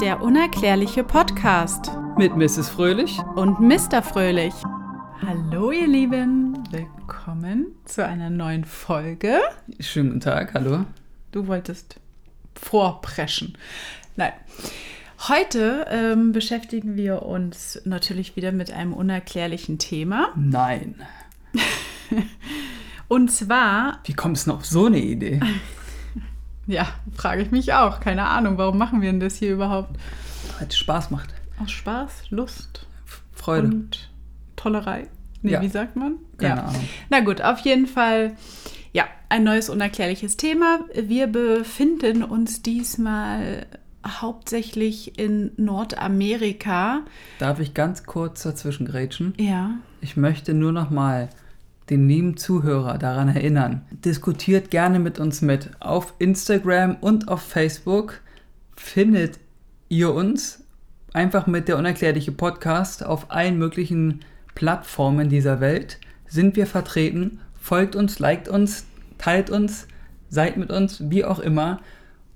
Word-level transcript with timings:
Der 0.00 0.22
unerklärliche 0.22 1.02
Podcast 1.04 1.90
Mit 2.16 2.36
Mrs. 2.36 2.68
Fröhlich. 2.68 3.18
und 3.34 3.60
Mr. 3.60 4.02
Fröhlich. 4.02 4.54
Hallo 5.26 5.72
ihr 5.72 5.86
Lieben, 5.88 6.62
willkommen 6.70 7.66
zu 7.84 8.04
einer 8.04 8.30
neuen 8.30 8.64
Folge. 8.64 9.40
Schönen 9.80 10.10
guten 10.10 10.20
Tag, 10.20 10.54
hallo. 10.54 10.84
Du 11.32 11.46
wolltest 11.46 12.00
vorpreschen. 12.54 13.58
Nein. 14.16 14.32
Heute 15.26 15.86
ähm, 15.90 16.32
beschäftigen 16.32 16.96
wir 16.96 17.22
uns 17.22 17.80
natürlich 17.84 18.36
wieder 18.36 18.52
mit 18.52 18.72
einem 18.72 18.92
unerklärlichen 18.92 19.78
Thema. 19.78 20.28
Nein. 20.36 20.94
Und 23.08 23.30
zwar, 23.32 23.98
Wie 24.04 24.12
kommst 24.12 24.46
du 24.46 24.52
auf 24.52 24.64
so 24.64 24.86
eine 24.86 25.00
Idee? 25.00 25.40
ja, 26.68 26.86
frage 27.16 27.42
ich 27.42 27.50
mich 27.50 27.72
auch, 27.72 27.98
keine 27.98 28.26
Ahnung, 28.28 28.56
warum 28.58 28.78
machen 28.78 29.00
wir 29.02 29.10
denn 29.10 29.18
das 29.20 29.36
hier 29.36 29.52
überhaupt? 29.54 29.98
Weil 30.58 30.68
es 30.68 30.76
Spaß 30.76 31.10
macht. 31.10 31.34
Aus 31.60 31.72
Spaß, 31.72 32.30
Lust 32.30 32.86
Freude. 33.32 33.66
und 33.66 34.10
Tollerei? 34.54 35.08
Nee, 35.42 35.52
Ja. 35.52 35.60
wie 35.62 35.68
sagt 35.68 35.96
man? 35.96 36.16
Keine 36.36 36.62
Ahnung. 36.64 36.84
Na 37.10 37.20
gut, 37.20 37.42
auf 37.42 37.58
jeden 37.60 37.86
Fall, 37.86 38.36
ja, 38.92 39.04
ein 39.28 39.42
neues 39.44 39.68
unerklärliches 39.70 40.36
Thema. 40.36 40.80
Wir 40.94 41.26
befinden 41.26 42.22
uns 42.22 42.62
diesmal 42.62 43.66
hauptsächlich 44.06 45.18
in 45.18 45.50
Nordamerika. 45.56 47.00
Darf 47.38 47.60
ich 47.60 47.74
ganz 47.74 48.04
kurz 48.04 48.42
dazwischen 48.42 48.86
grätschen? 48.86 49.34
Ja. 49.38 49.70
Ich 50.00 50.16
möchte 50.16 50.54
nur 50.54 50.72
noch 50.72 50.90
mal 50.90 51.28
den 51.90 52.08
lieben 52.08 52.36
Zuhörer 52.36 52.98
daran 52.98 53.28
erinnern. 53.28 53.82
Diskutiert 53.90 54.70
gerne 54.70 54.98
mit 54.98 55.18
uns 55.18 55.42
mit. 55.42 55.70
Auf 55.80 56.14
Instagram 56.18 56.96
und 57.00 57.28
auf 57.28 57.42
Facebook 57.42 58.20
findet 58.76 59.38
ihr 59.88 60.12
uns 60.12 60.64
einfach 61.12 61.46
mit 61.46 61.68
der 61.68 61.78
unerklärliche 61.78 62.32
Podcast 62.32 63.04
auf 63.04 63.30
allen 63.30 63.58
möglichen 63.58 64.20
Plattformen 64.54 65.28
dieser 65.28 65.60
Welt. 65.60 65.98
Sind 66.26 66.56
wir 66.56 66.66
vertreten? 66.66 67.40
Folgt 67.60 67.96
uns, 67.96 68.18
liked 68.18 68.48
uns, 68.48 68.84
teilt 69.16 69.50
uns, 69.50 69.86
seid 70.28 70.56
mit 70.56 70.70
uns, 70.70 71.10
wie 71.10 71.24
auch 71.24 71.38
immer. 71.38 71.80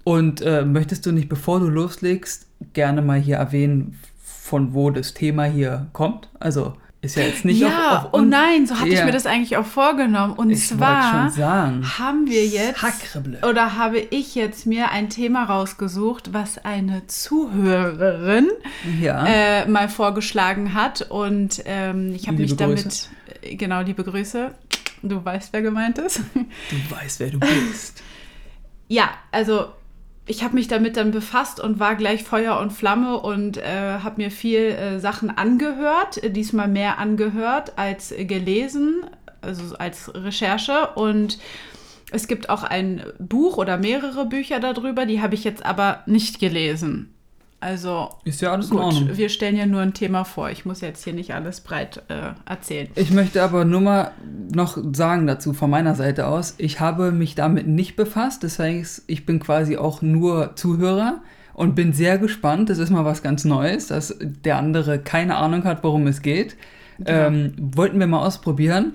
Und 0.04 0.40
äh, 0.40 0.64
möchtest 0.64 1.06
du 1.06 1.12
nicht, 1.12 1.28
bevor 1.28 1.60
du 1.60 1.68
loslegst, 1.68 2.46
gerne 2.72 3.02
mal 3.02 3.18
hier 3.18 3.36
erwähnen, 3.36 3.98
von 4.22 4.74
wo 4.74 4.90
das 4.90 5.14
Thema 5.14 5.44
hier 5.44 5.86
kommt? 5.92 6.28
Also 6.40 6.74
ist 7.02 7.16
ja 7.16 7.24
jetzt 7.24 7.44
nicht 7.44 7.58
ja, 7.60 7.98
auf, 7.98 8.04
auf 8.04 8.08
oh 8.12 8.18
uns- 8.18 8.30
nein, 8.30 8.64
so 8.66 8.78
hatte 8.78 8.88
ich 8.88 8.94
Ja. 9.00 9.04
mir 9.04 9.10
das 9.12 9.26
eigentlich 9.26 9.56
auch 9.56 9.66
vorgenommen. 9.66 10.34
Und 10.34 10.50
Ich 10.50 10.66
zwar 10.68 11.34
haben 11.36 12.26
wir 12.28 12.46
jetzt 12.46 12.80
Sacrebleu. 12.80 13.38
oder 13.48 13.76
habe 13.76 13.98
ich 13.98 14.34
jetzt 14.36 14.66
mir 14.66 14.90
ein 14.92 15.10
Thema 15.10 15.44
rausgesucht, 15.44 16.32
was 16.32 16.64
eine 16.64 17.06
Zuhörerin 17.08 18.48
Ja. 19.00 19.26
äh, 19.26 19.66
mal 19.68 19.88
vorgeschlagen 19.88 20.74
hat. 20.74 21.02
Und 21.10 21.62
ähm, 21.66 22.14
ich 22.14 22.28
habe 22.28 22.38
mich 22.38 22.54
damit, 22.56 22.84
Grüße. 22.84 23.08
äh, 23.42 23.56
genau, 23.56 23.80
liebe 23.82 24.04
Grüße. 24.04 24.52
Du 25.02 25.24
weißt, 25.24 25.52
wer 25.52 25.62
gemeint 25.62 25.98
ist. 25.98 26.20
du 26.34 26.94
weißt, 26.96 27.18
wer 27.18 27.30
du 27.30 27.40
bist. 27.40 28.00
ja, 28.86 29.10
also 29.32 29.72
ich 30.32 30.42
habe 30.42 30.54
mich 30.54 30.66
damit 30.66 30.96
dann 30.96 31.10
befasst 31.10 31.60
und 31.60 31.78
war 31.78 31.94
gleich 31.94 32.24
Feuer 32.24 32.58
und 32.58 32.72
Flamme 32.72 33.20
und 33.20 33.58
äh, 33.58 33.98
habe 34.02 34.22
mir 34.22 34.30
viel 34.30 34.60
äh, 34.60 34.98
Sachen 34.98 35.28
angehört, 35.28 36.22
diesmal 36.34 36.68
mehr 36.68 36.98
angehört 36.98 37.74
als 37.76 38.14
gelesen, 38.16 39.04
also 39.42 39.76
als 39.76 40.10
Recherche. 40.14 40.88
Und 40.94 41.38
es 42.12 42.28
gibt 42.28 42.48
auch 42.48 42.62
ein 42.62 43.04
Buch 43.18 43.58
oder 43.58 43.76
mehrere 43.76 44.24
Bücher 44.24 44.58
darüber, 44.58 45.04
die 45.04 45.20
habe 45.20 45.34
ich 45.34 45.44
jetzt 45.44 45.66
aber 45.66 46.02
nicht 46.06 46.40
gelesen. 46.40 47.11
Also 47.62 48.08
Ist 48.24 48.40
ja 48.40 48.50
alles 48.50 48.72
in 48.72 48.78
Ordnung. 48.78 49.06
Gut, 49.06 49.16
wir 49.16 49.28
stellen 49.28 49.54
ja 49.54 49.66
nur 49.66 49.82
ein 49.82 49.94
Thema 49.94 50.24
vor. 50.24 50.50
Ich 50.50 50.64
muss 50.64 50.80
jetzt 50.80 51.04
hier 51.04 51.12
nicht 51.12 51.32
alles 51.32 51.60
breit 51.60 52.02
äh, 52.08 52.32
erzählen. 52.44 52.88
Ich 52.96 53.12
möchte 53.12 53.40
aber 53.40 53.64
nur 53.64 53.80
mal 53.80 54.10
noch 54.52 54.76
sagen 54.92 55.28
dazu 55.28 55.52
von 55.52 55.70
meiner 55.70 55.94
Seite 55.94 56.26
aus, 56.26 56.54
ich 56.58 56.80
habe 56.80 57.12
mich 57.12 57.36
damit 57.36 57.68
nicht 57.68 57.94
befasst, 57.94 58.42
das 58.42 58.58
heißt, 58.58 59.04
ich 59.06 59.26
bin 59.26 59.38
quasi 59.38 59.76
auch 59.76 60.02
nur 60.02 60.56
Zuhörer 60.56 61.20
und 61.54 61.76
bin 61.76 61.92
sehr 61.92 62.18
gespannt, 62.18 62.68
das 62.68 62.78
ist 62.78 62.90
mal 62.90 63.04
was 63.04 63.22
ganz 63.22 63.44
Neues, 63.44 63.86
dass 63.86 64.16
der 64.18 64.56
andere 64.56 64.98
keine 64.98 65.36
Ahnung 65.36 65.62
hat, 65.62 65.84
worum 65.84 66.08
es 66.08 66.20
geht. 66.20 66.56
Genau. 66.98 67.10
Ähm, 67.10 67.54
wollten 67.58 68.00
wir 68.00 68.08
mal 68.08 68.26
ausprobieren. 68.26 68.94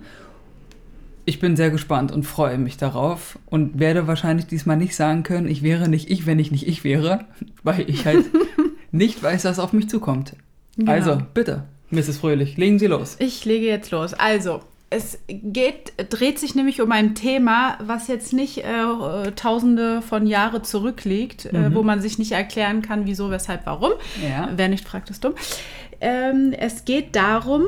Ich 1.30 1.42
bin 1.42 1.58
sehr 1.58 1.72
gespannt 1.72 2.14
und 2.14 2.24
freue 2.24 2.58
mich 2.58 2.78
darauf 2.78 3.38
und 3.48 3.80
werde 3.80 4.08
wahrscheinlich 4.08 4.48
diesmal 4.48 4.78
nicht 4.78 4.96
sagen 4.96 5.24
können, 5.24 5.50
ich 5.50 5.62
wäre 5.62 5.90
nicht 5.90 6.10
ich, 6.10 6.26
wenn 6.26 6.40
ich 6.40 6.52
nicht 6.52 6.66
ich 6.66 6.86
wäre, 6.86 7.26
weil 7.64 7.90
ich 7.90 8.06
halt 8.06 8.28
nicht 8.92 9.22
weiß, 9.22 9.44
was 9.44 9.60
auf 9.60 9.74
mich 9.74 9.90
zukommt. 9.90 10.38
Genau. 10.78 10.90
Also, 10.90 11.18
bitte, 11.34 11.66
Mrs. 11.90 12.20
Fröhlich, 12.20 12.56
legen 12.56 12.80
Sie 12.80 12.88
los. 12.88 13.18
Ich 13.20 13.44
lege 13.44 13.66
jetzt 13.66 13.92
los. 13.92 14.14
Also, 14.14 14.62
es 14.90 15.20
geht, 15.28 15.92
dreht 16.10 16.40
sich 16.40 16.56
nämlich 16.56 16.80
um 16.80 16.94
ein 16.94 17.14
Thema, 17.14 17.78
was 17.82 18.08
jetzt 18.08 18.32
nicht 18.32 18.60
äh, 18.60 19.32
tausende 19.36 20.02
von 20.02 20.28
Jahre 20.28 20.62
zurückliegt, 20.62 21.48
äh, 21.48 21.76
wo 21.76 21.84
man 21.84 22.00
sich 22.00 22.20
nicht 22.20 22.32
erklären 22.32 22.82
kann, 22.82 23.06
wieso, 23.06 23.32
weshalb, 23.32 23.66
warum. 23.66 23.92
Ja. 24.24 24.50
Wer 24.56 24.70
nicht 24.70 24.88
fragt, 24.88 25.10
ist 25.10 25.26
dumm. 25.26 25.34
Ähm, 26.00 26.54
es 26.58 26.86
geht 26.86 27.18
darum, 27.18 27.64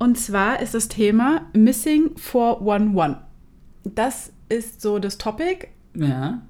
und 0.00 0.18
zwar 0.18 0.60
ist 0.60 0.72
das 0.72 0.88
Thema 0.88 1.42
Missing 1.52 2.16
411. 2.16 3.18
Das 3.84 4.32
ist 4.48 4.80
so 4.80 4.98
das 4.98 5.18
Topic. 5.18 5.68
Ja. 5.94 6.40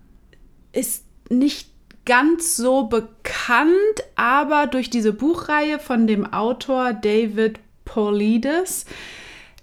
ist 0.73 1.05
nicht 1.31 1.69
ganz 2.05 2.57
so 2.57 2.85
bekannt, 2.85 3.75
aber 4.15 4.69
durch 4.69 4.89
diese 4.89 5.13
Buchreihe 5.13 5.81
von 5.81 6.07
dem 6.07 6.33
Autor 6.33 6.93
David 6.93 7.59
Paulides 7.85 8.87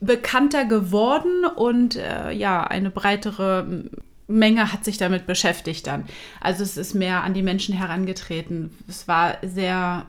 bekannter 0.01 0.65
geworden 0.65 1.45
und 1.55 1.95
äh, 1.95 2.31
ja, 2.31 2.63
eine 2.65 2.89
breitere 2.89 3.85
Menge 4.27 4.73
hat 4.73 4.83
sich 4.83 4.97
damit 4.97 5.25
beschäftigt 5.27 5.87
dann. 5.87 6.05
Also 6.41 6.63
es 6.63 6.75
ist 6.75 6.93
mehr 6.93 7.23
an 7.23 7.33
die 7.33 7.41
Menschen 7.41 7.73
herangetreten. 7.73 8.71
Es 8.89 9.07
war 9.07 9.37
sehr 9.43 10.05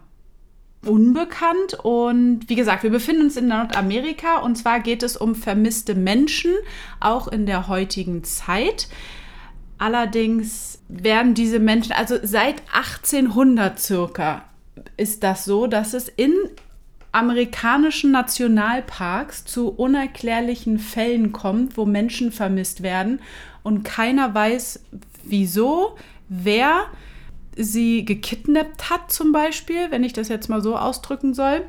unbekannt. 0.89 1.75
Und 1.83 2.49
wie 2.49 2.55
gesagt, 2.55 2.83
wir 2.83 2.91
befinden 2.91 3.23
uns 3.23 3.37
in 3.37 3.49
Nordamerika. 3.49 4.39
Und 4.39 4.57
zwar 4.57 4.81
geht 4.81 5.03
es 5.03 5.17
um 5.17 5.35
vermisste 5.35 5.95
Menschen, 5.95 6.53
auch 7.01 7.29
in 7.29 7.47
der 7.47 7.69
heutigen 7.69 8.25
Zeit. 8.25 8.89
Allerdings 9.79 10.83
werden 10.89 11.35
diese 11.35 11.61
Menschen, 11.61 11.93
also 11.93 12.17
seit 12.23 12.63
1800 12.73 13.79
circa, 13.79 14.45
ist 14.97 15.23
das 15.23 15.45
so, 15.45 15.67
dass 15.67 15.95
es 15.95 16.09
in 16.09 16.33
amerikanischen 17.13 18.11
Nationalparks 18.11 19.45
zu 19.45 19.71
unerklärlichen 19.71 20.79
Fällen 20.79 21.33
kommt, 21.33 21.77
wo 21.77 21.85
Menschen 21.85 22.33
vermisst 22.33 22.83
werden. 22.83 23.21
Und 23.63 23.83
keiner 23.83 24.35
weiß, 24.35 24.81
wieso, 25.25 25.97
wer 26.29 26.87
sie 27.59 28.05
gekidnappt 28.05 28.91
hat 28.91 29.11
zum 29.13 29.33
Beispiel, 29.33 29.91
wenn 29.91 30.05
ich 30.05 30.13
das 30.13 30.29
jetzt 30.29 30.49
mal 30.49 30.63
so 30.63 30.77
ausdrücken 30.77 31.35
soll. 31.35 31.63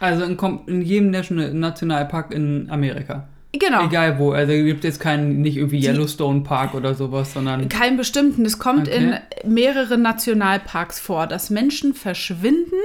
Also 0.00 0.24
in, 0.24 0.38
in 0.66 0.82
jedem 0.82 1.10
National 1.10 1.52
Nationalpark 1.54 2.32
in 2.32 2.68
Amerika. 2.70 3.28
Genau. 3.52 3.84
Egal 3.86 4.18
wo. 4.18 4.32
Also 4.32 4.52
es 4.52 4.64
gibt 4.64 4.84
jetzt 4.84 4.98
keinen, 4.98 5.42
nicht 5.42 5.56
irgendwie 5.58 5.84
Yellowstone 5.84 6.40
Park 6.40 6.74
oder 6.74 6.94
sowas, 6.94 7.34
sondern. 7.34 7.68
Keinen 7.68 7.96
bestimmten. 7.96 8.44
Es 8.46 8.58
kommt 8.58 8.88
Okay. 8.88 9.18
in 9.44 9.52
mehreren 9.52 10.02
Nationalparks 10.02 10.98
vor, 11.00 11.26
dass 11.26 11.50
Menschen 11.50 11.92
verschwinden 11.94 12.80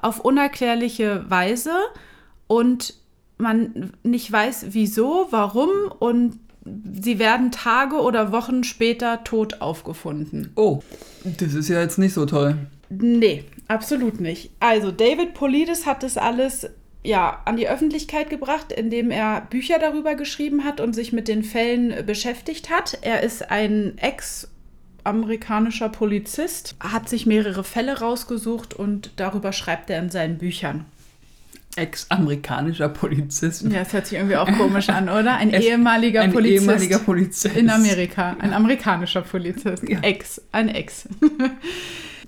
auf 0.00 0.20
unerklärliche 0.20 1.24
Weise 1.30 1.70
und 2.46 2.94
man 3.38 3.92
nicht 4.02 4.30
weiß, 4.30 4.66
wieso, 4.70 5.28
warum 5.30 5.70
und 5.98 6.38
sie 6.64 7.18
werden 7.18 7.50
Tage 7.50 7.96
oder 7.96 8.32
Wochen 8.32 8.64
später 8.64 9.24
tot 9.24 9.60
aufgefunden. 9.60 10.52
Oh, 10.56 10.80
das 11.24 11.54
ist 11.54 11.68
ja 11.68 11.80
jetzt 11.80 11.98
nicht 11.98 12.14
so 12.14 12.26
toll. 12.26 12.56
Nee, 12.88 13.44
absolut 13.68 14.20
nicht. 14.20 14.50
Also 14.60 14.90
David 14.90 15.34
Polides 15.34 15.86
hat 15.86 16.02
das 16.02 16.16
alles 16.16 16.68
ja 17.02 17.42
an 17.44 17.56
die 17.56 17.68
Öffentlichkeit 17.68 18.30
gebracht, 18.30 18.72
indem 18.72 19.10
er 19.10 19.42
Bücher 19.42 19.78
darüber 19.78 20.14
geschrieben 20.14 20.64
hat 20.64 20.80
und 20.80 20.94
sich 20.94 21.12
mit 21.12 21.28
den 21.28 21.44
Fällen 21.44 22.06
beschäftigt 22.06 22.70
hat. 22.70 22.98
Er 23.02 23.22
ist 23.22 23.50
ein 23.50 23.98
Ex 23.98 24.48
amerikanischer 25.04 25.90
Polizist, 25.90 26.76
hat 26.80 27.10
sich 27.10 27.26
mehrere 27.26 27.62
Fälle 27.62 28.00
rausgesucht 28.00 28.72
und 28.72 29.12
darüber 29.16 29.52
schreibt 29.52 29.90
er 29.90 29.98
in 29.98 30.10
seinen 30.10 30.38
Büchern. 30.38 30.86
Ex-amerikanischer 31.76 32.88
Polizist. 32.88 33.62
Ja, 33.64 33.80
das 33.80 33.92
hört 33.92 34.06
sich 34.06 34.18
irgendwie 34.18 34.36
auch 34.36 34.50
komisch 34.56 34.88
an, 34.88 35.08
oder? 35.08 35.36
Ein 35.36 35.52
Es- 35.52 35.64
ehemaliger 35.64 36.20
ein 36.22 36.32
Polizist 36.32 36.62
ehemaliger 36.62 36.98
Polizist. 36.98 37.56
in 37.56 37.70
Amerika, 37.70 38.36
ein 38.38 38.52
amerikanischer 38.52 39.22
Polizist, 39.22 39.88
Ja. 39.88 40.00
Ex, 40.00 40.40
ein 40.52 40.68
Ex. 40.68 41.08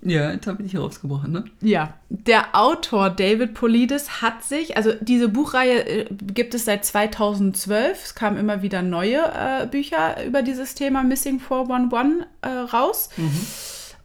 Ja, 0.03 0.31
jetzt 0.31 0.47
habe 0.47 0.63
ich 0.63 0.71
dich 0.71 0.81
rausgebrochen, 0.81 1.33
ne? 1.33 1.45
Ja, 1.63 1.95
der 2.11 2.55
Autor 2.55 3.11
David 3.11 3.55
Polides 3.55 4.21
hat 4.23 4.45
sich, 4.45 4.77
also 4.77 4.93
diese 5.01 5.29
Buchreihe 5.29 5.85
äh, 5.85 6.07
gibt 6.33 6.55
es 6.55 6.67
seit 6.67 6.85
2012. 6.85 8.05
Es 8.05 8.15
kamen 8.15 8.37
immer 8.37 8.63
wieder 8.63 8.83
neue 8.83 9.17
äh, 9.35 9.67
Bücher 9.67 10.25
über 10.25 10.43
dieses 10.43 10.75
Thema 10.75 11.03
Missing 11.03 11.41
411 11.41 12.27
äh, 12.43 12.49
raus. 12.49 13.09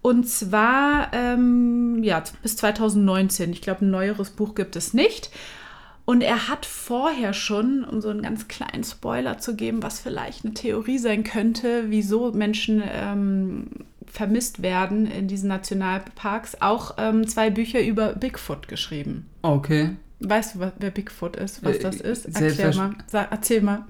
Und 0.01 0.27
zwar 0.27 1.11
ähm, 1.13 2.03
ja, 2.03 2.23
bis 2.41 2.57
2019. 2.57 3.51
Ich 3.51 3.61
glaube, 3.61 3.85
ein 3.85 3.91
neueres 3.91 4.31
Buch 4.31 4.55
gibt 4.55 4.75
es 4.75 4.93
nicht. 4.93 5.29
Und 6.05 6.21
er 6.21 6.47
hat 6.47 6.65
vorher 6.65 7.33
schon, 7.33 7.83
um 7.83 8.01
so 8.01 8.09
einen 8.09 8.23
ganz 8.23 8.47
kleinen 8.47 8.83
Spoiler 8.83 9.37
zu 9.37 9.55
geben, 9.55 9.83
was 9.83 9.99
vielleicht 9.99 10.43
eine 10.43 10.53
Theorie 10.55 10.97
sein 10.97 11.23
könnte, 11.23 11.85
wieso 11.89 12.31
Menschen 12.31 12.81
ähm, 12.85 13.67
vermisst 14.07 14.61
werden 14.61 15.05
in 15.05 15.27
diesen 15.27 15.47
Nationalparks, 15.47 16.57
auch 16.59 16.95
ähm, 16.97 17.27
zwei 17.27 17.49
Bücher 17.49 17.81
über 17.81 18.13
Bigfoot 18.13 18.67
geschrieben. 18.67 19.27
Okay. 19.43 19.91
Weißt 20.19 20.55
du, 20.55 20.71
wer 20.77 20.91
Bigfoot 20.91 21.35
ist, 21.35 21.63
was 21.63 21.77
Äh, 21.77 21.79
das 21.79 21.95
ist? 21.97 22.25
Erklär 22.25 22.75
mal. 22.75 22.95
Sag, 23.07 23.31
erzähl 23.31 23.61
mal. 23.61 23.85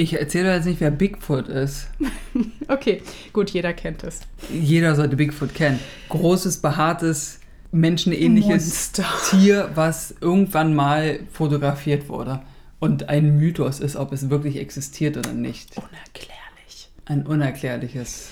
Ich 0.00 0.14
erzähle 0.18 0.54
jetzt 0.54 0.64
nicht, 0.64 0.80
wer 0.80 0.90
Bigfoot 0.90 1.48
ist. 1.48 1.88
Okay, 2.68 3.02
gut, 3.32 3.50
jeder 3.50 3.72
kennt 3.72 4.04
es. 4.04 4.20
Jeder 4.48 4.94
sollte 4.94 5.16
Bigfoot 5.16 5.52
kennen. 5.56 5.80
Großes, 6.08 6.58
behaartes, 6.58 7.40
menschenähnliches 7.72 8.48
Monster. 8.94 9.04
Tier, 9.28 9.70
was 9.74 10.14
irgendwann 10.20 10.72
mal 10.72 11.18
fotografiert 11.32 12.08
wurde. 12.08 12.40
Und 12.78 13.08
ein 13.08 13.36
Mythos 13.38 13.80
ist, 13.80 13.96
ob 13.96 14.12
es 14.12 14.30
wirklich 14.30 14.56
existiert 14.58 15.16
oder 15.16 15.32
nicht. 15.32 15.76
Unerklärlich. 15.76 16.90
Ein 17.06 17.26
unerklärliches 17.26 18.28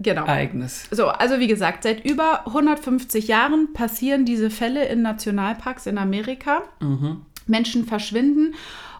Genau. 0.00 0.24
Ereignis. 0.24 0.88
So, 0.90 1.08
also 1.08 1.38
wie 1.38 1.46
gesagt, 1.46 1.82
seit 1.82 2.02
über 2.04 2.46
150 2.46 3.28
Jahren 3.28 3.74
passieren 3.74 4.24
diese 4.24 4.48
Fälle 4.48 4.86
in 4.86 5.02
Nationalparks 5.02 5.84
in 5.86 5.98
Amerika. 5.98 6.62
Mhm. 6.80 7.26
Menschen 7.46 7.84
verschwinden 7.84 8.54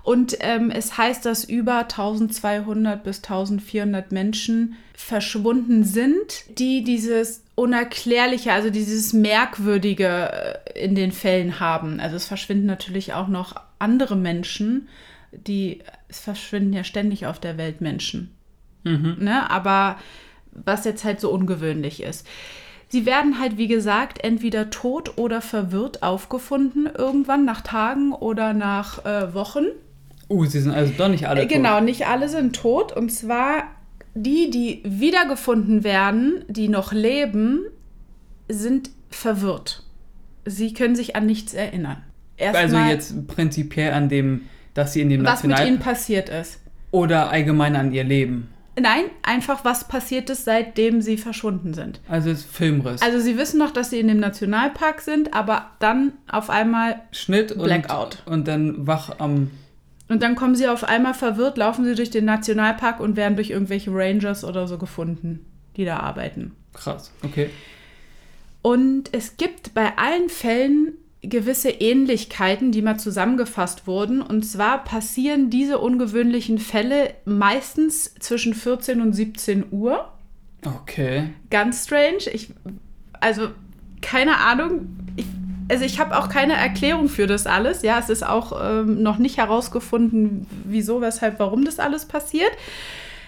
und 0.06 0.36
ähm, 0.38 0.70
es 0.70 0.96
heißt, 0.96 1.26
dass 1.26 1.42
über 1.42 1.78
1200 1.78 3.02
bis 3.02 3.24
1400 3.24 4.12
Menschen 4.12 4.76
verschwunden 4.94 5.82
sind, 5.82 6.44
die 6.60 6.84
dieses 6.84 7.42
Unerklärliche, 7.56 8.52
also 8.52 8.70
dieses 8.70 9.12
Merkwürdige 9.12 10.62
äh, 10.64 10.84
in 10.84 10.94
den 10.94 11.10
Fällen 11.10 11.58
haben. 11.58 11.98
Also 11.98 12.14
es 12.14 12.26
verschwinden 12.26 12.66
natürlich 12.66 13.14
auch 13.14 13.26
noch 13.26 13.56
andere 13.80 14.14
Menschen, 14.14 14.86
die, 15.32 15.82
es 16.06 16.20
verschwinden 16.20 16.72
ja 16.72 16.84
ständig 16.84 17.26
auf 17.26 17.40
der 17.40 17.58
Welt 17.58 17.80
Menschen. 17.80 18.30
Mhm. 18.84 19.16
Ne? 19.18 19.50
Aber 19.50 19.96
was 20.52 20.84
jetzt 20.84 21.04
halt 21.04 21.20
so 21.20 21.32
ungewöhnlich 21.32 22.00
ist. 22.00 22.24
Sie 22.90 23.06
werden 23.06 23.40
halt, 23.40 23.58
wie 23.58 23.66
gesagt, 23.66 24.22
entweder 24.22 24.70
tot 24.70 25.18
oder 25.18 25.40
verwirrt 25.40 26.04
aufgefunden, 26.04 26.86
irgendwann 26.86 27.44
nach 27.44 27.62
Tagen 27.62 28.12
oder 28.12 28.52
nach 28.52 29.04
äh, 29.04 29.34
Wochen. 29.34 29.64
Uh, 30.28 30.44
sie 30.44 30.60
sind 30.60 30.72
also 30.72 30.92
doch 30.96 31.08
nicht 31.08 31.28
alle 31.28 31.42
Äh, 31.42 31.46
Genau, 31.46 31.80
nicht 31.80 32.06
alle 32.06 32.28
sind 32.28 32.56
tot. 32.56 32.92
Und 32.92 33.10
zwar 33.10 33.64
die, 34.14 34.50
die 34.50 34.82
wiedergefunden 34.84 35.84
werden, 35.84 36.44
die 36.48 36.68
noch 36.68 36.92
leben, 36.92 37.60
sind 38.48 38.90
verwirrt. 39.10 39.82
Sie 40.44 40.72
können 40.72 40.96
sich 40.96 41.16
an 41.16 41.26
nichts 41.26 41.54
erinnern. 41.54 42.02
tot. 42.38 42.48
Also 42.48 42.58
Erstmal, 42.58 42.90
jetzt 42.90 43.26
prinzipiell 43.28 43.92
an 43.92 44.08
dem, 44.08 44.42
dass 44.74 44.92
sie 44.92 45.00
in 45.00 45.10
dem 45.10 45.24
was 45.24 45.42
mit 45.42 45.50
National... 45.50 45.72
ihnen 45.72 45.78
passiert 45.80 46.28
ist. 46.28 46.60
Oder 46.90 47.30
allgemein 47.30 47.76
an 47.76 47.92
ihr 47.92 48.04
Leben. 48.04 48.48
Nein, 48.78 49.04
einfach 49.22 49.64
was 49.64 49.88
passiert 49.88 50.28
ist, 50.28 50.44
seitdem 50.44 51.00
sie 51.00 51.16
verschwunden 51.16 51.72
sind. 51.72 52.00
Also 52.08 52.30
es 52.30 52.40
ist 52.40 52.50
Filmriss. 52.50 53.00
Also 53.00 53.20
sie 53.20 53.38
wissen 53.38 53.58
noch, 53.58 53.70
dass 53.70 53.88
sie 53.88 53.98
in 53.98 54.08
dem 54.08 54.20
Nationalpark 54.20 55.00
sind, 55.00 55.32
aber 55.32 55.70
dann 55.78 56.12
auf 56.30 56.50
einmal 56.50 57.00
Schnitt 57.10 57.52
und, 57.52 57.64
Blackout. 57.64 58.22
und 58.26 58.46
dann 58.46 58.86
wach 58.86 59.18
am... 59.18 59.50
und 60.08 60.22
dann 60.22 60.36
kommen 60.36 60.54
sie 60.54 60.68
auf 60.68 60.84
einmal 60.84 61.14
verwirrt, 61.14 61.58
laufen 61.58 61.84
sie 61.84 61.94
durch 61.94 62.10
den 62.10 62.24
Nationalpark 62.24 63.00
und 63.00 63.16
werden 63.16 63.36
durch 63.36 63.50
irgendwelche 63.50 63.90
Rangers 63.92 64.44
oder 64.44 64.68
so 64.68 64.78
gefunden, 64.78 65.44
die 65.76 65.84
da 65.84 65.98
arbeiten. 65.98 66.52
Krass, 66.72 67.12
okay. 67.24 67.50
Und 68.62 69.10
es 69.12 69.36
gibt 69.36 69.74
bei 69.74 69.96
allen 69.96 70.28
Fällen 70.28 70.94
gewisse 71.22 71.70
Ähnlichkeiten, 71.70 72.72
die 72.72 72.82
mal 72.82 72.98
zusammengefasst 72.98 73.86
wurden. 73.86 74.22
Und 74.22 74.44
zwar 74.44 74.84
passieren 74.84 75.50
diese 75.50 75.78
ungewöhnlichen 75.78 76.58
Fälle 76.58 77.14
meistens 77.24 78.14
zwischen 78.20 78.54
14 78.54 79.00
und 79.00 79.12
17 79.12 79.66
Uhr. 79.70 80.12
Okay. 80.64 81.30
Ganz 81.50 81.84
strange. 81.84 82.28
Ich, 82.32 82.50
also 83.12 83.48
keine 84.02 84.38
Ahnung. 84.38 84.96
Ich, 85.16 85.26
also 85.68 85.84
ich 85.84 85.98
habe 85.98 86.16
auch 86.16 86.28
keine 86.28 86.54
Erklärung 86.54 87.08
für 87.08 87.26
das 87.26 87.46
alles. 87.46 87.82
Ja, 87.82 87.98
es 87.98 88.08
ist 88.08 88.24
auch 88.26 88.60
ähm, 88.62 89.02
noch 89.02 89.18
nicht 89.18 89.38
herausgefunden, 89.38 90.46
wieso, 90.64 91.00
weshalb, 91.00 91.38
warum 91.38 91.64
das 91.64 91.78
alles 91.78 92.04
passiert. 92.04 92.50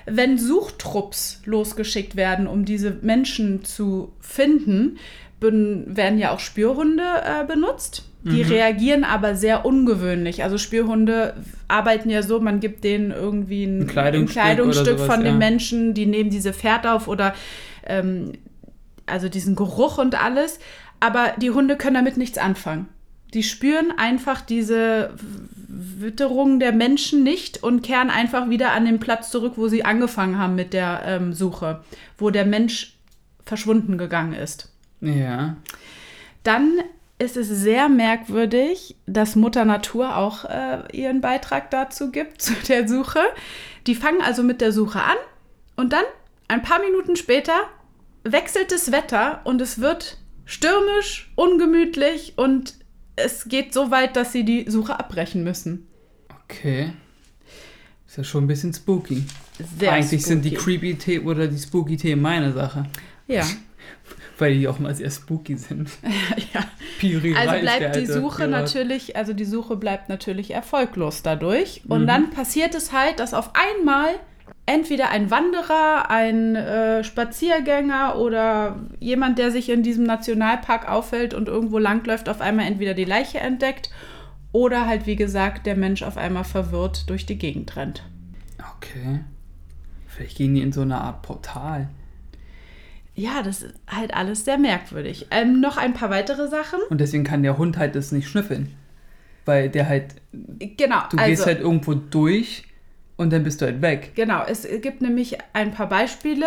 Wenn 0.06 0.38
Suchtrupps 0.38 1.42
losgeschickt 1.44 2.16
werden, 2.16 2.46
um 2.46 2.64
diese 2.64 2.96
Menschen 3.02 3.64
zu 3.64 4.12
finden, 4.20 4.98
werden 5.40 6.18
ja 6.18 6.32
auch 6.32 6.40
Spürhunde 6.40 7.02
äh, 7.02 7.44
benutzt. 7.46 8.04
Die 8.24 8.42
Mhm. 8.42 8.50
reagieren 8.50 9.04
aber 9.04 9.36
sehr 9.36 9.64
ungewöhnlich. 9.64 10.42
Also 10.42 10.58
Spürhunde 10.58 11.34
arbeiten 11.68 12.10
ja 12.10 12.22
so, 12.22 12.40
man 12.40 12.58
gibt 12.58 12.82
denen 12.82 13.12
irgendwie 13.12 13.64
ein, 13.64 13.82
Ein 13.82 13.86
Kleidungsstück 13.86 14.42
ein 14.42 14.44
Kleidungsstück 14.44 14.98
sowas, 14.98 15.14
von 15.14 15.24
ja. 15.24 15.32
Menschen, 15.32 15.94
die 15.94 16.06
nehmen 16.06 16.30
diese 16.30 16.52
Fährt 16.52 16.86
auf 16.86 17.06
oder 17.06 17.34
ähm, 17.86 18.32
also 19.06 19.28
diesen 19.28 19.54
Geruch 19.54 19.98
und 19.98 20.20
alles. 20.22 20.58
Aber 21.00 21.32
die 21.38 21.50
Hunde 21.50 21.76
können 21.76 21.94
damit 21.94 22.16
nichts 22.16 22.38
anfangen. 22.38 22.88
Die 23.34 23.42
spüren 23.42 23.92
einfach 23.96 24.40
diese 24.40 25.14
Witterung 25.68 26.60
der 26.60 26.72
Menschen 26.72 27.22
nicht 27.22 27.62
und 27.62 27.82
kehren 27.82 28.10
einfach 28.10 28.48
wieder 28.48 28.72
an 28.72 28.86
den 28.86 29.00
Platz 29.00 29.30
zurück, 29.30 29.54
wo 29.56 29.68
sie 29.68 29.84
angefangen 29.84 30.38
haben 30.38 30.54
mit 30.54 30.72
der 30.72 31.02
ähm, 31.04 31.32
Suche, 31.34 31.82
wo 32.16 32.30
der 32.30 32.46
Mensch 32.46 32.96
verschwunden 33.44 33.98
gegangen 33.98 34.32
ist. 34.32 34.72
Ja. 35.00 35.56
Dann 36.42 36.78
ist 37.18 37.36
es 37.36 37.48
sehr 37.48 37.88
merkwürdig, 37.88 38.96
dass 39.06 39.36
Mutter 39.36 39.64
Natur 39.64 40.16
auch 40.16 40.44
äh, 40.44 40.84
ihren 40.92 41.20
Beitrag 41.20 41.70
dazu 41.70 42.10
gibt, 42.10 42.40
zu 42.42 42.54
der 42.68 42.88
Suche. 42.88 43.20
Die 43.86 43.94
fangen 43.94 44.22
also 44.22 44.42
mit 44.42 44.60
der 44.60 44.72
Suche 44.72 45.02
an 45.02 45.16
und 45.76 45.92
dann, 45.92 46.04
ein 46.48 46.62
paar 46.62 46.80
Minuten 46.80 47.16
später, 47.16 47.54
wechselt 48.24 48.72
das 48.72 48.90
Wetter 48.90 49.40
und 49.44 49.60
es 49.60 49.80
wird 49.80 50.18
stürmisch, 50.48 51.30
ungemütlich 51.36 52.32
und 52.36 52.74
es 53.16 53.44
geht 53.48 53.74
so 53.74 53.90
weit, 53.90 54.16
dass 54.16 54.32
sie 54.32 54.44
die 54.44 54.64
Suche 54.70 54.98
abbrechen 54.98 55.44
müssen. 55.44 55.86
Okay. 56.44 56.92
Ist 58.06 58.16
ja 58.16 58.24
schon 58.24 58.44
ein 58.44 58.46
bisschen 58.46 58.72
spooky. 58.72 59.24
Sehr 59.78 59.92
Eigentlich 59.92 60.24
sind 60.24 60.44
die 60.44 60.50
spooky. 60.56 60.64
creepy 60.78 60.94
Themen 60.94 61.26
oder 61.26 61.46
die 61.46 61.58
spooky 61.58 61.96
Themen 61.98 62.22
meine 62.22 62.52
Sache. 62.52 62.86
Ja, 63.26 63.46
Weil 64.38 64.54
die 64.56 64.68
auch 64.68 64.78
mal 64.78 64.94
sehr 64.94 65.10
spooky 65.10 65.56
sind. 65.56 65.90
ja. 66.54 66.64
Piri 67.00 67.34
Also 67.34 67.58
bleibt 67.60 67.96
die 67.96 68.06
Suche 68.06 68.44
Pirat. 68.46 68.50
natürlich, 68.50 69.16
also 69.16 69.32
die 69.32 69.44
Suche 69.44 69.76
bleibt 69.76 70.08
natürlich 70.08 70.52
erfolglos 70.52 71.22
dadurch. 71.22 71.82
Und 71.88 72.02
Mhm. 72.02 72.06
dann 72.06 72.30
passiert 72.30 72.74
es 72.76 72.92
halt, 72.92 73.18
dass 73.18 73.34
auf 73.34 73.50
einmal 73.54 74.10
entweder 74.68 75.10
ein 75.10 75.30
Wanderer, 75.30 76.10
ein 76.10 76.54
äh, 76.54 77.02
Spaziergänger 77.02 78.18
oder 78.18 78.76
jemand, 79.00 79.38
der 79.38 79.50
sich 79.50 79.70
in 79.70 79.82
diesem 79.82 80.04
Nationalpark 80.04 80.88
aufhält 80.90 81.32
und 81.32 81.48
irgendwo 81.48 81.78
langläuft, 81.78 82.28
auf 82.28 82.40
einmal 82.40 82.66
entweder 82.66 82.92
die 82.94 83.06
Leiche 83.06 83.38
entdeckt 83.38 83.90
oder 84.52 84.86
halt, 84.86 85.06
wie 85.06 85.16
gesagt, 85.16 85.66
der 85.66 85.74
Mensch 85.74 86.02
auf 86.02 86.18
einmal 86.18 86.44
verwirrt 86.44 87.08
durch 87.08 87.24
die 87.24 87.38
Gegend 87.38 87.76
rennt. 87.76 88.02
Okay. 88.76 89.20
Vielleicht 90.06 90.36
gehen 90.36 90.54
die 90.54 90.60
in 90.62 90.72
so 90.72 90.82
eine 90.82 91.00
Art 91.00 91.22
Portal. 91.22 91.88
Ja, 93.14 93.42
das 93.42 93.62
ist 93.62 93.74
halt 93.88 94.14
alles 94.14 94.44
sehr 94.44 94.58
merkwürdig. 94.58 95.26
Ähm, 95.30 95.60
noch 95.60 95.76
ein 95.76 95.94
paar 95.94 96.10
weitere 96.10 96.46
Sachen. 96.48 96.78
Und 96.90 97.00
deswegen 97.00 97.24
kann 97.24 97.42
der 97.42 97.58
Hund 97.58 97.78
halt 97.78 97.94
das 97.96 98.12
nicht 98.12 98.28
schnüffeln. 98.28 98.74
Weil 99.44 99.70
der 99.70 99.88
halt, 99.88 100.16
Genau, 100.32 101.00
du 101.10 101.16
also. 101.16 101.30
gehst 101.30 101.46
halt 101.46 101.60
irgendwo 101.60 101.94
durch 101.94 102.64
und 103.18 103.32
dann 103.32 103.42
bist 103.42 103.60
du 103.60 103.66
halt 103.66 103.82
weg. 103.82 104.12
Genau, 104.14 104.42
es 104.46 104.66
gibt 104.80 105.02
nämlich 105.02 105.36
ein 105.52 105.72
paar 105.72 105.88
Beispiele. 105.88 106.46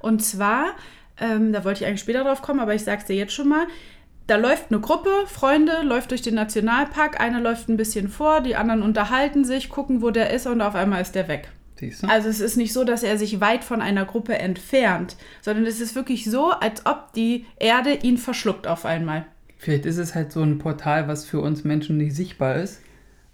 Und 0.00 0.22
zwar, 0.22 0.72
ähm, 1.18 1.52
da 1.52 1.64
wollte 1.64 1.82
ich 1.82 1.88
eigentlich 1.88 2.00
später 2.00 2.24
drauf 2.24 2.42
kommen, 2.42 2.60
aber 2.60 2.74
ich 2.74 2.84
sage 2.84 3.00
es 3.00 3.06
dir 3.06 3.16
jetzt 3.16 3.32
schon 3.32 3.48
mal. 3.48 3.66
Da 4.26 4.36
läuft 4.36 4.70
eine 4.70 4.80
Gruppe, 4.80 5.10
Freunde, 5.26 5.80
läuft 5.82 6.10
durch 6.10 6.20
den 6.20 6.34
Nationalpark. 6.34 7.20
Einer 7.20 7.40
läuft 7.40 7.68
ein 7.70 7.78
bisschen 7.78 8.08
vor, 8.08 8.42
die 8.42 8.56
anderen 8.56 8.82
unterhalten 8.82 9.44
sich, 9.44 9.70
gucken, 9.70 10.02
wo 10.02 10.10
der 10.10 10.30
ist 10.30 10.46
und 10.46 10.60
auf 10.60 10.74
einmal 10.74 11.00
ist 11.00 11.14
der 11.14 11.28
weg. 11.28 11.50
Siehst 11.76 12.02
du? 12.02 12.08
Also 12.08 12.28
es 12.28 12.40
ist 12.40 12.56
nicht 12.56 12.72
so, 12.72 12.82
dass 12.82 13.04
er 13.04 13.16
sich 13.16 13.40
weit 13.40 13.62
von 13.62 13.80
einer 13.80 14.04
Gruppe 14.04 14.36
entfernt, 14.36 15.16
sondern 15.40 15.66
es 15.66 15.80
ist 15.80 15.94
wirklich 15.94 16.28
so, 16.28 16.50
als 16.50 16.84
ob 16.84 17.12
die 17.12 17.46
Erde 17.60 17.94
ihn 17.94 18.18
verschluckt 18.18 18.66
auf 18.66 18.84
einmal. 18.84 19.24
Vielleicht 19.56 19.86
ist 19.86 19.98
es 19.98 20.16
halt 20.16 20.32
so 20.32 20.42
ein 20.42 20.58
Portal, 20.58 21.06
was 21.06 21.24
für 21.24 21.40
uns 21.40 21.62
Menschen 21.62 21.96
nicht 21.96 22.14
sichtbar 22.14 22.56
ist, 22.56 22.82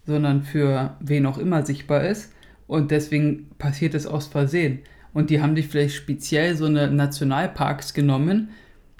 sondern 0.07 0.43
für 0.43 0.97
wen 1.01 1.25
auch 1.25 1.39
immer 1.39 1.65
sichtbar 1.65 2.05
ist. 2.05 2.31
Und 2.67 2.91
deswegen 2.91 3.51
passiert 3.59 3.95
es 3.95 4.07
aus 4.07 4.27
Versehen. 4.27 4.81
Und 5.13 5.31
die 5.31 5.41
haben 5.41 5.55
sich 5.55 5.69
vielleicht 5.69 5.95
speziell 5.95 6.57
so 6.57 6.67
eine 6.67 6.91
Nationalparks 6.91 7.95
genommen, 7.95 8.51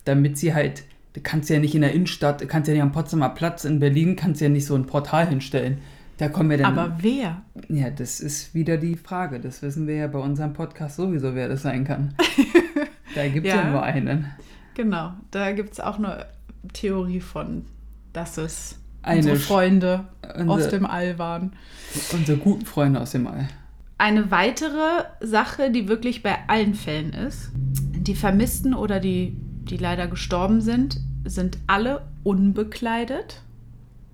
damit 0.05 0.39
sie 0.39 0.55
halt, 0.55 0.85
du 1.15 1.21
kannst 1.21 1.51
ja 1.51 1.59
nicht 1.59 1.75
in 1.75 1.81
der 1.81 1.93
Innenstadt, 1.93 2.41
du 2.41 2.47
kannst 2.47 2.69
ja 2.69 2.75
nicht 2.75 2.83
am 2.83 2.93
Potsdamer 2.93 3.31
Platz 3.31 3.65
in 3.65 3.81
Berlin, 3.81 4.17
kannst 4.17 4.41
ja 4.41 4.49
nicht 4.49 4.67
so 4.67 4.75
ein 4.75 4.87
Portal 4.87 5.29
hinstellen. 5.29 5.79
Da 6.19 6.29
kommen 6.29 6.51
wir 6.51 6.59
dann. 6.59 6.79
Aber 6.79 6.97
wer? 7.01 7.43
ja, 7.69 7.91
das 7.91 8.21
ist 8.21 8.55
wieder 8.55 8.77
die 8.77 8.95
Frage. 8.95 9.41
Das 9.41 9.63
wissen 9.63 9.89
wir 9.89 9.97
ja 9.97 10.07
bei 10.07 10.21
unserem 10.21 10.53
Podcast 10.53 10.97
sowieso, 10.97 11.35
wer 11.35 11.49
das 11.49 11.63
sein 11.63 11.85
kann. 11.85 12.15
da 13.15 13.27
gibt 13.27 13.47
es 13.47 13.53
ja. 13.53 13.63
Ja. 13.63 13.71
nur 13.71 13.83
einen. 13.83 14.31
Genau, 14.75 15.13
da 15.33 15.53
gibt 15.53 15.73
es 15.73 15.81
auch 15.81 15.99
eine 15.99 16.27
Theorie 16.73 17.21
von, 17.21 17.65
dass 18.13 18.39
es 18.39 18.79
Eine 19.05 19.19
unsere 19.19 19.37
Freunde 19.37 20.05
Unsere- 20.37 20.51
aus 20.51 20.69
dem 20.69 20.87
All 20.87 21.19
waren. 21.19 21.53
Unsere 22.13 22.39
guten 22.39 22.65
Freunde 22.67 23.01
aus 23.01 23.13
dem 23.13 23.27
All. 23.27 23.49
Eine 23.99 24.31
weitere 24.31 25.05
Sache, 25.21 25.71
die 25.71 25.89
wirklich 25.89 26.23
bei 26.23 26.37
allen 26.49 26.75
Fällen 26.75 27.13
ist, 27.13 27.51
die 27.55 28.15
Vermissten 28.17 28.75
oder 28.75 28.99
die, 29.01 29.37
die 29.69 29.77
leider 29.77 30.07
gestorben 30.09 30.61
sind, 30.61 30.99
sind 31.25 31.59
alle 31.67 32.03
unbekleidet, 32.25 33.41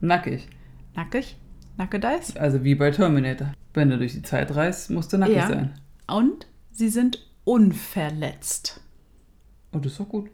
Nackig. 0.00 0.46
nackig, 0.94 1.36
nackedeis. 1.76 2.36
Also 2.36 2.62
wie 2.64 2.74
bei 2.74 2.90
Terminator. 2.90 3.52
Wenn 3.74 3.90
du 3.90 3.98
durch 3.98 4.12
die 4.12 4.22
Zeit 4.22 4.54
reist, 4.54 4.90
musst 4.90 5.12
du 5.12 5.18
nackig 5.18 5.36
Ja. 5.36 5.48
sein. 5.48 5.74
Und 6.06 6.46
sie 6.72 6.88
sind 6.88 7.26
unverletzt. 7.44 8.80
Oh, 9.72 9.78
das 9.78 9.92
ist 9.92 10.00
doch 10.00 10.08
gut. 10.08 10.30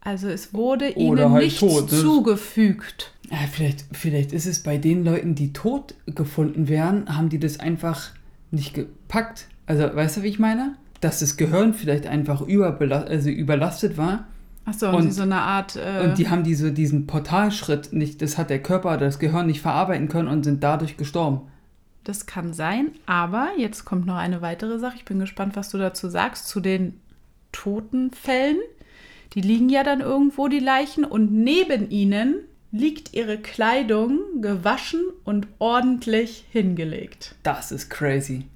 Also 0.00 0.28
es 0.28 0.52
wurde 0.54 0.92
Oder 0.96 1.22
ihnen 1.22 1.32
halt 1.32 1.44
nichts 1.44 1.60
tot, 1.60 1.90
das- 1.90 2.00
zugefügt. 2.00 3.12
Ja, 3.30 3.38
vielleicht, 3.50 3.84
vielleicht 3.92 4.32
ist 4.32 4.46
es 4.46 4.62
bei 4.62 4.78
den 4.78 5.04
Leuten, 5.04 5.34
die 5.34 5.52
tot 5.52 5.94
gefunden 6.06 6.68
werden, 6.68 7.14
haben 7.14 7.28
die 7.28 7.38
das 7.38 7.60
einfach 7.60 8.10
nicht 8.50 8.74
gepackt. 8.74 9.48
Also, 9.66 9.94
weißt 9.94 10.18
du, 10.18 10.22
wie 10.22 10.28
ich 10.28 10.38
meine? 10.38 10.76
Dass 11.00 11.20
das 11.20 11.36
Gehirn 11.36 11.74
vielleicht 11.74 12.06
einfach 12.06 12.40
also 12.40 13.28
überlastet 13.28 13.96
war 13.96 14.26
Achso, 14.68 14.94
und, 14.94 15.12
so 15.12 15.22
eine 15.22 15.40
Art. 15.40 15.76
Äh, 15.76 16.04
und 16.04 16.18
die 16.18 16.28
haben 16.28 16.44
diese, 16.44 16.72
diesen 16.72 17.06
Portalschritt 17.06 17.92
nicht, 17.92 18.20
das 18.20 18.36
hat 18.36 18.50
der 18.50 18.62
Körper 18.62 18.90
oder 18.90 19.06
das 19.06 19.18
Gehirn 19.18 19.46
nicht 19.46 19.62
verarbeiten 19.62 20.08
können 20.08 20.28
und 20.28 20.44
sind 20.44 20.62
dadurch 20.62 20.96
gestorben. 20.96 21.42
Das 22.04 22.26
kann 22.26 22.52
sein, 22.52 22.92
aber 23.06 23.48
jetzt 23.56 23.84
kommt 23.84 24.06
noch 24.06 24.16
eine 24.16 24.42
weitere 24.42 24.78
Sache. 24.78 24.96
Ich 24.96 25.04
bin 25.04 25.18
gespannt, 25.18 25.56
was 25.56 25.70
du 25.70 25.78
dazu 25.78 26.08
sagst 26.08 26.48
zu 26.48 26.60
den 26.60 27.00
Totenfällen. 27.52 28.58
Die 29.34 29.40
liegen 29.40 29.68
ja 29.68 29.84
dann 29.84 30.00
irgendwo, 30.00 30.48
die 30.48 30.58
Leichen, 30.58 31.04
und 31.04 31.32
neben 31.32 31.90
ihnen 31.90 32.36
liegt 32.70 33.14
ihre 33.14 33.38
Kleidung 33.38 34.18
gewaschen 34.42 35.00
und 35.24 35.46
ordentlich 35.58 36.44
hingelegt. 36.50 37.34
Das 37.42 37.72
ist 37.72 37.88
crazy. 37.90 38.46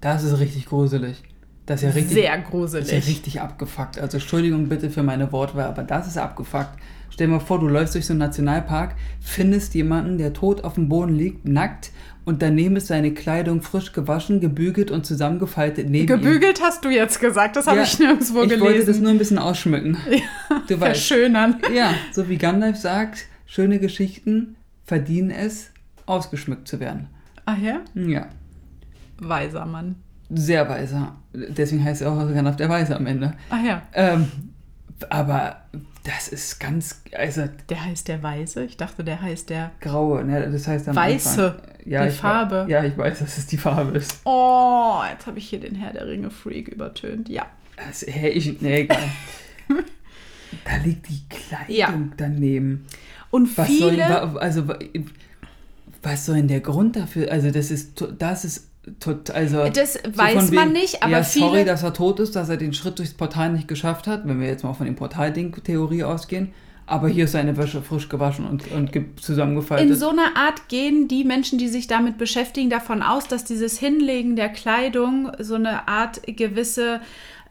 Das 0.00 0.24
ist 0.24 0.38
richtig 0.38 0.66
gruselig. 0.66 1.22
Das 1.66 1.80
ist 1.82 1.88
ja 1.88 1.90
richtig, 1.90 2.14
Sehr 2.14 2.36
das 2.38 2.46
gruselig. 2.48 2.84
ist 2.86 2.92
ja 2.92 2.98
richtig 3.12 3.40
abgefuckt. 3.40 3.98
Also 3.98 4.16
Entschuldigung 4.16 4.68
bitte 4.68 4.90
für 4.90 5.02
meine 5.02 5.30
Wortwahl, 5.32 5.66
aber 5.66 5.84
das 5.84 6.06
ist 6.08 6.18
abgefuckt. 6.18 6.70
Stell 7.10 7.26
dir 7.26 7.34
mal 7.34 7.40
vor, 7.40 7.60
du 7.60 7.68
läufst 7.68 7.94
durch 7.94 8.06
so 8.06 8.14
einen 8.14 8.20
Nationalpark, 8.20 8.94
findest 9.20 9.74
jemanden, 9.74 10.16
der 10.18 10.32
tot 10.32 10.64
auf 10.64 10.74
dem 10.74 10.88
Boden 10.88 11.14
liegt, 11.14 11.46
nackt, 11.46 11.90
und 12.24 12.40
daneben 12.40 12.76
ist 12.76 12.86
seine 12.86 13.12
Kleidung 13.14 13.62
frisch 13.62 13.92
gewaschen, 13.92 14.40
gebügelt 14.40 14.90
und 14.92 15.04
zusammengefaltet 15.04 15.90
neben 15.90 16.04
ihm. 16.04 16.06
Gebügelt 16.06 16.62
hast 16.62 16.84
du 16.84 16.88
jetzt 16.88 17.20
gesagt, 17.20 17.56
das 17.56 17.66
habe 17.66 17.78
Ja, 17.78 17.82
ich 17.82 17.98
nirgendwo 17.98 18.42
ich 18.42 18.48
gelesen. 18.48 18.60
wollte 18.64 18.84
das 18.86 18.98
nur 18.98 19.10
ein 19.10 19.18
bisschen 19.18 19.38
ausschmücken. 19.38 19.96
Du 20.68 20.80
weißt. 20.80 21.04
Verschönern. 21.08 21.56
Ja, 21.74 21.94
so 22.12 22.28
wie 22.28 22.36
Gandalf 22.38 22.76
sagt, 22.76 23.26
schöne 23.52 23.78
Geschichten 23.78 24.56
verdienen 24.84 25.30
es, 25.30 25.70
ausgeschmückt 26.06 26.66
zu 26.66 26.80
werden. 26.80 27.08
Ach 27.44 27.58
ja? 27.58 27.80
Ja, 27.94 28.28
Weiser 29.18 29.66
Mann. 29.66 29.96
sehr 30.30 30.68
weiser. 30.68 31.16
Deswegen 31.34 31.84
heißt 31.84 32.00
er 32.02 32.12
auch 32.12 32.16
Gandalf 32.32 32.56
der 32.56 32.68
Weise 32.70 32.96
am 32.96 33.06
Ende. 33.06 33.34
Ach 33.50 33.62
ja, 33.62 33.82
Ähm, 33.92 34.26
aber 35.10 35.62
das 36.04 36.28
ist 36.28 36.58
ganz, 36.60 37.02
also 37.16 37.44
der 37.68 37.84
heißt 37.84 38.08
der 38.08 38.22
Weise. 38.22 38.64
Ich 38.64 38.76
dachte, 38.78 39.04
der 39.04 39.20
heißt 39.20 39.50
der 39.50 39.70
graue, 39.80 40.24
ne? 40.24 40.50
das 40.50 40.66
heißt 40.66 40.88
am 40.88 40.96
Weiße. 40.96 41.54
Ja, 41.84 42.04
die 42.06 42.10
Farbe. 42.12 42.64
Ja, 42.68 42.82
ich 42.84 42.96
weiß, 42.96 43.18
dass 43.18 43.36
es 43.38 43.46
die 43.46 43.58
Farbe 43.58 43.98
ist. 43.98 44.20
Oh, 44.24 45.00
jetzt 45.12 45.26
habe 45.26 45.38
ich 45.38 45.48
hier 45.48 45.60
den 45.60 45.74
Herr 45.74 45.92
der 45.92 46.06
Ringe 46.06 46.30
Freak 46.30 46.68
übertönt. 46.68 47.28
Ja. 47.28 47.46
Also, 47.86 48.06
hey, 48.10 48.30
ich, 48.30 48.60
nee, 48.62 48.82
egal. 48.82 48.98
da 50.64 50.76
liegt 50.84 51.08
die 51.08 51.22
Kleidung 51.28 51.74
Ja. 51.76 51.92
daneben. 52.16 52.86
Und 53.32 53.58
Was 53.58 53.66
soll, 53.76 53.90
viele. 53.92 54.04
wa- 54.08 54.36
also, 54.38 54.68
wa- 54.68 54.78
was 56.02 56.26
soll 56.26 56.36
denn 56.36 56.48
der 56.48 56.60
Grund 56.60 56.94
dafür? 56.94 57.32
Also, 57.32 57.50
das 57.50 57.70
ist, 57.72 58.00
das 58.18 58.44
ist 58.44 58.68
tot, 59.00 59.30
also. 59.30 59.68
Das 59.68 59.98
weiß 60.04 60.50
man 60.52 60.66
wegen, 60.68 60.72
nicht, 60.72 61.02
aber 61.02 61.12
ja, 61.12 61.24
sorry, 61.24 61.50
viele. 61.58 61.64
dass 61.64 61.82
er 61.82 61.92
tot 61.94 62.20
ist, 62.20 62.36
dass 62.36 62.48
er 62.48 62.56
den 62.56 62.72
Schritt 62.74 62.98
durchs 62.98 63.14
Portal 63.14 63.52
nicht 63.52 63.66
geschafft 63.68 64.06
hat, 64.06 64.26
wenn 64.28 64.40
wir 64.40 64.46
jetzt 64.48 64.62
mal 64.64 64.74
von 64.74 64.86
dem 64.86 64.94
Portalding-Theorie 64.96 66.04
ausgehen. 66.04 66.52
Aber 66.84 67.08
hier 67.08 67.24
ist 67.24 67.32
seine 67.32 67.56
Wäsche 67.56 67.80
frisch 67.80 68.08
gewaschen 68.08 68.44
und, 68.44 68.70
und 68.72 68.92
ge- 68.92 69.04
zusammengefaltet. 69.18 69.88
In 69.88 69.94
so 69.96 70.08
einer 70.10 70.36
Art 70.36 70.68
gehen 70.68 71.06
die 71.08 71.24
Menschen, 71.24 71.56
die 71.56 71.68
sich 71.68 71.86
damit 71.86 72.18
beschäftigen, 72.18 72.68
davon 72.70 73.02
aus, 73.02 73.28
dass 73.28 73.44
dieses 73.44 73.78
Hinlegen 73.78 74.34
der 74.36 74.48
Kleidung 74.50 75.30
so 75.38 75.54
eine 75.54 75.86
Art 75.88 76.20
gewisse 76.26 77.00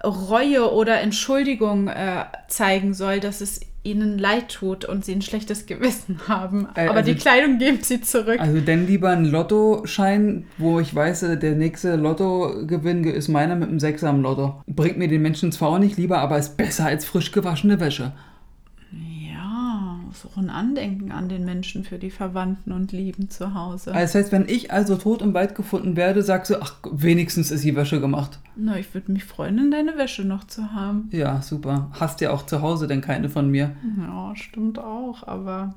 Reue 0.03 0.71
oder 0.73 0.99
Entschuldigung 0.99 1.87
äh, 1.87 2.25
zeigen 2.49 2.93
soll, 2.93 3.19
dass 3.19 3.39
es 3.39 3.61
ihnen 3.83 4.19
leid 4.19 4.49
tut 4.49 4.85
und 4.85 5.03
sie 5.05 5.13
ein 5.13 5.21
schlechtes 5.21 5.65
Gewissen 5.65 6.19
haben. 6.27 6.67
Äh, 6.75 6.87
Aber 6.87 6.97
also- 6.97 7.11
die 7.11 7.17
Kleidung 7.17 7.57
geben 7.57 7.79
sie 7.81 8.01
zurück. 8.01 8.39
also 8.39 8.59
dann 8.59 8.85
lieber 8.85 9.09
ein 9.09 9.25
Lottoschein, 9.25 10.45
wo 10.57 10.79
ich 10.79 10.93
weiß, 10.93 11.23
äh, 11.23 11.37
der 11.37 11.55
nächste 11.55 11.95
Lottogewinn 11.95 13.03
ist 13.03 13.27
meiner 13.27 13.55
mit 13.55 13.69
einem 13.69 13.79
Sechser 13.79 14.09
am 14.09 14.21
Lotto. 14.21 14.61
Bringt 14.67 14.97
mir 14.97 15.07
den 15.07 15.21
Menschen 15.21 15.51
zwar 15.51 15.69
auch 15.69 15.79
nicht 15.79 15.97
lieber, 15.97 16.19
aber 16.19 16.37
ist 16.37 16.57
besser 16.57 16.85
als 16.85 17.05
frisch 17.05 17.31
gewaschene 17.31 17.79
Wäsche. 17.79 18.13
Ist 20.25 20.31
auch 20.31 20.37
ein 20.37 20.49
Andenken 20.49 21.11
an 21.11 21.29
den 21.29 21.45
Menschen 21.45 21.83
für 21.83 21.97
die 21.97 22.11
Verwandten 22.11 22.71
und 22.71 22.91
Lieben 22.91 23.29
zu 23.29 23.53
Hause. 23.53 23.91
Das 23.93 24.15
heißt, 24.15 24.31
wenn 24.31 24.47
ich 24.47 24.71
also 24.71 24.95
tot 24.95 25.21
im 25.21 25.33
Wald 25.33 25.55
gefunden 25.55 25.95
werde, 25.95 26.21
sagst 26.23 26.51
du, 26.51 26.61
ach, 26.61 26.75
wenigstens 26.91 27.51
ist 27.51 27.63
die 27.63 27.75
Wäsche 27.75 27.99
gemacht. 27.99 28.39
Na, 28.55 28.77
ich 28.77 28.93
würde 28.93 29.11
mich 29.11 29.23
freuen, 29.25 29.71
deine 29.71 29.97
Wäsche 29.97 30.23
noch 30.23 30.45
zu 30.45 30.73
haben. 30.73 31.09
Ja, 31.11 31.41
super. 31.41 31.89
Hast 31.99 32.21
ja 32.21 32.31
auch 32.31 32.45
zu 32.45 32.61
Hause 32.61 32.87
denn 32.87 33.01
keine 33.01 33.29
von 33.29 33.49
mir. 33.49 33.75
Ja, 33.97 34.33
stimmt 34.35 34.79
auch, 34.79 35.27
aber 35.27 35.73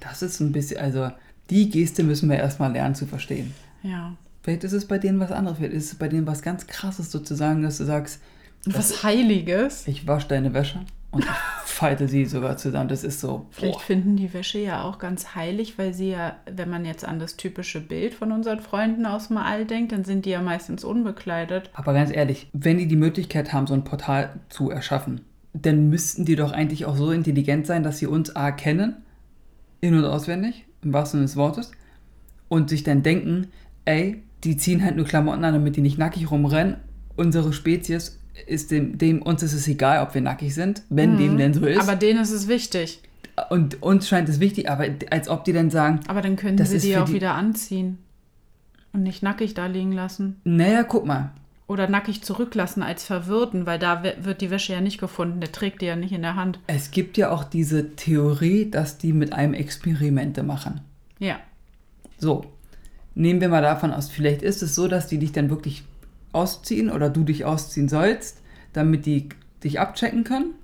Das 0.00 0.22
ist 0.22 0.40
ein 0.40 0.52
bisschen, 0.52 0.80
also 0.80 1.10
die 1.50 1.70
Geste 1.70 2.02
müssen 2.02 2.28
wir 2.28 2.36
erstmal 2.36 2.72
lernen 2.72 2.94
zu 2.94 3.06
verstehen. 3.06 3.52
ja. 3.82 4.12
Vielleicht 4.42 4.62
ist 4.62 4.74
es 4.74 4.84
bei 4.86 4.98
denen 4.98 5.18
was 5.18 5.32
anderes, 5.32 5.58
vielleicht 5.58 5.74
ist 5.74 5.92
es 5.92 5.98
bei 5.98 6.06
denen 6.06 6.24
was 6.28 6.40
ganz 6.40 6.68
krasses 6.68 7.10
sozusagen, 7.10 7.62
dass 7.62 7.78
du 7.78 7.84
sagst, 7.84 8.20
Was 8.64 9.02
Heiliges. 9.02 9.88
ich 9.88 10.06
wasche 10.06 10.28
deine 10.28 10.54
Wäsche 10.54 10.78
und 11.16 11.24
ich 11.24 11.70
falte 11.70 12.08
sie 12.08 12.24
sogar 12.24 12.56
zusammen. 12.56 12.88
Das 12.88 13.04
ist 13.04 13.20
so, 13.20 13.46
Vielleicht 13.50 13.74
boah. 13.74 13.80
finden 13.80 14.16
die 14.16 14.32
Wäsche 14.32 14.58
ja 14.58 14.82
auch 14.82 14.98
ganz 14.98 15.34
heilig, 15.34 15.78
weil 15.78 15.92
sie 15.92 16.10
ja, 16.10 16.36
wenn 16.50 16.70
man 16.70 16.84
jetzt 16.84 17.04
an 17.04 17.18
das 17.18 17.36
typische 17.36 17.80
Bild 17.80 18.14
von 18.14 18.32
unseren 18.32 18.60
Freunden 18.60 19.04
aus 19.06 19.28
dem 19.28 19.36
All 19.38 19.64
denkt, 19.64 19.92
dann 19.92 20.04
sind 20.04 20.24
die 20.24 20.30
ja 20.30 20.40
meistens 20.40 20.84
unbekleidet. 20.84 21.70
Aber 21.74 21.92
ganz 21.92 22.14
ehrlich, 22.14 22.48
wenn 22.52 22.78
die 22.78 22.88
die 22.88 22.96
Möglichkeit 22.96 23.52
haben, 23.52 23.66
so 23.66 23.74
ein 23.74 23.84
Portal 23.84 24.40
zu 24.48 24.70
erschaffen, 24.70 25.20
dann 25.52 25.88
müssten 25.88 26.24
die 26.24 26.36
doch 26.36 26.52
eigentlich 26.52 26.86
auch 26.86 26.96
so 26.96 27.10
intelligent 27.10 27.66
sein, 27.66 27.82
dass 27.82 27.98
sie 27.98 28.06
uns 28.06 28.34
A 28.36 28.52
kennen, 28.52 28.96
in- 29.80 29.94
und 29.94 30.04
auswendig, 30.04 30.64
im 30.82 30.92
wahrsten 30.92 31.18
Sinne 31.18 31.26
des 31.26 31.36
Wortes, 31.36 31.72
und 32.48 32.70
sich 32.70 32.84
dann 32.84 33.02
denken, 33.02 33.48
ey, 33.84 34.22
die 34.44 34.56
ziehen 34.56 34.84
halt 34.84 34.96
nur 34.96 35.06
Klamotten 35.06 35.44
an, 35.44 35.54
damit 35.54 35.76
die 35.76 35.80
nicht 35.80 35.98
nackig 35.98 36.30
rumrennen. 36.30 36.76
Unsere 37.16 37.52
Spezies 37.52 38.20
ist 38.46 38.70
dem, 38.70 38.98
dem 38.98 39.22
uns 39.22 39.42
ist 39.42 39.52
es 39.54 39.66
egal, 39.68 40.02
ob 40.06 40.14
wir 40.14 40.20
nackig 40.20 40.54
sind, 40.54 40.82
wenn 40.88 41.16
dem 41.16 41.36
denn 41.38 41.54
so 41.54 41.64
ist. 41.66 41.80
Aber 41.80 41.96
denen 41.96 42.20
ist 42.20 42.30
es 42.32 42.48
wichtig. 42.48 43.00
und 43.50 43.82
uns 43.82 44.08
scheint 44.08 44.28
es 44.28 44.40
wichtig, 44.40 44.70
aber 44.70 44.86
als 45.10 45.28
ob 45.28 45.44
die 45.44 45.52
dann 45.52 45.70
sagen, 45.70 46.00
Aber 46.08 46.22
dann 46.22 46.36
können 46.36 46.56
sie 46.64 46.78
die 46.78 46.96
auch 46.96 47.04
die- 47.06 47.14
wieder 47.14 47.34
anziehen. 47.34 47.98
Und 48.92 49.02
nicht 49.02 49.22
nackig 49.22 49.52
da 49.54 49.66
liegen 49.66 49.92
lassen. 49.92 50.40
naja, 50.44 50.82
guck 50.82 51.04
mal, 51.04 51.32
Oder 51.66 51.86
nackig 51.88 52.22
zurücklassen 52.22 52.82
als 52.82 53.04
Verwirrten, 53.04 53.66
weil 53.66 53.78
da 53.78 54.02
wird 54.20 54.40
die 54.40 54.50
Wäsche 54.50 54.72
ja 54.72 54.80
nicht 54.80 54.98
gefunden. 54.98 55.40
Der 55.40 55.50
trägt 55.52 55.82
die 55.82 55.86
ja 55.86 55.96
nicht 55.96 56.12
in 56.12 56.22
der 56.22 56.36
Hand. 56.36 56.60
es 56.68 56.90
gibt 56.92 57.16
ja 57.18 57.30
auch 57.30 57.44
diese 57.44 57.94
Theorie, 57.96 58.70
dass 58.70 58.96
die 58.98 59.12
mit 59.12 59.32
einem 59.32 59.52
Experimente 59.52 60.42
machen. 60.44 60.80
Ja. 61.18 61.36
So, 62.18 62.44
nehmen 63.14 63.40
wir 63.42 63.48
mal 63.48 63.60
davon 63.62 63.92
aus, 63.92 64.08
vielleicht 64.08 64.42
ist 64.42 64.62
es 64.62 64.74
so, 64.74 64.86
dass 64.88 65.08
die 65.08 65.18
dich 65.18 65.32
dann 65.32 65.50
wirklich 65.50 65.82
ausziehen 66.36 66.90
oder 66.90 67.10
du 67.10 67.24
dich 67.24 67.44
ausziehen 67.44 67.88
sollst, 67.88 68.42
damit 68.72 69.06
die 69.06 69.28
dich 69.64 69.80
abchecken 69.80 70.22
können. 70.24 70.54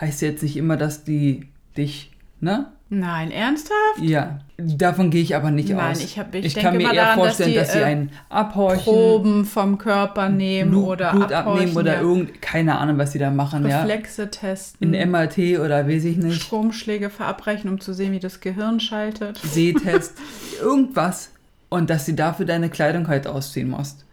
Heißt 0.00 0.20
jetzt 0.22 0.42
nicht 0.42 0.56
immer, 0.56 0.76
dass 0.76 1.04
die 1.04 1.48
dich, 1.76 2.12
ne? 2.40 2.66
Nein, 2.90 3.30
ernsthaft? 3.30 4.00
Ja, 4.00 4.38
davon 4.56 5.10
gehe 5.10 5.20
ich 5.22 5.36
aber 5.36 5.50
nicht 5.50 5.68
Nein, 5.68 5.92
aus. 5.92 6.02
ich 6.02 6.18
hab- 6.18 6.34
ich 6.34 6.46
ich 6.46 6.54
denke 6.54 6.68
kann 6.70 6.78
mir 6.78 6.84
eher 6.84 6.94
daran, 6.94 7.18
dass 7.18 7.26
vorstellen, 7.26 7.50
die, 7.50 7.56
dass 7.56 7.72
sie 7.72 7.78
äh, 7.80 7.84
einen 7.84 8.10
abhorchen, 8.30 8.82
Proben 8.82 9.44
vom 9.44 9.76
Körper 9.76 10.30
nehmen 10.30 10.70
Blut, 10.70 10.86
oder 10.88 11.12
Blut 11.12 11.32
abnehmen 11.32 11.76
oder 11.76 11.96
ja. 11.96 12.00
irgend, 12.00 12.40
keine 12.40 12.78
Ahnung, 12.78 12.96
was 12.96 13.12
sie 13.12 13.18
da 13.18 13.30
machen, 13.30 13.68
ja. 13.68 13.80
Reflexe 13.80 14.30
testen. 14.30 14.94
In 14.94 15.10
MRT 15.10 15.58
oder 15.58 15.86
weiß 15.86 16.04
ich 16.04 16.16
nicht. 16.16 16.40
Stromschläge 16.40 17.10
verabreichen, 17.10 17.68
um 17.68 17.78
zu 17.78 17.92
sehen, 17.92 18.12
wie 18.12 18.20
das 18.20 18.40
Gehirn 18.40 18.80
schaltet. 18.80 19.36
Sehtest, 19.38 20.14
irgendwas. 20.62 21.30
Und 21.68 21.90
dass 21.90 22.06
sie 22.06 22.16
dafür 22.16 22.46
deine 22.46 22.70
Kleidung 22.70 23.08
halt 23.08 23.26
ausziehen 23.26 23.68
musst. 23.68 24.06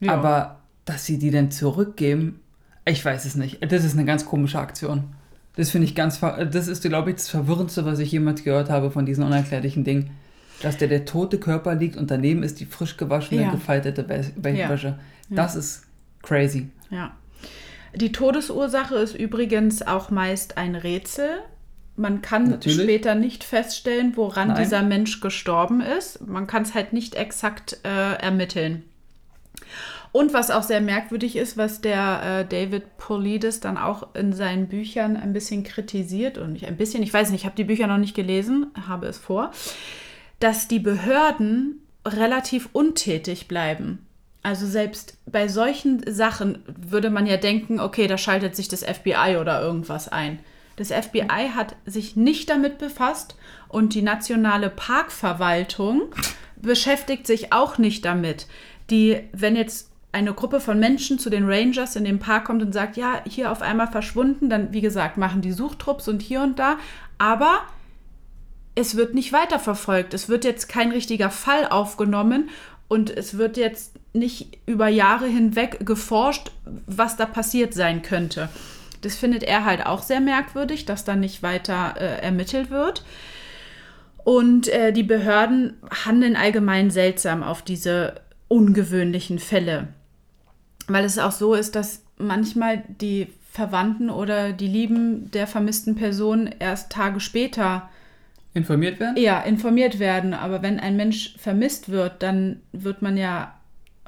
Ja. 0.00 0.14
Aber 0.14 0.60
dass 0.84 1.04
sie 1.06 1.18
die 1.18 1.30
dann 1.30 1.50
zurückgeben, 1.50 2.40
ich 2.84 3.04
weiß 3.04 3.24
es 3.24 3.34
nicht. 3.34 3.58
Das 3.70 3.84
ist 3.84 3.94
eine 3.94 4.04
ganz 4.04 4.24
komische 4.24 4.58
Aktion. 4.58 5.04
Das 5.56 5.70
finde 5.70 5.86
ich 5.86 5.94
ganz, 5.94 6.20
das 6.20 6.68
ist, 6.68 6.82
glaube 6.84 7.10
ich, 7.10 7.16
das 7.16 7.28
Verwirrendste, 7.28 7.84
was 7.84 7.98
ich 7.98 8.12
jemals 8.12 8.44
gehört 8.44 8.70
habe 8.70 8.90
von 8.90 9.04
diesen 9.06 9.24
unerklärlichen 9.24 9.84
Dingen. 9.84 10.10
Dass 10.62 10.76
der, 10.76 10.88
der 10.88 11.04
tote 11.04 11.38
Körper 11.38 11.74
liegt 11.74 11.96
und 11.96 12.10
daneben 12.10 12.42
ist 12.42 12.58
die 12.60 12.64
frisch 12.66 12.96
gewaschene, 12.96 13.42
Ja. 13.42 13.50
gefaltete 13.50 14.02
Wä- 14.04 14.32
Wä- 14.40 14.54
Ja. 14.54 14.98
Das 15.30 15.54
ist 15.56 15.84
crazy. 16.22 16.68
Ja. 16.90 17.12
Die 17.94 18.12
Todesursache 18.12 18.96
ist 18.96 19.14
übrigens 19.14 19.82
auch 19.82 20.10
meist 20.10 20.56
ein 20.58 20.74
Rätsel. 20.74 21.28
Man 21.96 22.22
kann 22.22 22.50
Natürlich. 22.50 22.80
später 22.82 23.14
nicht 23.14 23.42
feststellen, 23.44 24.12
woran 24.16 24.48
Nein. 24.48 24.62
dieser 24.62 24.82
Mensch 24.82 25.20
gestorben 25.20 25.80
ist. 25.80 26.26
Man 26.26 26.46
kann 26.46 26.62
es 26.62 26.74
halt 26.74 26.92
nicht 26.92 27.14
exakt 27.16 27.78
äh, 27.84 28.14
ermitteln. 28.14 28.84
Und 30.12 30.32
was 30.32 30.50
auch 30.50 30.62
sehr 30.62 30.80
merkwürdig 30.80 31.36
ist, 31.36 31.56
was 31.56 31.80
der 31.80 32.22
äh, 32.22 32.44
David 32.46 32.96
Polides 32.96 33.60
dann 33.60 33.76
auch 33.76 34.14
in 34.14 34.32
seinen 34.32 34.68
Büchern 34.68 35.16
ein 35.16 35.32
bisschen 35.32 35.64
kritisiert 35.64 36.38
und 36.38 36.54
nicht 36.54 36.66
ein 36.66 36.76
bisschen, 36.76 37.02
ich 37.02 37.12
weiß 37.12 37.30
nicht, 37.30 37.42
ich 37.42 37.46
habe 37.46 37.56
die 37.56 37.64
Bücher 37.64 37.86
noch 37.86 37.98
nicht 37.98 38.16
gelesen, 38.16 38.68
habe 38.88 39.06
es 39.06 39.18
vor, 39.18 39.50
dass 40.40 40.68
die 40.68 40.78
Behörden 40.78 41.82
relativ 42.06 42.70
untätig 42.72 43.48
bleiben. 43.48 44.06
Also 44.42 44.66
selbst 44.66 45.18
bei 45.26 45.48
solchen 45.48 46.02
Sachen 46.10 46.62
würde 46.66 47.10
man 47.10 47.26
ja 47.26 47.36
denken, 47.36 47.80
okay, 47.80 48.06
da 48.06 48.16
schaltet 48.16 48.56
sich 48.56 48.68
das 48.68 48.82
FBI 48.82 49.36
oder 49.38 49.60
irgendwas 49.60 50.08
ein. 50.08 50.38
Das 50.76 50.92
FBI 50.92 51.50
hat 51.54 51.74
sich 51.86 52.14
nicht 52.16 52.48
damit 52.48 52.78
befasst 52.78 53.36
und 53.68 53.94
die 53.94 54.02
nationale 54.02 54.70
Parkverwaltung 54.70 56.02
beschäftigt 56.56 57.26
sich 57.26 57.52
auch 57.52 57.78
nicht 57.78 58.04
damit. 58.04 58.46
Die, 58.90 59.20
wenn 59.32 59.56
jetzt 59.56 59.90
eine 60.12 60.32
Gruppe 60.32 60.60
von 60.60 60.78
Menschen 60.80 61.18
zu 61.18 61.30
den 61.30 61.48
Rangers 61.48 61.96
in 61.96 62.04
den 62.04 62.18
Park 62.18 62.46
kommt 62.46 62.62
und 62.62 62.72
sagt, 62.72 62.96
ja, 62.96 63.22
hier 63.28 63.52
auf 63.52 63.62
einmal 63.62 63.88
verschwunden, 63.88 64.48
dann, 64.48 64.72
wie 64.72 64.80
gesagt, 64.80 65.18
machen 65.18 65.42
die 65.42 65.52
Suchtrupps 65.52 66.08
und 66.08 66.22
hier 66.22 66.42
und 66.42 66.58
da. 66.58 66.78
Aber 67.18 67.60
es 68.74 68.96
wird 68.96 69.14
nicht 69.14 69.32
weiterverfolgt. 69.32 70.14
Es 70.14 70.28
wird 70.28 70.44
jetzt 70.44 70.68
kein 70.68 70.92
richtiger 70.92 71.30
Fall 71.30 71.66
aufgenommen 71.66 72.48
und 72.88 73.10
es 73.10 73.36
wird 73.36 73.56
jetzt 73.56 73.94
nicht 74.14 74.58
über 74.66 74.88
Jahre 74.88 75.26
hinweg 75.26 75.84
geforscht, 75.84 76.50
was 76.86 77.16
da 77.16 77.26
passiert 77.26 77.74
sein 77.74 78.02
könnte. 78.02 78.48
Das 79.02 79.14
findet 79.14 79.42
er 79.42 79.64
halt 79.64 79.84
auch 79.84 80.02
sehr 80.02 80.20
merkwürdig, 80.20 80.86
dass 80.86 81.04
da 81.04 81.14
nicht 81.14 81.42
weiter 81.42 81.94
äh, 81.98 82.22
ermittelt 82.22 82.70
wird. 82.70 83.04
Und 84.24 84.68
äh, 84.68 84.92
die 84.92 85.02
Behörden 85.02 85.74
handeln 86.04 86.36
allgemein 86.36 86.90
seltsam 86.90 87.42
auf 87.42 87.62
diese 87.62 88.20
ungewöhnlichen 88.48 89.38
Fälle. 89.38 89.88
Weil 90.86 91.04
es 91.04 91.18
auch 91.18 91.32
so 91.32 91.54
ist, 91.54 91.76
dass 91.76 92.02
manchmal 92.16 92.82
die 93.00 93.28
Verwandten 93.52 94.10
oder 94.10 94.52
die 94.52 94.68
Lieben 94.68 95.30
der 95.30 95.46
vermissten 95.46 95.94
Person 95.94 96.50
erst 96.58 96.90
Tage 96.90 97.20
später 97.20 97.88
Informiert 98.54 98.98
werden? 98.98 99.16
ja, 99.16 99.40
informiert 99.40 99.98
werden. 99.98 100.34
Aber 100.34 100.62
wenn 100.62 100.80
ein 100.80 100.96
Mensch 100.96 101.34
vermisst 101.38 101.90
wird, 101.90 102.22
dann 102.22 102.60
wird 102.72 103.02
man 103.02 103.16
ja 103.16 103.57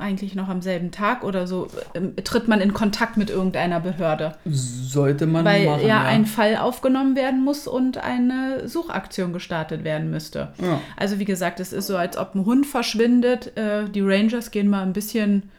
eigentlich 0.01 0.35
noch 0.35 0.49
am 0.49 0.63
selben 0.63 0.91
Tag 0.91 1.23
oder 1.25 1.47
so, 1.47 1.69
ähm, 1.95 2.15
tritt 2.25 2.49
man 2.49 2.61
in 2.61 2.75
Kontakt 2.75 3.17
mit 3.17 3.31
irgendeiner 3.31 3.81
Behörde. 3.81 4.37
Sollte 4.47 5.27
man 5.27 5.45
Weil 5.45 5.67
machen, 5.67 5.87
ja, 5.87 6.03
ein 6.03 6.27
Fall 6.27 6.57
aufgenommen 6.57 7.17
werden 7.17 7.45
muss 7.45 7.67
und 7.67 7.99
eine 7.99 8.69
Suchaktion 8.69 9.33
gestartet 9.33 9.85
werden 9.85 10.11
müsste. 10.11 10.49
Ja. 10.61 10.81
Also 10.97 11.19
wie 11.19 11.25
gesagt, 11.25 11.61
es 11.61 11.73
ist 11.73 11.87
so, 11.87 11.97
als 11.97 12.17
ob 12.17 12.35
ein 12.35 12.45
Hund 12.45 12.67
verschwindet. 12.67 13.57
Äh, 13.57 13.89
die 13.89 14.01
Rangers 14.01 14.51
gehen 14.51 14.69
mal 14.69 14.83
ein 14.83 14.93
bisschen 14.93 15.51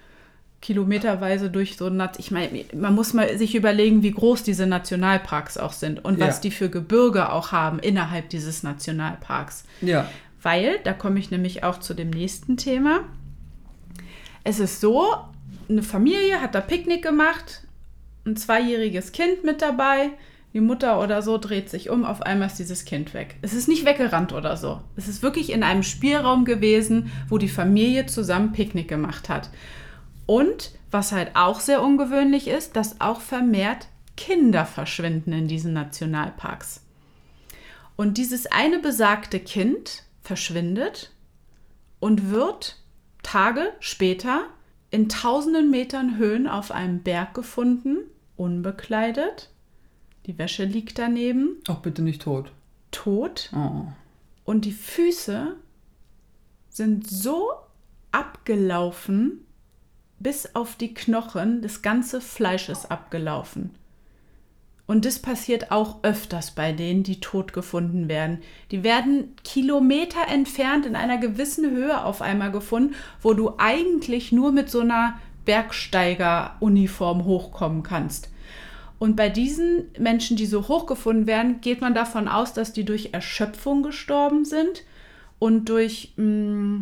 kilometerweise 0.62 1.50
durch 1.50 1.76
so 1.76 1.90
Nat 1.90 2.20
ich 2.20 2.30
meine, 2.30 2.66
man 2.76 2.94
muss 2.94 3.14
mal 3.14 3.36
sich 3.38 3.56
überlegen, 3.56 4.04
wie 4.04 4.12
groß 4.12 4.44
diese 4.44 4.68
Nationalparks 4.68 5.58
auch 5.58 5.74
sind 5.74 6.06
und 6.06 6.20
was 6.20 6.38
Ja. 6.38 6.42
die 6.44 6.52
für 6.52 6.70
Gebirge 6.70 7.32
auch 7.32 7.52
haben 7.52 7.80
innerhalb 7.80 8.30
dieses 8.30 8.62
Nationalparks. 8.62 9.64
Ja. 9.82 10.08
Weil, 10.44 10.80
da 10.84 10.94
komme 10.94 11.20
ich 11.20 11.32
nämlich 11.32 11.64
auch 11.64 11.80
zu 11.80 11.94
dem 11.94 12.10
nächsten 12.10 12.58
Thema. 12.58 13.02
Es 14.44 14.60
ist 14.60 14.82
so, 14.82 15.16
eine 15.70 15.84
Familie 15.84 16.42
hat 16.42 16.56
da 16.56 16.62
Picknick 16.62 17.04
gemacht, 17.04 17.68
ein 18.26 18.36
zweijähriges 18.36 19.12
Kind 19.12 19.44
mit 19.44 19.62
dabei, 19.62 20.12
die 20.54 20.60
Mutter 20.60 21.02
oder 21.02 21.22
so 21.22 21.38
dreht 21.38 21.70
sich 21.70 21.90
um, 21.90 22.04
auf 22.04 22.22
einmal 22.22 22.48
ist 22.48 22.60
dieses 22.60 22.84
Kind 22.84 23.14
weg. 23.14 23.38
Es 23.42 23.54
ist 23.54 23.70
nicht 23.70 23.86
weggerannt 23.86 24.34
oder 24.34 24.58
so. 24.58 24.82
Es 24.98 25.08
ist 25.08 25.24
wirklich 25.24 25.52
in 25.52 25.64
einem 25.64 25.84
Spielraum 25.84 26.44
gewesen, 26.44 27.12
wo 27.30 27.38
die 27.38 27.48
Familie 27.48 28.06
zusammen 28.06 28.52
Picknick 28.52 28.90
gemacht 28.90 29.30
hat. 29.30 29.50
Und 30.26 30.72
was 30.92 31.14
halt 31.14 31.32
auch 31.36 31.62
sehr 31.62 31.82
ungewöhnlich 31.82 32.48
ist, 32.50 32.76
dass 32.76 33.00
auch 33.00 33.22
vermehrt 33.22 33.88
Kinder 34.18 34.66
verschwinden 34.66 35.32
in 35.32 35.48
diesen 35.48 35.72
Nationalparks. 35.72 36.82
Und 37.96 38.18
dieses 38.18 38.46
eine 38.48 38.80
besagte 38.80 39.40
Kind 39.40 40.04
verschwindet 40.22 41.12
und 42.02 42.30
wird 42.30 42.81
Tage 43.24 43.72
später 43.80 44.46
in 44.90 45.08
tausenden 45.10 45.70
Metern 45.72 46.18
Höhen 46.18 46.48
auf 46.48 46.72
einem 46.72 47.02
Berg 47.02 47.34
gefunden, 47.34 47.98
unbekleidet. 48.36 49.50
Die 50.26 50.38
Wäsche 50.38 50.66
liegt 50.66 51.00
daneben, 51.00 51.58
Auch 51.68 51.80
bitte 51.80 52.02
nicht 52.02 52.22
tot. 52.22 52.52
tot. 52.92 53.50
Oh. 53.56 53.86
Und 54.44 54.66
die 54.66 54.72
Füße 54.74 55.56
sind 56.70 57.08
so 57.10 57.50
abgelaufen, 58.12 59.46
bis 60.20 60.56
auf 60.56 60.76
die 60.76 60.94
Knochen, 60.94 61.62
das 61.62 61.82
ganze 61.82 62.22
Fleisch 62.22 62.70
ist 62.70 62.92
abgelaufen. 62.92 63.72
Und 64.92 65.06
das 65.06 65.20
passiert 65.20 65.72
auch 65.72 66.04
öfters 66.04 66.52
bei 66.52 66.74
denen, 66.74 67.04
die 67.04 67.22
tot 67.22 67.54
gefunden 67.54 68.10
werden. 68.10 68.40
Die 68.72 68.84
werden 68.84 69.38
Kilometer 69.46 70.28
entfernt 70.28 70.86
in 70.86 70.98
einer 70.98 71.18
gewissen 71.18 71.72
Höhe 71.72 72.04
auf 72.04 72.22
einmal 72.22 72.52
gefunden, 72.52 72.94
wo 73.22 73.34
du 73.34 73.54
eigentlich 73.58 74.34
nur 74.34 74.52
mit 74.52 74.70
so 74.70 74.82
einer 74.82 75.18
Bergsteiger-Uniform 75.46 77.24
hochkommen 77.24 77.84
kannst. 77.84 78.32
Und 79.00 79.16
bei 79.16 79.30
diesen 79.30 79.86
Menschen, 79.98 80.36
die 80.36 80.46
so 80.46 80.68
hoch 80.68 80.88
gefunden 80.88 81.26
werden, 81.26 81.62
geht 81.62 81.80
man 81.80 81.94
davon 81.94 82.28
aus, 82.28 82.52
dass 82.52 82.74
die 82.74 82.84
durch 82.84 83.14
Erschöpfung 83.14 83.84
gestorben 83.84 84.44
sind 84.44 84.84
und 85.40 85.70
durch 85.70 86.12
mh, 86.18 86.82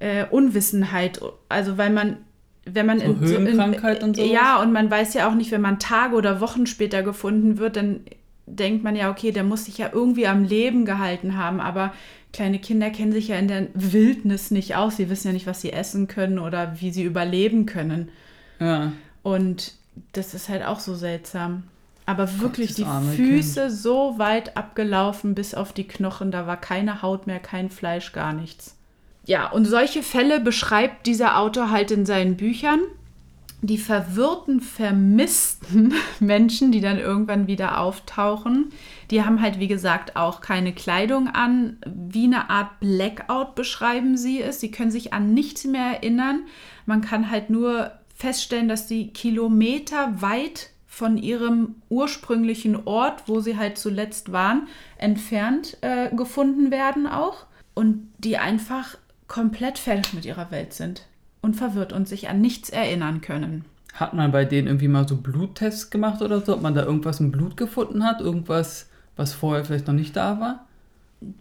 äh, 0.00 0.24
Unwissenheit. 0.28 1.20
Also 1.48 1.78
weil 1.78 1.90
man, 1.90 2.16
wenn 2.64 2.86
man 2.86 2.98
So 2.98 3.04
in, 3.04 3.20
Höhenkrankheit 3.20 4.02
und 4.02 4.16
sowas? 4.16 4.30
Ja, 4.30 4.60
und 4.62 4.72
man 4.72 4.90
weiß 4.90 5.14
ja 5.14 5.28
auch 5.28 5.34
nicht, 5.34 5.50
wenn 5.50 5.60
man 5.60 5.78
Tage 5.78 6.14
oder 6.14 6.40
Wochen 6.40 6.66
später 6.66 7.02
gefunden 7.02 7.58
wird, 7.58 7.76
dann 7.76 8.00
denkt 8.46 8.84
man 8.84 8.96
ja, 8.96 9.10
okay, 9.10 9.32
der 9.32 9.44
muss 9.44 9.64
sich 9.66 9.78
ja 9.78 9.90
irgendwie 9.92 10.26
am 10.26 10.44
Leben 10.44 10.84
gehalten 10.84 11.36
haben. 11.36 11.60
Aber 11.60 11.92
kleine 12.32 12.58
Kinder 12.58 12.90
kennen 12.90 13.12
sich 13.12 13.28
ja 13.28 13.36
in 13.36 13.48
der 13.48 13.68
Wildnis 13.74 14.50
nicht 14.50 14.76
aus. 14.76 14.96
Sie 14.96 15.08
wissen 15.08 15.28
ja 15.28 15.32
nicht, 15.32 15.46
was 15.46 15.60
sie 15.60 15.72
essen 15.72 16.08
können 16.08 16.38
oder 16.38 16.80
wie 16.80 16.90
sie 16.90 17.04
überleben 17.04 17.66
können. 17.66 18.10
Ja. 18.58 18.92
Und 19.22 19.74
das 20.12 20.34
ist 20.34 20.48
halt 20.48 20.64
auch 20.64 20.80
so 20.80 20.94
seltsam. 20.94 21.64
Aber 22.06 22.40
wirklich 22.40 22.74
das 22.74 22.76
die 22.76 23.16
Füße 23.16 23.70
so 23.70 24.18
weit 24.18 24.56
abgelaufen 24.56 25.34
bis 25.34 25.54
auf 25.54 25.72
die 25.72 25.86
Knochen, 25.86 26.32
da 26.32 26.46
war 26.46 26.56
keine 26.56 27.02
Haut 27.02 27.26
mehr, 27.26 27.38
kein 27.38 27.70
Fleisch, 27.70 28.12
gar 28.12 28.32
nichts. 28.32 28.76
Ja, 29.26 29.50
und 29.50 29.64
solche 29.64 30.02
Fälle 30.02 30.40
beschreibt 30.40 31.06
dieser 31.06 31.38
Autor 31.38 31.70
halt 31.70 31.90
in 31.90 32.06
seinen 32.06 32.36
Büchern. 32.36 32.80
Die 33.62 33.76
verwirrten, 33.76 34.60
vermissten 34.60 35.92
Menschen, 36.20 36.72
die 36.72 36.80
dann 36.80 36.98
irgendwann 36.98 37.46
wieder 37.46 37.78
auftauchen, 37.78 38.70
die 39.10 39.22
haben 39.22 39.42
halt, 39.42 39.58
wie 39.58 39.68
gesagt, 39.68 40.16
auch 40.16 40.40
keine 40.40 40.72
Kleidung 40.72 41.28
an. 41.28 41.76
Wie 41.84 42.24
eine 42.24 42.48
Art 42.48 42.80
Blackout 42.80 43.54
beschreiben 43.54 44.16
sie 44.16 44.40
es. 44.40 44.60
Sie 44.60 44.70
können 44.70 44.90
sich 44.90 45.12
an 45.12 45.34
nichts 45.34 45.64
mehr 45.64 45.96
erinnern. 45.96 46.44
Man 46.86 47.02
kann 47.02 47.30
halt 47.30 47.50
nur 47.50 47.92
feststellen, 48.14 48.68
dass 48.68 48.88
sie 48.88 49.08
Kilometer 49.08 50.22
weit 50.22 50.70
von 50.86 51.16
ihrem 51.16 51.76
ursprünglichen 51.88 52.86
Ort, 52.86 53.24
wo 53.26 53.40
sie 53.40 53.56
halt 53.56 53.78
zuletzt 53.78 54.32
waren, 54.32 54.68
entfernt 54.98 55.78
äh, 55.82 56.14
gefunden 56.14 56.70
werden 56.70 57.06
auch. 57.06 57.46
Und 57.74 58.10
die 58.18 58.36
einfach 58.38 58.96
komplett 59.30 59.78
fertig 59.78 60.12
mit 60.12 60.26
ihrer 60.26 60.50
Welt 60.50 60.74
sind 60.74 61.06
und 61.40 61.54
verwirrt 61.54 61.94
und 61.94 62.08
sich 62.08 62.28
an 62.28 62.40
nichts 62.40 62.68
erinnern 62.68 63.22
können. 63.22 63.64
Hat 63.94 64.12
man 64.12 64.32
bei 64.32 64.44
denen 64.44 64.66
irgendwie 64.66 64.88
mal 64.88 65.08
so 65.08 65.16
Bluttests 65.16 65.88
gemacht 65.88 66.20
oder 66.20 66.40
so? 66.40 66.54
Ob 66.54 66.62
man 66.62 66.74
da 66.74 66.82
irgendwas 66.82 67.20
im 67.20 67.30
Blut 67.30 67.56
gefunden 67.56 68.04
hat? 68.04 68.20
Irgendwas, 68.20 68.90
was 69.16 69.32
vorher 69.32 69.64
vielleicht 69.64 69.86
noch 69.86 69.94
nicht 69.94 70.16
da 70.16 70.40
war? 70.40 70.66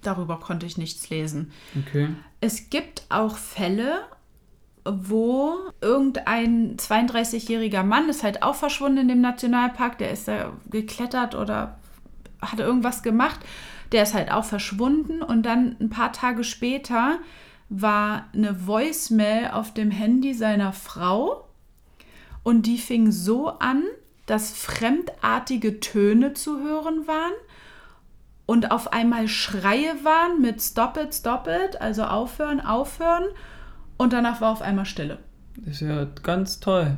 Darüber 0.02 0.40
konnte 0.40 0.66
ich 0.66 0.78
nichts 0.78 1.10
lesen. 1.10 1.52
Okay. 1.78 2.10
Es 2.42 2.70
gibt 2.70 3.04
auch 3.10 3.38
Fälle, 3.38 4.02
wo 4.86 5.56
irgendein 5.82 6.78
32-jähriger 6.78 7.84
Mann 7.84 8.08
ist 8.08 8.24
halt 8.24 8.44
auch 8.44 8.56
verschwunden 8.56 9.00
in 9.00 9.08
dem 9.08 9.22
Nationalpark, 9.22 9.98
der 9.98 10.12
ist 10.12 10.28
da 10.28 10.54
geklettert 10.70 11.34
oder 11.34 11.78
hat 12.42 12.60
irgendwas 12.60 13.04
gemacht, 13.04 13.40
der 13.92 14.04
ist 14.04 14.14
halt 14.14 14.32
auch 14.32 14.46
verschwunden 14.46 15.24
und 15.24 15.44
dann 15.44 15.76
ein 15.80 15.90
paar 15.90 16.14
Tage 16.14 16.44
später 16.44 17.20
war 17.70 18.26
eine 18.34 18.68
Voicemail 18.68 19.52
auf 19.52 19.74
dem 19.74 19.92
Handy 19.92 20.34
seiner 20.34 20.74
Frau 20.74 21.48
und 22.44 22.66
die 22.66 22.78
fing 22.78 23.12
so 23.12 23.50
an, 23.60 23.84
dass 24.26 24.52
fremdartige 24.52 25.80
Töne 25.80 26.34
zu 26.34 26.60
hören 26.60 27.08
waren 27.08 27.34
und 28.46 28.72
auf 28.72 28.92
einmal 28.94 29.28
Schreie 29.28 30.04
waren 30.04 30.42
mit 30.42 30.62
Stop 30.62 30.98
it, 30.98 31.14
stop 31.14 31.48
it, 31.48 31.80
also 31.82 32.04
aufhören, 32.04 32.60
aufhören 32.60 33.26
und 33.98 34.14
danach 34.14 34.42
war 34.42 34.52
auf 34.52 34.62
einmal 34.62 34.86
Stille. 34.86 35.20
Ist 35.66 35.82
ja 35.82 36.06
ganz 36.24 36.60
toll. 36.60 36.98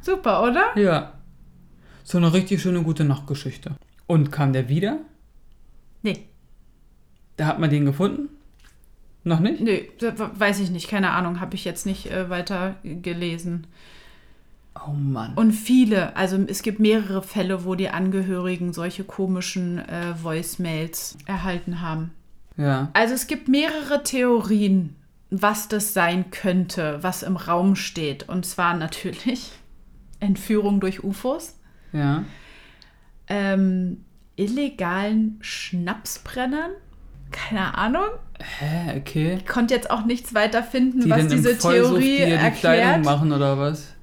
Super, 0.00 0.42
oder? 0.42 0.76
Ja. 0.78 1.14
So 2.04 2.18
eine 2.18 2.32
richtig 2.32 2.60
schöne 2.62 2.82
gute 2.82 3.04
Nachtgeschichte. 3.04 3.76
Und 4.06 4.32
kam 4.32 4.52
der 4.52 4.68
wieder? 4.68 4.98
Nee, 6.02 6.28
Da 7.36 7.46
hat 7.46 7.58
man 7.58 7.70
den 7.70 7.84
gefunden? 7.84 8.30
Noch 9.28 9.40
nicht? 9.40 9.60
nee, 9.60 9.90
das 9.98 10.14
weiß 10.16 10.60
ich 10.60 10.70
nicht, 10.70 10.88
keine 10.88 11.10
Ahnung, 11.10 11.40
habe 11.40 11.54
ich 11.54 11.64
jetzt 11.64 11.86
nicht 11.86 12.10
äh, 12.10 12.30
weiter 12.30 12.76
gelesen. 12.82 13.66
Oh 14.86 14.92
Mann. 14.92 15.34
Und 15.34 15.52
viele, 15.52 16.16
also 16.16 16.38
es 16.46 16.62
gibt 16.62 16.78
mehrere 16.80 17.22
Fälle, 17.22 17.64
wo 17.64 17.74
die 17.74 17.88
Angehörigen 17.90 18.72
solche 18.72 19.04
komischen 19.04 19.78
äh, 19.80 20.14
Voicemails 20.22 21.18
erhalten 21.26 21.80
haben. 21.80 22.12
Ja. 22.56 22.88
Also 22.92 23.14
es 23.14 23.26
gibt 23.26 23.48
mehrere 23.48 24.02
Theorien, 24.04 24.94
was 25.30 25.68
das 25.68 25.94
sein 25.94 26.30
könnte, 26.30 26.98
was 27.02 27.22
im 27.22 27.36
Raum 27.36 27.76
steht. 27.76 28.28
Und 28.28 28.46
zwar 28.46 28.74
natürlich 28.74 29.50
Entführung 30.20 30.80
durch 30.80 31.02
UFOs, 31.04 31.58
Ja. 31.92 32.24
ähm, 33.26 34.04
illegalen 34.36 35.38
Schnapsbrennern, 35.40 36.70
keine 37.30 37.76
Ahnung. 37.76 38.04
Hä, 38.58 38.98
okay. 38.98 39.34
Ich 39.38 39.46
konnte 39.46 39.74
jetzt 39.74 39.90
auch 39.90 40.04
nichts 40.04 40.34
weiter 40.34 40.62
finden, 40.62 41.00
Die 41.00 41.10
was 41.10 41.26
diese 41.28 41.54
Vollsuff 41.56 41.90
Theorie 41.98 42.16
dir 42.18 42.38
die 42.38 42.50
Kleidung 42.50 42.84
erklärt. 42.84 43.04
machen 43.04 43.32
oder 43.32 43.58
was? 43.58 43.94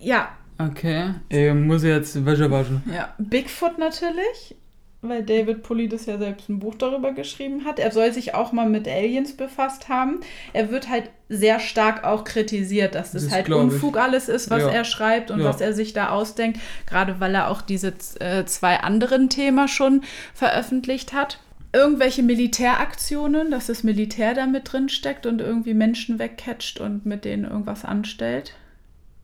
Ja, 0.00 0.28
Okay. 0.60 1.14
Ich 1.28 1.54
muss 1.54 1.84
jetzt 1.84 2.26
Wäsche 2.26 2.50
waschen. 2.50 2.82
ja. 2.92 3.14
Bigfoot 3.18 3.78
natürlich, 3.78 4.56
weil 5.02 5.22
David 5.22 5.62
Polides 5.62 6.06
ja 6.06 6.18
selbst 6.18 6.48
ein 6.48 6.58
Buch 6.58 6.74
darüber 6.74 7.12
geschrieben 7.12 7.64
hat. 7.64 7.78
Er 7.78 7.92
soll 7.92 8.12
sich 8.12 8.34
auch 8.34 8.50
mal 8.50 8.68
mit 8.68 8.88
Aliens 8.88 9.36
befasst 9.36 9.88
haben. 9.88 10.18
Er 10.52 10.72
wird 10.72 10.88
halt 10.88 11.10
sehr 11.28 11.60
stark 11.60 12.02
auch 12.02 12.24
kritisiert, 12.24 12.96
dass 12.96 13.12
das, 13.12 13.22
Das 13.26 13.32
halt 13.32 13.44
glaub 13.46 13.68
ich. 13.68 13.74
Unfug 13.74 13.96
alles 13.98 14.28
ist, 14.28 14.50
was 14.50 14.62
Ja. 14.64 14.70
er 14.70 14.82
schreibt 14.84 15.30
und 15.30 15.38
Ja. 15.38 15.44
was 15.44 15.60
er 15.60 15.72
sich 15.74 15.92
da 15.92 16.08
ausdenkt. 16.08 16.58
Gerade 16.86 17.20
weil 17.20 17.36
er 17.36 17.50
auch 17.52 17.62
diese 17.62 17.94
äh, 18.18 18.44
zwei 18.44 18.80
anderen 18.80 19.28
Themen 19.28 19.68
schon 19.68 20.02
veröffentlicht 20.34 21.12
hat. 21.12 21.38
Irgendwelche 21.72 22.22
Militäraktionen, 22.22 23.50
dass 23.50 23.66
das 23.66 23.84
Militär 23.84 24.34
da 24.34 24.46
mit 24.46 24.72
drin 24.72 24.88
steckt 24.88 25.26
und 25.26 25.40
irgendwie 25.40 25.74
Menschen 25.74 26.18
wegcatcht 26.18 26.80
und 26.80 27.04
mit 27.06 27.24
denen 27.24 27.44
irgendwas 27.44 27.84
anstellt. 27.84 28.54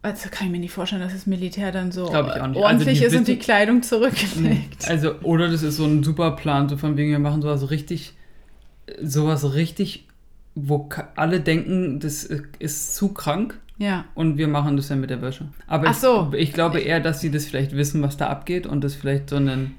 Also 0.02 0.28
kann 0.30 0.48
ich 0.48 0.52
mir 0.52 0.59
nicht 0.59 0.72
vorstellen, 0.72 1.00
dass 1.00 1.14
das 1.14 1.26
Militär 1.26 1.72
dann 1.72 1.90
so 1.90 2.04
nicht. 2.04 2.14
ordentlich 2.14 3.00
Also 3.02 3.07
ist 3.07 3.16
und 3.16 3.26
die 3.28 3.38
Kleidung 3.38 3.83
zurücklegt. 3.83 4.87
Also, 4.88 5.14
oder 5.22 5.48
das 5.50 5.62
ist 5.62 5.76
so 5.76 5.87
ein 5.87 6.02
super 6.02 6.33
Plan, 6.33 6.68
so 6.68 6.76
von 6.76 6.98
wegen, 6.98 7.11
wir 7.11 7.18
machen 7.18 7.40
sowas 7.40 7.70
richtig, 7.70 8.12
sowas 9.02 9.54
richtig, 9.54 10.07
wo 10.54 10.90
alle 11.16 11.40
denken, 11.40 12.00
das 12.00 12.28
ist 12.59 12.94
zu 12.94 13.09
krank 13.14 13.59
Ja. 13.78 14.04
und 14.14 14.37
wir 14.37 14.46
machen 14.46 14.76
das 14.76 14.88
dann 14.88 15.00
mit 15.00 15.09
der 15.09 15.22
Wäsche. 15.22 15.48
Aber 15.66 15.88
Ach 15.88 15.94
so. 15.94 16.30
ich, 16.35 16.48
ich 16.50 16.52
glaube 16.52 16.80
eher, 16.80 17.00
dass 17.00 17.22
sie 17.22 17.30
das 17.30 17.46
vielleicht 17.46 17.74
wissen, 17.74 18.02
was 18.02 18.18
da 18.18 18.28
abgeht 18.28 18.66
und 18.66 18.85
das 18.85 18.94
vielleicht 18.94 19.30
so 19.30 19.37
ein 19.37 19.74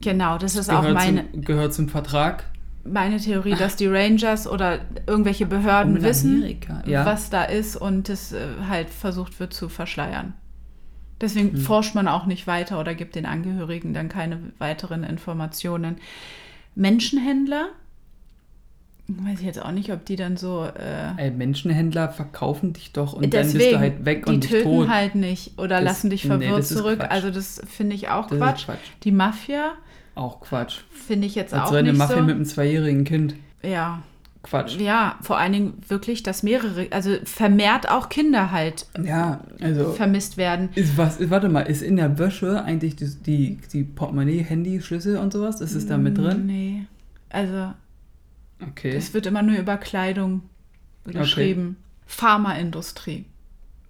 Genau, 0.00 0.38
das 0.38 0.56
ist 0.56 0.70
auch 0.70 0.80
gehört, 0.82 0.94
meine, 0.94 1.30
zum, 1.32 1.42
gehört 1.42 1.74
zum 1.74 1.88
Vertrag. 1.88 2.44
meine 2.84 3.18
Theorie, 3.18 3.54
dass 3.54 3.76
die 3.76 3.86
Rangers 3.86 4.46
oder 4.46 4.80
irgendwelche 5.06 5.46
Behörden 5.46 5.98
Oh, 5.98 6.02
wissen, 6.02 6.44
ja. 6.86 7.04
was 7.06 7.30
da 7.30 7.44
ist 7.44 7.76
und 7.76 8.08
es 8.08 8.32
äh, 8.32 8.46
halt 8.68 8.90
versucht 8.90 9.40
wird 9.40 9.52
zu 9.54 9.68
verschleiern. 9.68 10.34
Deswegen 11.20 11.52
Hm. 11.52 11.60
forscht 11.60 11.94
man 11.94 12.08
auch 12.08 12.26
nicht 12.26 12.46
weiter 12.46 12.78
oder 12.78 12.94
gibt 12.94 13.14
den 13.14 13.24
Angehörigen 13.24 13.94
dann 13.94 14.08
keine 14.10 14.38
weiteren 14.58 15.02
Informationen. 15.02 15.96
Menschenhändler, 16.74 17.68
weiß 19.08 19.38
ich 19.40 19.46
jetzt 19.46 19.62
auch 19.62 19.70
nicht, 19.70 19.90
ob 19.92 20.04
die 20.04 20.16
dann 20.16 20.36
so. 20.36 20.64
Äh, 20.64 21.12
Ey, 21.24 21.30
Menschenhändler 21.30 22.10
verkaufen 22.10 22.72
dich 22.74 22.92
doch 22.92 23.14
und 23.14 23.32
dann 23.32 23.42
bist 23.44 23.54
deswegen, 23.54 23.72
du 23.72 23.78
halt 23.78 24.04
weg 24.04 24.26
die 24.26 24.32
und 24.34 24.44
dich 24.44 24.50
töten 24.50 24.64
tot. 24.64 24.88
halt 24.90 25.14
nicht 25.14 25.58
oder 25.58 25.76
Das- 25.76 25.84
lassen 25.84 26.10
dich 26.10 26.24
nee, 26.24 26.28
verwirrt 26.30 26.58
das 26.58 26.70
ist 26.70 26.76
zurück. 26.76 26.98
Quatsch. 26.98 27.10
Also 27.10 27.30
das 27.30 27.62
finde 27.66 27.94
ich 27.96 28.08
auch 28.10 28.26
Das 28.26 28.36
Quatsch. 28.38 28.64
Quatsch. 28.66 28.78
Die 29.04 29.12
Mafia 29.12 29.72
Auch 30.16 30.40
Quatsch. 30.40 30.80
finde 30.90 31.26
ich 31.28 31.34
jetzt 31.36 31.54
Als 31.54 31.62
auch 31.64 31.68
so 31.68 31.74
eine 31.76 31.90
nicht 31.90 31.98
Mafia 31.98 32.16
so. 32.16 32.22
mit 32.22 32.34
einem 32.34 32.44
zweijährigen 32.44 33.04
Kind. 33.04 33.36
ja, 33.62 34.02
Quatsch. 34.42 34.76
Ja, 34.78 35.18
vor 35.22 35.38
allen 35.38 35.52
Dingen 35.52 35.74
wirklich, 35.88 36.22
dass 36.22 36.42
mehrere, 36.44 36.86
also 36.92 37.16
vermehrt 37.24 37.88
auch 37.90 38.08
Kinder 38.08 38.52
halt 38.52 38.86
Ja, 39.02 39.40
also. 39.60 39.92
vermisst 39.92 40.36
werden. 40.36 40.68
Ist 40.76 40.96
was, 40.96 41.18
warte 41.30 41.48
mal, 41.48 41.62
ist 41.62 41.82
in 41.82 41.96
der 41.96 42.16
Wäsche 42.18 42.62
eigentlich 42.62 42.94
die, 42.96 43.06
die, 43.26 43.58
die 43.72 43.82
Portemonnaie, 43.82 44.42
Handy, 44.44 44.80
Schlüssel 44.80 45.16
und 45.18 45.32
sowas? 45.32 45.60
Ist 45.60 45.74
es 45.74 45.86
da 45.86 45.98
mit 45.98 46.16
drin? 46.18 46.46
Nee. 46.46 46.86
Also, 47.28 47.72
Okay. 48.70 48.94
es 48.96 49.12
wird 49.14 49.26
immer 49.26 49.42
nur 49.42 49.56
über 49.58 49.76
Kleidung 49.78 50.42
geschrieben. 51.04 51.76
Pharmaindustrie. 52.06 53.24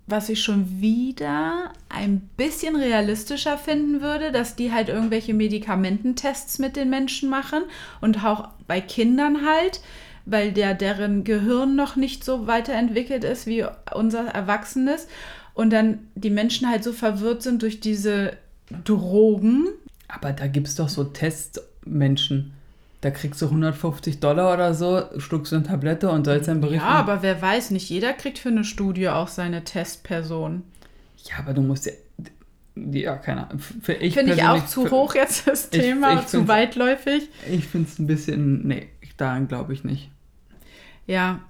Was 0.06 0.28
ich 0.28 0.42
schon 0.42 0.80
wieder 0.80 1.72
ein 1.88 2.20
bisschen 2.36 2.76
realistischer 2.76 3.58
finden 3.58 4.00
würde, 4.00 4.30
dass 4.30 4.54
die 4.54 4.72
halt 4.72 4.88
irgendwelche 4.88 5.34
Medikamententests 5.34 6.58
mit 6.60 6.76
den 6.76 6.90
Menschen 6.90 7.28
machen 7.28 7.64
und 8.00 8.24
auch 8.24 8.48
bei 8.68 8.80
Kindern 8.80 9.44
halt, 9.44 9.80
weil 10.24 10.52
der 10.52 10.74
deren 10.74 11.24
Gehirn 11.24 11.74
noch 11.74 11.96
nicht 11.96 12.22
so 12.22 12.46
weiterentwickelt 12.46 13.24
ist 13.24 13.46
wie 13.46 13.64
unser 13.94 14.26
Erwachsenes 14.26 15.08
und 15.54 15.70
dann 15.70 16.06
die 16.14 16.30
Menschen 16.30 16.68
halt 16.68 16.84
so 16.84 16.92
verwirrt 16.92 17.42
sind 17.42 17.62
durch 17.62 17.80
diese 17.80 18.36
Drogen. 18.84 19.68
Aber 20.08 20.32
da 20.32 20.46
gibt 20.46 20.68
es 20.68 20.76
doch 20.76 20.88
so 20.88 21.02
Testmenschen. 21.04 22.52
Da 23.02 23.10
kriegst 23.10 23.40
du 23.42 23.46
150 23.46 24.20
Dollar 24.20 24.52
oder 24.54 24.72
so, 24.74 25.02
schluckst 25.18 25.52
du 25.52 25.56
eine 25.56 25.64
Tablette 25.66 26.10
und 26.10 26.24
sollst 26.24 26.48
dann 26.48 26.60
berichten. 26.60 26.84
Ja, 26.86 26.92
aber 26.94 27.22
wer 27.22 27.40
weiß, 27.40 27.70
nicht 27.70 27.88
jeder 27.90 28.12
kriegt 28.14 28.38
für 28.38 28.48
eine 28.48 28.64
Studie 28.64 29.08
auch 29.08 29.28
seine 29.28 29.64
Testperson. 29.64 30.62
Ja, 31.24 31.38
aber 31.40 31.52
du 31.54 31.60
musst 31.62 31.86
ja. 31.86 31.92
Ja, 32.90 33.16
keine 33.16 33.46
Ahnung. 33.48 33.62
Ich 34.00 34.12
Finde 34.14 34.34
ich 34.34 34.42
auch 34.42 34.66
zu 34.66 34.84
für- 34.84 34.90
hoch 34.90 35.14
jetzt 35.14 35.46
das 35.46 35.68
Ich- 35.72 35.80
Thema, 35.80 36.14
ich 36.20 36.26
zu 36.26 36.38
find's- 36.38 36.48
weitläufig. 36.48 37.28
Ich 37.50 37.66
finde 37.66 37.88
es 37.90 37.98
ein 37.98 38.06
bisschen. 38.06 38.66
Nee, 38.66 38.88
daran 39.16 39.48
glaube 39.48 39.72
ich 39.72 39.82
nicht. 39.84 40.10
Ja. 41.06 41.40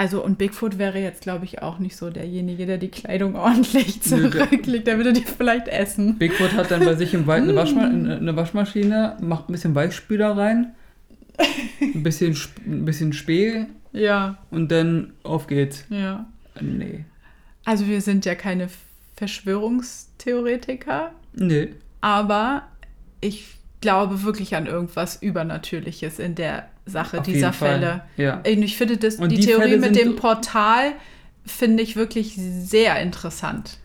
Also, 0.00 0.24
und 0.24 0.38
Bigfoot 0.38 0.78
wäre 0.78 0.98
jetzt, 0.98 1.20
glaube 1.20 1.44
ich, 1.44 1.60
auch 1.60 1.78
nicht 1.78 1.94
so 1.94 2.08
derjenige, 2.08 2.64
der 2.64 2.78
die 2.78 2.88
Kleidung 2.88 3.34
ordentlich 3.36 4.00
zurücklegt. 4.00 4.86
Der 4.86 4.96
würde 4.96 5.12
die 5.12 5.20
vielleicht 5.20 5.68
essen. 5.68 6.16
Bigfoot 6.16 6.54
hat 6.54 6.70
dann 6.70 6.82
bei 6.86 6.94
sich 6.94 7.12
im 7.12 7.26
Wald 7.26 7.42
eine. 7.42 7.54
Waschma 7.60 7.82
eine 7.84 8.34
Waschmaschine, 8.34 9.18
macht 9.20 9.50
ein 9.50 9.52
bisschen 9.52 9.74
Weichspüler 9.74 10.38
rein, 10.38 10.72
ein 11.82 12.02
bisschen, 12.02 12.34
ein 12.66 12.86
bisschen 12.86 13.12
Spee 13.12 13.66
Ja, 13.92 14.38
und 14.50 14.72
dann 14.72 15.12
auf 15.22 15.46
geht's. 15.46 15.84
ja. 15.90 16.24
Nee. 16.62 17.04
Also, 17.66 17.86
wir 17.86 18.00
sind 18.00 18.24
ja 18.24 18.34
keine 18.34 18.68
Verschwörungstheoretiker, 19.16 21.12
Nee. 21.34 21.74
aber 22.00 22.62
ich 23.20 23.44
glaube 23.82 24.22
wirklich 24.22 24.56
an 24.56 24.66
irgendwas 24.66 25.20
Übernatürliches 25.22 26.18
in 26.18 26.34
der 26.36 26.69
Sache 26.90 27.18
Auf 27.20 27.26
dieser. 27.26 27.52
Fälle. 27.52 28.02
Ja. 28.16 28.42
Ich 28.44 28.76
finde 28.76 28.96
das, 28.96 29.16
die, 29.16 29.28
die 29.28 29.40
Theorie 29.40 29.62
Fälle 29.62 29.78
mit 29.78 29.96
dem 29.96 30.16
Portal 30.16 30.92
finde 31.46 31.82
ich 31.82 31.96
wirklich 31.96 32.34
sehr 32.36 33.00
interessant. 33.00 33.78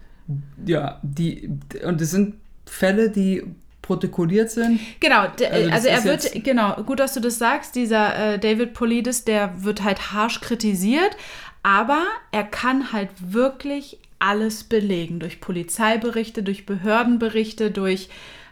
Ja, 0.65 0.99
die. 1.03 1.49
Und 1.83 2.01
es 2.01 2.11
sind 2.11 2.35
Fälle, 2.65 3.09
die 3.09 3.43
protokolliert 3.81 4.49
sind. 4.49 4.79
Genau, 4.99 5.21
Also 5.21 5.69
also, 5.71 5.87
er 5.87 6.03
wird, 6.03 6.43
genau, 6.43 6.73
gut, 6.83 6.99
dass 6.99 7.13
du 7.13 7.19
das 7.19 7.37
sagst, 7.37 7.75
dieser 7.75 8.33
äh, 8.33 8.39
David 8.39 8.73
Polides, 8.73 9.25
der 9.25 9.63
wird 9.63 9.83
halt 9.83 10.11
harsch 10.11 10.41
kritisiert, 10.41 11.15
aber 11.61 12.01
er 12.31 12.43
kann 12.43 12.91
halt 12.91 13.09
wirklich 13.19 13.99
alles 14.17 14.63
belegen 14.63 15.19
durch 15.19 15.39
Polizeiberichte, 15.39 16.41
durch 16.41 16.65
Behördenberichte, 16.65 17.69
durch 17.69 18.09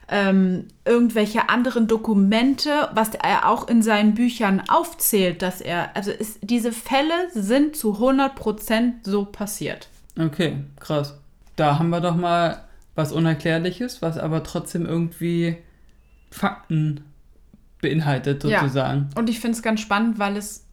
ähm, 0.09 0.67
irgendwelche 0.85 1.49
anderen 1.49 1.87
Dokumente, 1.87 2.89
was 2.93 3.11
er 3.15 3.49
auch 3.49 3.67
in 3.67 3.81
seinen 3.81 4.13
Büchern 4.13 4.61
aufzählt, 4.67 5.41
dass 5.41 5.61
er, 5.61 5.95
also 5.95 6.11
ist, 6.11 6.39
diese 6.41 6.71
Fälle 6.71 7.29
sind 7.33 7.75
zu 7.75 7.93
100% 7.93 8.93
so 9.03 9.25
passiert. 9.25 9.87
Okay, 10.19 10.57
krass. 10.79 11.17
Da 11.55 11.79
haben 11.79 11.89
wir 11.89 12.01
doch 12.01 12.15
mal 12.15 12.63
was 12.95 13.11
Unerklärliches, 13.11 14.01
was 14.01 14.17
aber 14.17 14.43
trotzdem 14.43 14.85
irgendwie 14.85 15.57
Fakten 16.29 17.05
beinhaltet, 17.81 18.43
Ja. 18.43 18.61
sozusagen. 18.61 19.09
Und 19.15 19.29
ich 19.29 19.39
finde 19.39 19.57
es 19.57 19.63
ganz 19.63 19.81
spannend, 19.81 20.19
weil 20.19 20.37
es 20.37 20.65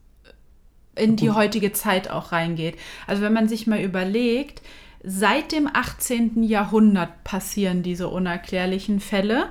in 0.96 1.16
die 1.16 1.30
heutige 1.30 1.72
Zeit 1.72 2.10
auch 2.10 2.32
reingeht. 2.32 2.76
Also 3.06 3.22
wenn 3.22 3.32
man 3.32 3.48
sich 3.48 3.66
mal 3.66 3.80
überlegt, 3.80 4.60
seit 5.02 5.52
dem 5.52 5.68
18. 5.72 6.42
Jahrhundert 6.42 7.24
passieren 7.24 7.82
diese 7.82 8.08
unerklärlichen 8.08 9.00
Fälle 9.00 9.46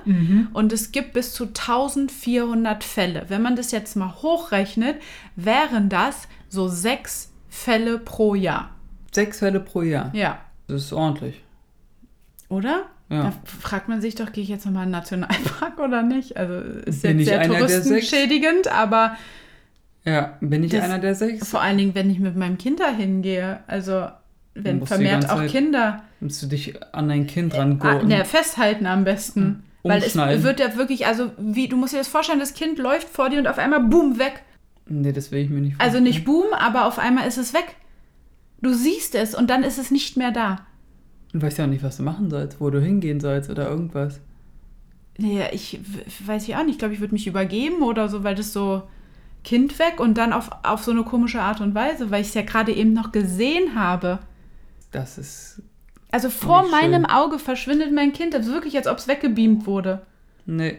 und 0.52 0.72
es 0.72 0.92
gibt 0.92 1.12
bis 1.12 1.32
zu 1.32 1.46
1400 1.46 2.84
Fälle. 2.84 3.24
Wenn 3.28 3.42
man 3.42 3.56
das 3.56 3.70
jetzt 3.72 3.96
mal 3.96 4.14
hochrechnet, 4.22 4.96
wären 5.36 5.88
das 5.88 6.28
so 6.48 6.68
sechs 6.68 7.32
Fälle 7.48 7.98
pro 7.98 8.34
Jahr. 8.34 8.70
Sechs 9.12 9.40
Fälle 9.40 9.58
pro 9.60 9.82
Jahr. 9.82 10.10
Ja, 10.14 10.38
Das 10.68 10.82
ist 10.82 10.92
ordentlich. 10.92 11.42
oder? 12.48 12.84
Ja. 13.08 13.24
Da 13.24 13.32
fragt 13.44 13.88
man 13.88 14.00
sich 14.00 14.14
doch, 14.14 14.30
gehe 14.30 14.44
ich 14.44 14.50
jetzt 14.50 14.66
nochmal 14.66 14.84
in 14.84 14.90
den 14.90 14.98
Nationalpark 15.00 15.80
oder 15.80 16.02
nicht? 16.02 16.36
Also 16.36 16.54
ist 16.54 17.02
Bin 17.02 17.18
jetzt 17.18 17.26
sehr 17.28 17.42
touristenschädigend, 17.42 18.68
aber 18.68 19.16
Ja, 20.04 20.38
bin 20.40 20.62
ich 20.62 20.70
Das- 20.70 20.82
einer 20.84 21.00
der 21.00 21.14
sechs? 21.16 21.48
Vor 21.48 21.60
allen 21.60 21.76
Dingen, 21.76 21.94
wenn 21.96 22.08
ich 22.08 22.20
mit 22.20 22.36
meinem 22.36 22.56
Kind 22.56 22.78
dahin 22.80 23.20
gehe. 23.20 23.60
Also, 23.66 24.06
wenn 24.54 24.84
vermehrt 24.86 25.28
auch 25.30 25.36
Zeit- 25.36 25.50
Kinder. 25.50 26.02
Musst 26.20 26.42
du 26.42 26.46
dich 26.46 26.74
an 26.94 27.08
dein 27.08 27.26
Kind 27.26 27.54
Ah, 27.54 27.58
rangurten. 27.58 28.08
ne, 28.08 28.24
festhalten 28.24 28.86
am 28.86 29.04
besten. 29.04 29.64
Weil 29.82 30.02
es 30.02 30.14
wird 30.42 30.60
ja 30.60 30.76
wirklich, 30.76 31.06
also 31.06 31.30
wie, 31.38 31.66
du 31.68 31.76
musst 31.76 31.94
dir 31.94 31.98
das 31.98 32.08
vorstellen, 32.08 32.38
das 32.40 32.52
Kind 32.52 32.78
läuft 32.78 33.08
vor 33.08 33.30
dir 33.30 33.38
und 33.38 33.46
auf 33.46 33.58
einmal 33.58 33.80
boom, 33.80 34.18
weg. 34.18 34.42
Nee, 34.86 35.12
das 35.12 35.30
will 35.30 35.38
ich 35.40 35.48
mir 35.48 35.60
nicht 35.60 35.74
Also 35.78 35.92
vorstellen. 35.92 36.04
nicht 36.04 36.24
boom, 36.24 36.46
aber 36.52 36.84
auf 36.86 36.98
einmal 36.98 37.26
ist 37.26 37.38
es 37.38 37.54
weg. 37.54 37.76
Du 38.60 38.74
siehst 38.74 39.14
es 39.14 39.34
und 39.34 39.48
dann 39.48 39.62
ist 39.62 39.78
es 39.78 39.90
nicht 39.90 40.16
mehr 40.18 40.32
da. 40.32 40.66
Du 41.32 41.40
weißt 41.40 41.56
ja 41.58 41.64
auch 41.64 41.68
nicht, 41.68 41.82
was 41.82 41.96
du 41.96 42.02
machen 42.02 42.28
sollst, 42.28 42.60
wo 42.60 42.68
du 42.70 42.80
hingehen 42.80 43.20
sollst 43.20 43.48
oder 43.48 43.68
irgendwas. 43.70 44.20
Ja, 45.16 45.44
ich 45.52 45.80
weiß 46.26 46.46
ich 46.48 46.56
auch 46.56 46.64
nicht. 46.64 46.72
Ich 46.72 46.78
glaube, 46.78 46.92
ich 46.92 47.00
würde 47.00 47.14
mich 47.14 47.26
übergeben 47.26 47.82
oder 47.82 48.08
so, 48.08 48.24
weil 48.24 48.34
das 48.34 48.52
so 48.52 48.82
Kind 49.44 49.78
weg 49.78 49.98
und 50.00 50.18
dann 50.18 50.32
auf, 50.34 50.50
auf 50.62 50.82
so 50.82 50.90
eine 50.90 51.04
komische 51.04 51.40
Art 51.40 51.60
und 51.62 51.74
Weise, 51.74 52.10
weil 52.10 52.20
ich 52.20 52.28
es 52.28 52.34
ja 52.34 52.42
gerade 52.42 52.72
eben 52.72 52.92
noch 52.92 53.12
gesehen 53.12 53.74
habe. 53.74 54.18
Das 54.90 55.18
ist. 55.18 55.62
Also 56.10 56.28
vor 56.30 56.62
Nicht 56.62 56.70
schön. 56.72 56.90
meinem 56.90 57.06
Auge 57.06 57.38
verschwindet 57.38 57.92
mein 57.92 58.12
Kind. 58.12 58.34
Das 58.34 58.46
ist 58.46 58.52
wirklich, 58.52 58.76
als 58.76 58.86
ob 58.88 58.98
es 58.98 59.06
weggebeamt 59.08 59.66
wurde. 59.66 60.02
Nee, 60.46 60.78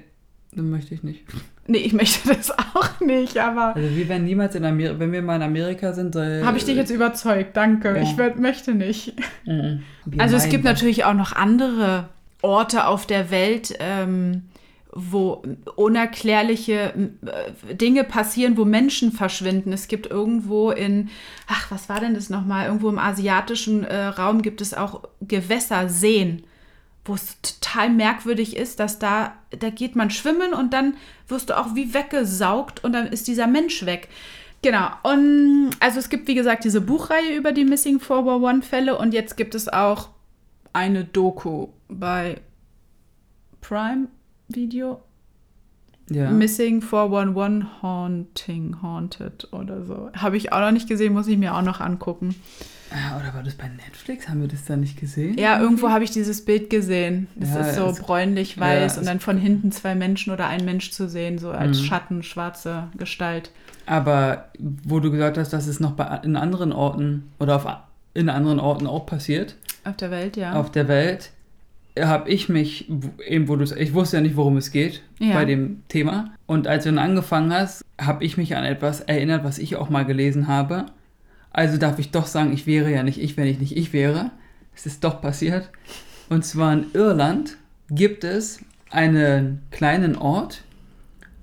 das 0.52 0.66
möchte 0.66 0.94
ich 0.94 1.04
nicht. 1.04 1.24
Nee, 1.68 1.78
ich 1.78 1.94
möchte 1.94 2.28
das 2.28 2.52
auch 2.52 3.00
nicht, 3.00 3.38
aber. 3.38 3.76
Also 3.76 3.96
wir 3.96 4.10
werden 4.10 4.26
niemals 4.26 4.56
in 4.56 4.66
Amerika, 4.66 5.00
wenn 5.00 5.12
wir 5.12 5.22
mal 5.22 5.38
in 5.38 5.44
Amerika 5.44 5.94
sind, 5.94 6.14
soll. 6.14 6.42
Habe 6.44 6.58
ich 6.58 6.66
dich 6.66 6.76
jetzt 6.76 6.90
überzeugt, 6.90 7.56
danke. 7.56 7.90
Ja. 7.96 8.02
Ich 8.02 8.18
werd, 8.18 8.40
möchte 8.40 8.74
nicht. 8.74 9.14
Mhm. 9.46 9.84
Also 10.18 10.36
es 10.36 10.50
gibt 10.50 10.64
natürlich 10.64 11.06
auch 11.06 11.14
noch 11.14 11.34
andere 11.34 12.10
Orte 12.42 12.88
auf 12.88 13.06
der 13.06 13.32
Welt, 13.32 13.74
ähm, 13.80 14.44
wo 14.94 15.42
unerklärliche 15.76 16.94
äh, 17.26 17.76
Dinge 17.76 18.04
passieren, 18.04 18.58
wo 18.58 18.66
Menschen 18.66 19.12
verschwinden. 19.12 19.72
Es 19.72 19.88
gibt 19.88 20.08
irgendwo 20.08 20.72
in, 20.72 21.10
ach, 21.48 21.72
was 21.72 21.88
war 21.88 22.00
denn 22.00 22.14
das 22.14 22.30
nochmal? 22.30 22.66
Irgendwo 22.66 22.90
im 22.90 23.00
asiatischen 23.00 23.84
äh, 23.84 24.06
Raum 24.06 24.42
gibt 24.42 24.60
es 24.60 24.74
auch 24.74 25.04
Gewässer, 25.22 25.88
Seen, 25.88 26.44
wo 27.06 27.14
es 27.14 27.38
total 27.42 27.90
merkwürdig 27.90 28.58
ist, 28.58 28.80
dass 28.80 29.00
da, 29.00 29.34
da 29.58 29.70
geht 29.70 29.96
man 29.96 30.10
schwimmen 30.10 30.54
und 30.54 30.74
dann 30.74 30.96
wirst 31.28 31.50
du 31.50 31.58
auch 31.58 31.74
wie 31.74 31.94
weggesaugt 31.94 32.84
und 32.84 32.94
dann 32.94 33.08
ist 33.08 33.28
dieser 33.28 33.48
Mensch 33.48 33.86
weg. 33.86 34.10
Genau, 34.62 34.90
und 35.04 35.72
also 35.80 36.00
es 36.00 36.10
gibt 36.10 36.28
wie 36.28 36.36
gesagt 36.36 36.66
diese 36.66 36.82
Buchreihe 36.82 37.36
über 37.36 37.52
die 37.52 37.66
Missing 37.66 37.98
411-Fälle 37.98 38.96
und 38.98 39.14
jetzt 39.14 39.38
gibt 39.38 39.56
es 39.56 39.68
auch 39.68 40.10
eine 40.74 41.04
Doku 41.04 41.70
bei 41.88 42.40
Prime 43.62 44.08
Video. 44.56 45.02
Ja. 46.10 46.30
Missing 46.30 46.82
411 46.82 47.66
Haunting, 47.82 48.82
Haunted 48.82 49.48
oder 49.54 49.84
so. 49.86 50.10
Habe 50.14 50.36
ich 50.36 50.52
auch 50.52 50.60
noch 50.60 50.72
nicht 50.72 50.90
gesehen, 50.90 51.14
muss 51.14 51.28
ich 51.28 51.38
mir 51.38 51.56
auch 51.56 51.62
noch 51.62 51.80
angucken. 51.80 52.36
Ah, 52.94 53.18
Oder 53.18 53.34
war 53.34 53.44
das 53.44 53.54
bei 53.56 53.70
Netflix? 53.70 54.28
Haben 54.28 54.42
wir 54.42 54.50
das 54.50 54.66
da 54.66 54.76
nicht 54.76 55.00
gesehen? 55.00 55.38
Ja, 55.38 55.62
irgendwo 55.62 55.90
habe 55.90 56.04
ich 56.04 56.12
dieses 56.12 56.44
Bild 56.44 56.70
gesehen. 56.70 57.28
Es 57.40 57.52
Ja, 57.54 57.62
ist 57.62 57.76
so 57.76 57.94
bräunlich-weiß 57.98 58.96
ja, 58.96 59.00
und 59.00 59.06
dann 59.08 59.22
von 59.22 59.38
hinten 59.38 59.72
zwei 59.72 59.96
Menschen 59.96 60.34
oder 60.34 60.48
ein 60.48 60.66
Mensch 60.66 60.92
zu 60.92 61.08
sehen, 61.08 61.38
so 61.38 61.52
als 61.52 61.80
Mhm. 61.80 61.84
Schatten, 61.86 62.24
schwarze 62.24 62.90
Gestalt. 62.98 63.52
Aber 63.86 64.50
wo 64.60 65.00
du 65.00 65.10
gesagt 65.12 65.38
hast, 65.38 65.54
dass 65.54 65.68
es 65.68 65.80
noch 65.80 65.92
bei, 65.94 66.20
in 66.24 66.36
anderen 66.36 66.74
Orten 66.74 67.32
oder 67.40 67.56
auf, 67.56 67.66
in 68.14 68.28
anderen 68.28 68.60
Orten 68.60 68.86
auch 68.88 69.06
passiert, 69.06 69.56
Auf 69.86 69.96
der 69.96 70.12
Welt, 70.12 70.36
ja. 70.36 70.52
auf 70.60 70.70
der 70.70 70.90
Welt, 70.90 71.32
habe 72.00 72.30
ich 72.30 72.48
mich, 72.50 72.90
eben 73.28 73.48
wo 73.48 73.56
du 73.56 73.64
ich 73.76 73.94
wusste 73.94 74.18
ja 74.18 74.22
nicht, 74.22 74.36
worum 74.36 74.58
es 74.58 74.72
geht 74.72 75.04
Ja. 75.20 75.34
bei 75.34 75.46
dem 75.46 75.84
Thema. 75.90 76.32
Und 76.46 76.68
als 76.68 76.84
du 76.86 76.90
dann 76.90 77.00
angefangen 77.00 77.52
hast, 77.54 77.84
habe 78.00 78.24
ich 78.24 78.38
mich 78.38 78.56
an 78.56 78.64
etwas 78.64 79.02
erinnert, 79.02 79.44
was 79.44 79.58
ich 79.60 79.76
auch 79.76 79.90
mal 79.90 80.06
gelesen 80.06 80.48
habe. 80.48 80.86
Also 81.52 81.78
darf 81.78 82.00
ich 82.00 82.12
doch 82.12 82.28
sagen, 82.28 82.54
ich 82.54 82.66
wäre 82.66 82.92
ja 82.92 83.04
nicht 83.04 83.20
ich, 83.22 83.36
wenn 83.38 83.48
ich 83.48 83.60
nicht 83.60 83.76
ich 83.76 83.92
wäre. 83.94 84.32
Es 84.74 84.86
ist 84.86 85.04
doch 85.04 85.22
passiert. 85.22 85.70
Und 86.30 86.46
zwar 86.46 86.72
in 86.74 86.86
Irland 86.94 87.58
gibt 87.90 88.24
es 88.24 88.62
einen 88.90 89.62
kleinen 89.72 90.16
Ort, 90.16 90.64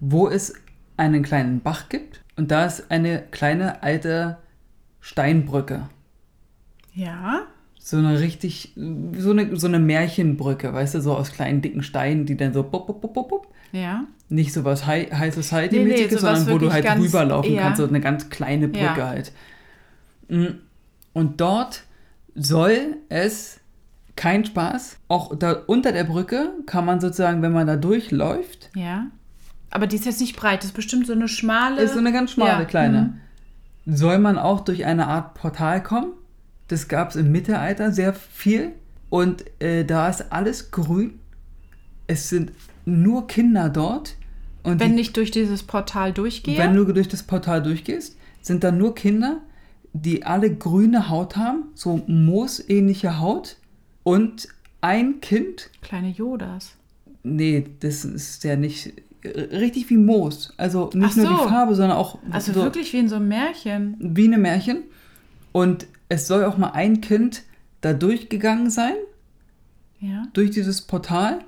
wo 0.01 0.29
es 0.29 0.55
einen 0.97 1.23
kleinen 1.23 1.61
Bach 1.61 1.89
gibt. 1.91 2.23
Und 2.37 2.51
da 2.51 2.65
ist 2.65 2.91
eine 2.91 3.23
kleine 3.31 3.83
alte 3.83 4.39
Steinbrücke. 5.01 5.89
ja. 6.95 7.43
So 7.91 7.97
eine 7.97 8.21
richtig, 8.21 8.75
so 8.77 9.31
eine, 9.31 9.57
so 9.57 9.67
eine 9.67 9.79
Märchenbrücke, 9.79 10.75
weißt 10.75 10.97
du, 10.97 11.01
so 11.01 11.15
aus 11.17 11.33
kleinen 11.33 11.63
dicken 11.63 11.83
Steinen, 11.83 12.27
die 12.27 12.37
dann 12.37 12.53
so 12.53 12.63
bup, 12.63 12.87
bup, 12.87 13.01
bup, 13.01 13.15
bup, 13.15 13.29
bup. 13.31 13.47
Ja. 13.73 14.05
Nicht 14.29 14.53
sowas 14.53 14.85
High, 14.85 15.11
High 15.11 15.35
Nee, 15.35 15.41
Society-mäßiges, 15.43 16.11
nee, 16.13 16.19
sowas 16.19 16.39
sondern 16.41 16.55
wo 16.55 16.59
du 16.59 16.71
halt 16.71 16.85
ganz- 16.85 17.03
rüberlaufen 17.03 17.51
ja. 17.55 17.63
kannst, 17.63 17.79
so 17.81 17.89
eine 17.89 18.03
ganz 18.03 18.29
kleine 18.29 18.69
Brücke 18.69 18.85
Ja. 18.99 19.09
halt. 19.09 19.33
Mm. 20.29 20.45
Und 21.15 21.41
dort 21.41 21.85
soll 22.35 22.97
es 23.09 23.59
kein 24.17 24.45
Spaß, 24.45 24.99
auch 25.09 25.35
da 25.35 25.53
unter 25.67 25.93
der 25.93 26.05
Brücke 26.05 26.51
kann 26.67 26.85
man 26.85 27.01
sozusagen, 27.01 27.41
wenn 27.41 27.53
man 27.53 27.67
da 27.67 27.77
durchläuft, 27.77 28.69
Ja. 28.75 29.07
Aber 29.71 29.87
die 29.87 29.97
ist 29.97 30.05
jetzt 30.05 30.21
nicht 30.21 30.37
breit, 30.37 30.59
das 30.59 30.67
ist 30.67 30.75
bestimmt 30.77 31.07
so 31.07 31.15
eine 31.15 31.27
schmale. 31.29 31.81
ist 31.81 31.95
so 31.95 32.01
eine 32.01 32.13
ganz 32.13 32.33
schmale 32.33 32.51
Ja, 32.61 32.65
kleine, 32.67 33.15
soll 33.87 34.19
man 34.19 34.37
auch 34.39 34.61
durch 34.61 34.85
eine 34.85 35.07
Art 35.07 35.33
Portal 35.33 35.83
kommen. 35.83 36.13
Das 36.69 36.89
gab 36.89 37.11
es 37.11 37.17
im 37.17 37.33
Mittelalter 37.33 37.93
sehr 37.93 38.13
viel. 38.15 38.73
Und 39.11 39.45
äh, 39.61 39.85
da 39.85 40.09
ist 40.09 40.33
alles 40.33 40.71
grün. 40.71 41.19
Es 42.07 42.29
sind 42.29 42.53
nur 42.85 43.27
Kinder 43.27 43.69
dort. 43.71 44.17
Und 44.63 44.81
Wenn 44.81 44.91
die, 44.91 44.97
nicht 44.97 45.17
durch 45.17 45.31
dieses 45.31 45.63
Portal 45.63 46.13
durchgehe. 46.13 46.59
wenn 46.59 46.75
du 46.75 46.85
durch 46.85 47.09
das 47.09 47.23
Portal 47.23 47.63
durchgehst, 47.63 48.17
sind 48.43 48.65
da 48.65 48.71
nur 48.71 48.95
Kinder, 48.95 49.39
die 49.95 50.25
alle 50.25 50.55
grüne 50.55 51.09
Haut 51.09 51.37
haben, 51.37 51.65
so 51.75 52.03
moosähnliche 52.07 53.19
Haut. 53.19 53.57
Und 54.03 54.49
ein 54.81 55.21
Kind, 55.21 55.71
Kleine 55.83 56.11
Yodas. 56.11 56.77
nee, 57.23 57.67
das 57.81 58.05
ist 58.05 58.45
ja 58.45 58.57
nicht 58.57 58.93
richtig 59.25 59.91
wie 59.91 59.97
Moos. 59.97 60.53
Also 60.57 60.91
nicht 60.95 61.11
Ach 61.13 61.17
nur 61.17 61.27
so. 61.27 61.33
die 61.45 61.49
Farbe, 61.49 61.75
sondern 61.75 61.97
auch 61.97 62.19
Also 62.31 62.53
so, 62.53 62.63
wirklich 62.63 62.93
wie 62.93 62.99
in 62.99 63.09
so 63.09 63.17
einem 63.17 63.29
Märchen. 63.29 63.97
wie 63.99 64.27
eine 64.27 64.39
Märchen. 64.39 64.83
Und 65.53 65.87
es 66.09 66.27
soll 66.27 66.45
auch 66.45 66.57
mal 66.59 66.71
ein 66.71 67.01
Kind 67.01 67.43
da 67.81 67.93
durchgegangen 67.93 68.71
sein, 68.71 68.95
Ja. 70.01 70.25
durch 70.33 70.51
dieses 70.51 70.83
Portal, 70.83 71.41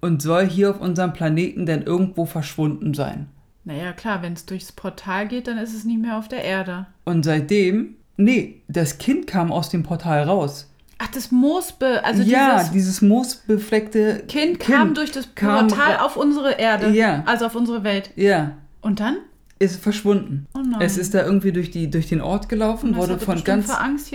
und 0.00 0.22
soll 0.22 0.46
hier 0.48 0.70
auf 0.70 0.80
unserem 0.80 1.12
Planeten 1.12 1.66
dann 1.66 1.82
irgendwo 1.82 2.24
verschwunden 2.24 2.94
sein. 2.94 3.26
Naja, 3.64 3.92
klar, 3.92 4.22
wenn 4.22 4.32
es 4.34 4.46
durchs 4.46 4.70
Portal 4.72 5.26
geht, 5.26 5.48
dann 5.48 5.58
ist 5.58 5.74
es 5.74 5.84
nicht 5.84 6.00
mehr 6.00 6.16
auf 6.16 6.28
der 6.28 6.44
Erde. 6.44 6.86
Und 7.04 7.24
seitdem, 7.24 7.96
nee, 8.16 8.62
das 8.68 8.98
Kind 8.98 9.26
kam 9.26 9.50
aus 9.52 9.70
dem 9.70 9.82
Portal 9.82 10.22
raus. 10.22 10.70
Ach, 10.98 11.08
das 11.08 11.30
Moosbe, 11.30 12.02
also 12.04 12.22
ja, 12.22 12.58
dieses 12.58 12.70
dieses 12.72 13.02
moosbefleckte 13.02 14.24
Kind, 14.28 14.58
kam 14.60 14.94
durch 14.94 15.10
das 15.12 15.26
Portal 15.26 15.96
auf 15.98 16.16
unsere 16.16 16.52
Erde. 16.58 16.90
Ja. 16.90 17.22
Also 17.26 17.46
auf 17.46 17.54
unsere 17.54 17.84
Welt. 17.84 18.10
Ja, 18.16 18.52
Und 18.80 19.00
dann? 19.00 19.16
Ist 19.58 19.82
verschwunden. 19.82 20.46
Oh. 20.54 20.60
Es 20.80 20.96
ist 20.96 21.14
da 21.14 21.24
irgendwie 21.24 21.52
durch, 21.52 21.70
die, 21.70 21.90
durch 21.90 22.08
den 22.08 22.20
Ort 22.20 22.48
gelaufen, 22.48 22.96
wurde 22.96 23.18
von 23.18 23.42
ganz 23.44 23.70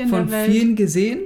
von 0.09 0.29
vielen 0.29 0.75
gesehen 0.75 1.21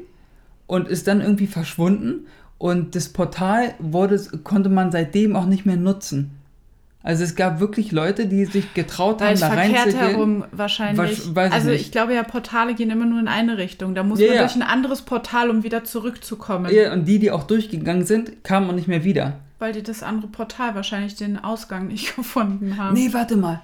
und 0.66 0.88
ist 0.88 1.08
dann 1.08 1.22
irgendwie 1.22 1.48
verschwunden. 1.48 2.26
Und 2.58 2.96
das 2.96 3.10
Portal 3.10 3.76
wurde, 3.80 4.20
konnte 4.44 4.70
man 4.70 4.92
seitdem 4.92 5.36
auch 5.36 5.46
nicht 5.46 5.66
mehr 5.66 5.78
nutzen. 5.78 6.32
Also 7.04 7.24
es 7.24 7.36
gab 7.36 7.60
wirklich 7.62 7.92
Leute, 7.94 8.26
die 8.26 8.44
sich 8.46 8.74
getraut 8.74 9.22
Weil 9.22 9.30
haben, 9.30 9.40
da 9.40 9.52
verkehrt 9.52 9.78
reinzugehen. 9.86 10.10
herum 10.10 10.46
wahrscheinlich. 10.52 11.36
Weiß 11.36 11.50
ich 11.50 11.54
also 11.54 11.70
nicht. 11.70 11.82
ich 11.82 11.92
glaube 11.92 12.14
ja, 12.14 12.24
Portale 12.24 12.74
gehen 12.74 12.90
immer 12.90 13.06
nur 13.06 13.20
in 13.20 13.30
eine 13.30 13.58
Richtung. 13.58 13.96
Da 13.96 14.04
muss 14.04 14.20
Ja, 14.20 14.28
man 14.30 14.38
durch 14.40 14.56
ein 14.56 14.62
anderes 14.62 15.04
Portal, 15.04 15.50
um 15.50 15.64
wieder 15.64 15.86
zurückzukommen. 15.86 16.74
Ja, 16.74 16.92
und 16.92 17.06
die, 17.06 17.20
die 17.20 17.32
auch 17.32 17.44
durchgegangen 17.44 18.06
sind, 18.06 18.44
kamen 18.44 18.70
auch 18.70 18.74
nicht 18.74 18.90
mehr 18.90 19.06
wieder. 19.06 19.40
Weil 19.60 19.72
die 19.72 19.84
das 19.84 20.04
andere 20.04 20.28
Portal 20.28 20.76
wahrscheinlich 20.76 21.16
den 21.16 21.38
Ausgang 21.42 21.88
nicht 21.88 22.14
gefunden 22.16 22.78
haben. 22.78 22.94
Nee, 22.94 23.10
warte 23.14 23.38
mal. 23.38 23.62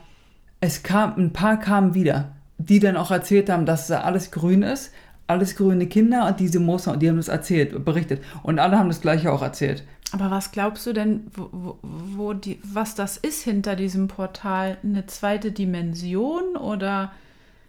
Es 0.65 0.82
kam, 0.82 1.15
ein 1.17 1.34
paar 1.34 1.60
kamen 1.60 1.93
wieder, 1.93 2.32
die 2.58 2.80
dann 2.80 2.95
auch 2.95 3.12
erzählt 3.12 3.49
haben, 3.49 3.65
dass 3.65 3.88
da 3.88 3.99
alles 3.99 4.32
grün 4.32 4.63
ist, 4.63 4.93
alles 5.28 5.58
grüne 5.58 5.88
Kinder 5.88 6.26
und 6.26 6.39
diese 6.39 6.62
Moser, 6.62 6.95
die 6.95 7.10
haben 7.10 7.17
das 7.17 7.28
erzählt, 7.28 7.84
berichtet. 7.84 8.23
Und 8.43 8.60
alle 8.60 8.80
haben 8.80 8.88
das 8.88 9.02
gleiche 9.02 9.34
auch 9.34 9.41
erzählt. 9.41 9.84
Aber 10.13 10.32
was 10.32 10.54
glaubst 10.54 10.88
du 10.88 10.93
denn, 10.93 11.28
wo, 11.34 11.49
wo, 11.52 11.78
wo 11.82 12.34
die, 12.34 12.62
was 12.63 12.95
das 12.95 13.17
ist 13.17 13.43
hinter 13.43 13.76
diesem 13.76 14.08
Portal? 14.08 14.78
Eine 14.84 15.06
zweite 15.06 15.52
Dimension 15.52 16.56
oder 16.56 17.12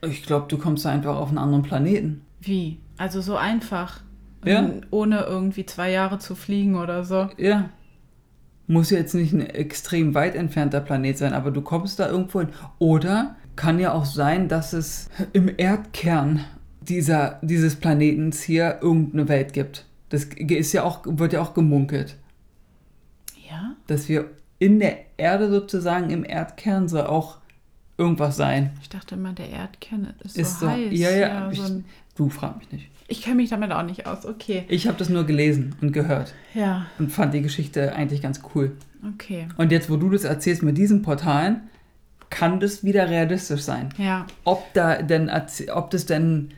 Ich 0.03 0.23
glaube, 0.23 0.47
du 0.49 0.57
kommst 0.57 0.85
da 0.85 0.91
einfach 0.91 1.17
auf 1.17 1.31
einen 1.31 1.39
anderen 1.39 1.65
Planeten. 1.65 2.21
wie? 2.41 2.79
Also 2.97 3.21
so 3.21 3.35
einfach. 3.35 4.03
Ja. 4.45 4.71
Ohne 4.93 5.23
irgendwie 5.23 5.67
zwei 5.67 5.91
Jahre 5.91 6.21
zu 6.21 6.37
fliegen 6.37 6.77
oder 6.77 7.03
so. 7.03 7.29
Ja. 7.39 7.71
Muss 8.67 8.91
jetzt 8.91 9.15
nicht 9.15 9.33
ein 9.33 9.41
extrem 9.45 10.15
weit 10.15 10.35
entfernter 10.35 10.81
Planet 10.81 11.19
sein, 11.19 11.33
aber 11.35 11.51
du 11.51 11.61
kommst 11.61 11.99
da 12.01 12.09
irgendwo 12.09 12.41
hin. 12.41 12.49
Oder 12.79 13.37
kann 13.57 13.79
ja 13.79 13.93
auch 13.93 14.07
sein, 14.07 14.49
dass 14.49 14.73
es 14.73 15.11
im 15.33 15.51
Erdkern 15.57 16.41
dieser, 16.81 17.39
dieses 17.43 17.77
Planetens 17.77 18.43
hier 18.43 18.79
irgendeine 18.81 19.29
Welt 19.29 19.53
gibt. 19.53 19.87
Das 20.09 20.25
ist 20.25 20.73
ja 20.73 20.83
auch, 20.85 21.01
wird 21.05 21.33
ja 21.35 21.41
auch 21.43 21.55
gemunkelt. 21.55 22.17
Ja? 23.51 23.75
Dass 23.87 24.09
wir 24.09 24.31
in 24.59 24.81
der 24.81 24.99
Erde 25.17 25.51
sozusagen, 25.51 26.11
im 26.11 26.25
Erdkern 26.25 26.89
soll 26.89 27.07
auch 27.07 27.39
irgendwas 27.99 28.37
sein. 28.37 28.73
Ich 28.83 28.89
dachte 28.89 29.15
immer, 29.15 29.33
der 29.33 29.51
Erdkern 29.51 30.15
ist, 30.25 30.37
Ist 30.37 30.59
so 30.61 30.67
so- 30.67 30.73
heiß. 30.73 30.99
ja, 30.99 31.11
ja, 31.11 31.51
ich- 31.51 31.59
so 31.61 31.65
ein, 31.65 31.85
Du 32.17 32.29
frag 32.31 32.59
mich 32.59 32.71
nicht. 32.73 32.91
Ich 33.09 33.23
kenne 33.23 33.37
mich 33.37 33.51
damit 33.51 33.71
auch 33.73 33.83
nicht 33.83 34.07
aus. 34.07 34.25
Okay. 34.25 34.65
Ich 34.69 34.87
habe 34.87 34.97
das 34.99 35.09
nur 35.09 35.25
gelesen 35.25 35.75
und 35.81 35.93
gehört 35.93 36.33
Ja, 36.55 36.87
und 36.99 37.11
fand 37.13 37.35
die 37.35 37.43
Geschichte 37.43 37.95
eigentlich 37.95 38.23
ganz 38.23 38.41
cool. 38.55 38.73
okay. 39.15 39.47
Und 39.57 39.73
jetzt, 39.73 39.91
wo 39.91 39.97
du 39.97 40.09
das 40.11 40.25
erzählst 40.25 40.63
mit 40.63 40.79
diesen 40.79 41.03
Portalen, 41.03 41.63
kann 42.31 42.61
das 42.61 42.83
wieder 42.83 43.09
realistisch 43.11 43.61
sein. 43.63 43.91
Ja. 43.99 44.27
Ob 44.45 44.73
da 44.75 45.03
denn, 45.03 45.31
ob 45.73 45.91
das 45.91 46.07
denn, 46.07 46.51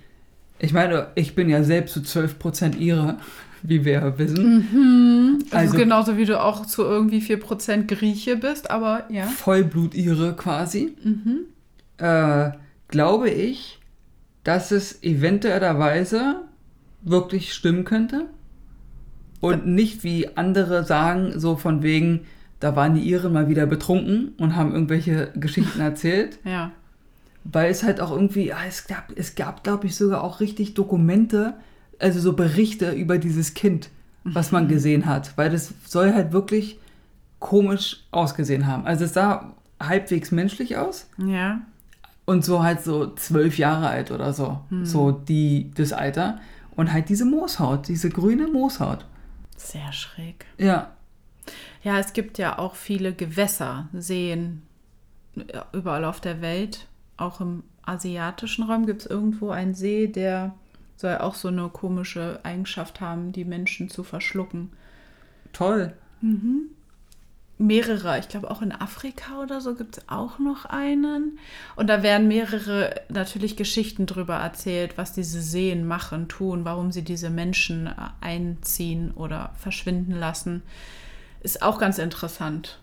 ich 0.59 0.73
meine, 0.73 1.09
ich 1.17 1.35
bin 1.35 1.49
ja 1.51 1.63
selbst 1.65 1.93
zu 1.95 2.01
12% 2.01 2.77
ihre, 2.77 3.19
wie 3.63 3.85
wir 3.85 3.93
ja 3.95 4.19
wissen. 4.19 5.43
Das 5.51 5.61
Also- 5.61 5.75
ist 5.75 5.81
genauso 5.81 6.17
wie 6.17 6.25
du 6.27 6.41
auch 6.41 6.65
zu 6.65 6.83
irgendwie 6.83 7.21
4% 7.21 7.89
Grieche 7.89 8.37
bist, 8.37 8.71
aber 8.71 9.05
ja. 9.11 9.25
Vollblut 9.25 9.95
ihre 9.95 10.35
quasi. 10.37 10.95
Mhm. 11.03 11.41
Äh, 11.99 12.51
glaube 12.89 13.31
ich, 13.31 13.81
dass 14.47 14.71
es 14.71 15.03
eventuellerweise 15.03 16.43
wirklich 17.03 17.53
stimmen 17.53 17.85
könnte. 17.85 18.27
Und 19.41 19.67
nicht 19.67 20.05
wie 20.05 20.37
andere 20.37 20.85
sagen, 20.85 21.39
so 21.41 21.57
von 21.57 21.83
wegen, 21.83 22.27
da 22.61 22.77
waren 22.77 22.95
die 22.95 23.03
Iren 23.03 23.33
mal 23.33 23.49
wieder 23.49 23.67
betrunken 23.67 24.35
und 24.39 24.55
haben 24.55 24.73
irgendwelche 24.73 25.33
Geschichten 25.35 25.81
erzählt. 25.81 26.39
Ja. 26.45 26.71
Weil 27.43 27.73
es 27.73 27.83
halt 27.83 28.01
auch 28.01 28.13
irgendwie, 28.13 28.47
ja, 28.47 28.59
es 28.69 28.87
gab, 28.87 29.13
es 29.17 29.35
gab, 29.35 29.65
glaube 29.65 29.89
ich, 29.89 29.97
sogar 29.97 30.23
auch 30.23 30.39
richtig 30.39 30.75
Dokumente, 30.75 31.55
also 31.99 32.21
so 32.21 32.33
Berichte 32.33 32.93
über 32.93 33.19
dieses 33.19 33.55
Kind, 33.55 33.91
was 34.23 34.53
man 34.53 34.69
gesehen 34.69 35.07
hat. 35.07 35.37
Weil 35.37 35.51
das 35.51 35.75
soll 35.87 36.15
halt 36.15 36.31
wirklich 36.31 36.79
komisch 37.41 38.05
ausgesehen 38.13 38.69
haben. 38.69 38.87
Also 38.87 39.07
es 39.07 39.15
sah 39.15 39.57
halbwegs 39.81 40.31
menschlich 40.31 40.77
aus 40.77 41.09
Ja. 41.19 41.63
Und 42.27 42.45
so 42.45 42.63
halt 42.63 42.83
so 42.83 43.15
zwölf 43.15 43.57
Jahre 43.57 43.89
alt 43.89 44.11
oder 44.11 44.33
so. 44.33 44.61
So 44.85 45.13
die, 45.13 45.71
das 45.75 45.93
Alter. 45.93 46.41
Und 46.75 46.93
halt 46.93 47.09
diese 47.09 47.25
Mooshaut, 47.25 47.89
diese 47.89 48.11
grüne 48.11 48.49
Mooshaut. 48.49 49.07
Sehr 49.57 49.93
schräg. 49.93 50.45
Ja, 50.59 50.91
Ja, 51.83 51.99
es 51.99 52.13
gibt 52.13 52.37
ja 52.37 52.59
auch 52.59 52.75
viele 52.75 53.15
Gewässer, 53.15 53.89
Seen 53.95 54.63
überall 55.73 56.05
auf 56.05 56.21
der 56.21 56.43
Welt. 56.43 56.87
Auch 57.17 57.41
im 57.41 57.63
asiatischen 57.83 58.65
Raum 58.65 58.85
gibt 58.87 59.03
es 59.03 59.07
irgendwo 59.07 59.51
einen 59.51 59.75
See, 59.75 60.09
der 60.09 60.55
soll 60.97 61.19
auch 61.19 61.35
so 61.35 61.49
eine 61.49 61.69
komische 61.69 62.41
Eigenschaft 62.43 63.01
haben, 63.01 63.33
die 63.33 63.45
Menschen 63.45 63.89
zu 63.89 64.03
verschlucken. 64.03 64.71
toll. 65.53 65.95
Mehrere, 67.59 68.19
ich 68.19 68.29
glaube 68.29 68.51
auch 68.51 68.61
in 68.61 68.71
Afrika 68.71 69.41
oder 69.43 69.63
so 69.63 69.75
gibt 69.75 69.97
es 69.97 70.09
auch 70.09 70.39
noch 70.39 70.67
einen. 70.67 71.39
Und 71.75 71.87
da 71.87 72.03
werden 72.03 72.29
mehrere 72.29 72.95
natürlich 73.09 73.57
Geschichten 73.57 74.05
drüber 74.05 74.37
erzählt, 74.37 74.99
was 74.99 75.15
diese 75.15 75.41
Seen 75.41 75.87
machen, 75.87 76.29
tun, 76.29 76.67
warum 76.67 76.93
sie 76.93 77.03
diese 77.03 77.31
Menschen 77.31 77.87
äh, 77.87 77.93
einziehen 78.21 79.11
oder 79.13 79.53
verschwinden 79.57 80.13
lassen. 80.13 80.63
Ist 81.41 81.63
auch 81.63 81.79
ganz 81.79 81.99
interessant. 81.99 82.79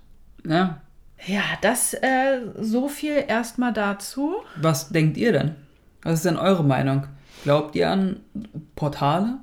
Ja. 0.45 0.81
Ja, 1.25 1.43
das 1.62 1.93
äh, 1.93 2.39
so 2.59 2.89
viel 2.89 3.23
erstmal 3.27 3.73
dazu. 3.73 4.36
Was 4.55 4.89
denkt 4.89 5.17
ihr 5.17 5.31
denn? 5.33 5.55
Was 6.01 6.15
ist 6.15 6.25
denn 6.25 6.38
eure 6.38 6.63
Meinung? 6.63 7.07
Glaubt 7.43 7.75
ihr 7.75 7.89
an 7.89 8.21
Portale? 8.75 9.39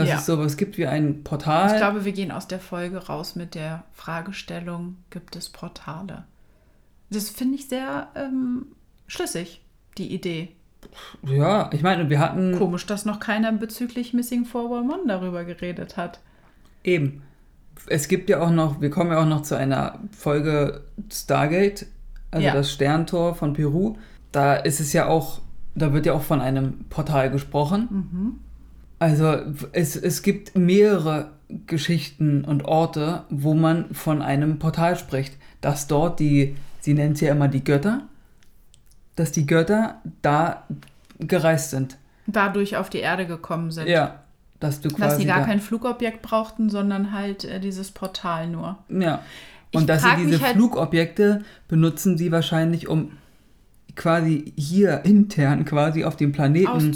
Dass 0.00 0.08
Ja. 0.08 0.16
es 0.16 0.26
sowas 0.26 0.56
gibt 0.56 0.78
wie 0.78 0.86
ein 0.86 1.22
Portal? 1.24 1.70
Ich 1.72 1.76
glaube, 1.76 2.04
wir 2.04 2.12
gehen 2.12 2.30
aus 2.32 2.46
der 2.48 2.60
Folge 2.60 2.98
raus 3.06 3.36
mit 3.36 3.54
der 3.54 3.84
Fragestellung, 3.92 4.96
gibt 5.10 5.36
es 5.36 5.48
Portale? 5.48 6.24
Das 7.10 7.28
finde 7.30 7.56
ich 7.56 7.68
sehr 7.68 8.08
ähm, 8.14 8.66
schlüssig, 9.06 9.60
die 9.98 10.12
Idee. 10.14 10.48
ja, 11.24 11.68
ich 11.72 11.82
meine, 11.82 12.08
wir 12.08 12.18
hatten 12.20 12.56
Komisch, 12.56 12.86
dass 12.86 13.04
noch 13.04 13.20
keiner 13.20 13.52
bezüglich 13.52 14.14
Missing 14.14 14.44
411 14.44 15.00
darüber 15.06 15.44
geredet 15.44 15.96
hat. 15.96 16.20
eben. 16.84 17.22
Es 17.86 18.08
gibt 18.08 18.28
ja 18.28 18.40
auch 18.40 18.50
noch, 18.50 18.80
wir 18.82 18.90
kommen 18.90 19.10
ja 19.10 19.20
auch 19.22 19.26
noch 19.26 19.40
zu 19.42 19.56
einer 19.56 19.98
Folge 20.12 20.84
Stargate, 21.10 21.86
also 22.30 22.46
Ja. 22.46 22.52
das 22.52 22.70
Sterntor 22.70 23.34
von 23.34 23.54
Peru. 23.54 23.96
Da 24.32 24.54
ist 24.56 24.80
es 24.80 24.92
ja 24.92 25.06
auch, 25.08 25.40
da 25.74 25.92
wird 25.94 26.04
ja 26.06 26.12
auch 26.12 26.20
von 26.22 26.40
einem 26.42 26.84
Portal 26.90 27.30
gesprochen. 27.30 27.88
Mhm. 27.90 28.40
Also 29.00 29.38
es, 29.72 29.96
es 29.96 30.22
gibt 30.22 30.56
mehrere 30.56 31.32
Geschichten 31.66 32.44
und 32.44 32.64
Orte, 32.66 33.24
wo 33.30 33.54
man 33.54 33.92
von 33.92 34.22
einem 34.22 34.58
Portal 34.60 34.96
spricht. 34.96 35.34
Dass 35.60 35.88
dort 35.88 36.20
die, 36.20 36.54
sie 36.80 36.94
nennt 36.94 37.16
es 37.16 37.20
ja 37.22 37.32
immer 37.32 37.48
die 37.48 37.64
Götter, 37.64 38.02
dass 39.16 39.32
die 39.32 39.46
Götter 39.46 39.96
da 40.22 40.66
gereist 41.18 41.70
sind. 41.70 41.98
Dadurch 42.26 42.76
auf 42.76 42.88
die 42.88 42.98
Erde 43.00 43.26
gekommen 43.26 43.70
sind. 43.72 43.88
Ja, 43.88 44.20
dass 44.60 44.80
du 44.80 44.88
quasi 44.90 45.00
Dass 45.00 45.16
sie 45.18 45.24
gar 45.26 45.40
da, 45.40 45.46
kein 45.46 45.60
Flugobjekt 45.60 46.22
brauchten, 46.22 46.70
sondern 46.70 47.12
halt 47.12 47.44
äh, 47.44 47.58
dieses 47.58 47.90
Portal 47.90 48.46
nur. 48.48 48.78
Ja. 48.88 49.22
Ich 49.70 49.78
Und 49.80 49.88
dass 49.88 50.02
sie 50.02 50.08
diese 50.26 50.40
halt- 50.42 50.56
Flugobjekte 50.56 51.42
benutzen 51.68 52.18
sie 52.18 52.30
wahrscheinlich, 52.32 52.86
um 52.88 53.12
quasi 53.96 54.52
hier 54.56 55.04
intern 55.04 55.64
quasi 55.64 56.04
auf 56.04 56.16
dem 56.16 56.32
Planeten 56.32 56.92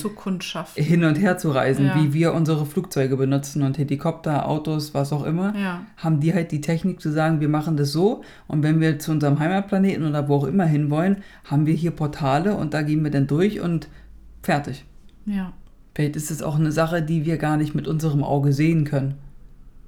hin 0.75 1.05
und 1.05 1.15
her 1.15 1.39
zu 1.39 1.51
reisen, 1.51 1.87
Ja. 1.87 1.95
wie 1.97 2.13
wir 2.13 2.35
unsere 2.35 2.67
Flugzeuge 2.67 3.17
benutzen 3.17 3.63
und 3.63 3.79
Helikopter, 3.79 4.49
Autos, 4.49 4.95
was 4.95 5.13
auch 5.13 5.25
immer. 5.25 5.55
Ja. 5.57 5.83
haben 5.97 6.21
die 6.21 6.35
halt 6.35 6.53
die 6.53 6.61
Technik 6.61 7.01
zu 7.01 7.11
sagen, 7.11 7.41
wir 7.41 7.49
machen 7.49 7.77
das 7.77 7.93
so 7.93 8.23
und 8.47 8.63
wenn 8.63 8.81
wir 8.81 8.99
zu 8.99 9.11
unserem 9.13 9.39
Heimatplaneten 9.39 10.07
oder 10.07 10.29
wo 10.29 10.37
auch 10.37 10.45
immer 10.45 10.65
hinwollen, 10.67 11.19
haben 11.45 11.67
wir 11.67 11.75
hier 11.75 11.91
Portale 11.91 12.57
und 12.57 12.75
da 12.75 12.83
gehen 12.83 13.03
wir 13.05 13.11
dann 13.11 13.27
durch 13.27 13.61
und 13.61 13.89
fertig. 14.43 14.85
Ja. 15.27 15.53
Vielleicht 15.95 16.17
ist 16.17 16.31
es 16.31 16.43
auch 16.43 16.57
eine 16.57 16.73
Sache, 16.73 17.03
die 17.03 17.25
wir 17.25 17.37
gar 17.39 17.57
nicht 17.57 17.75
mit 17.75 17.87
unserem 17.87 18.25
Auge 18.25 18.53
sehen 18.53 18.85
können. 18.85 19.15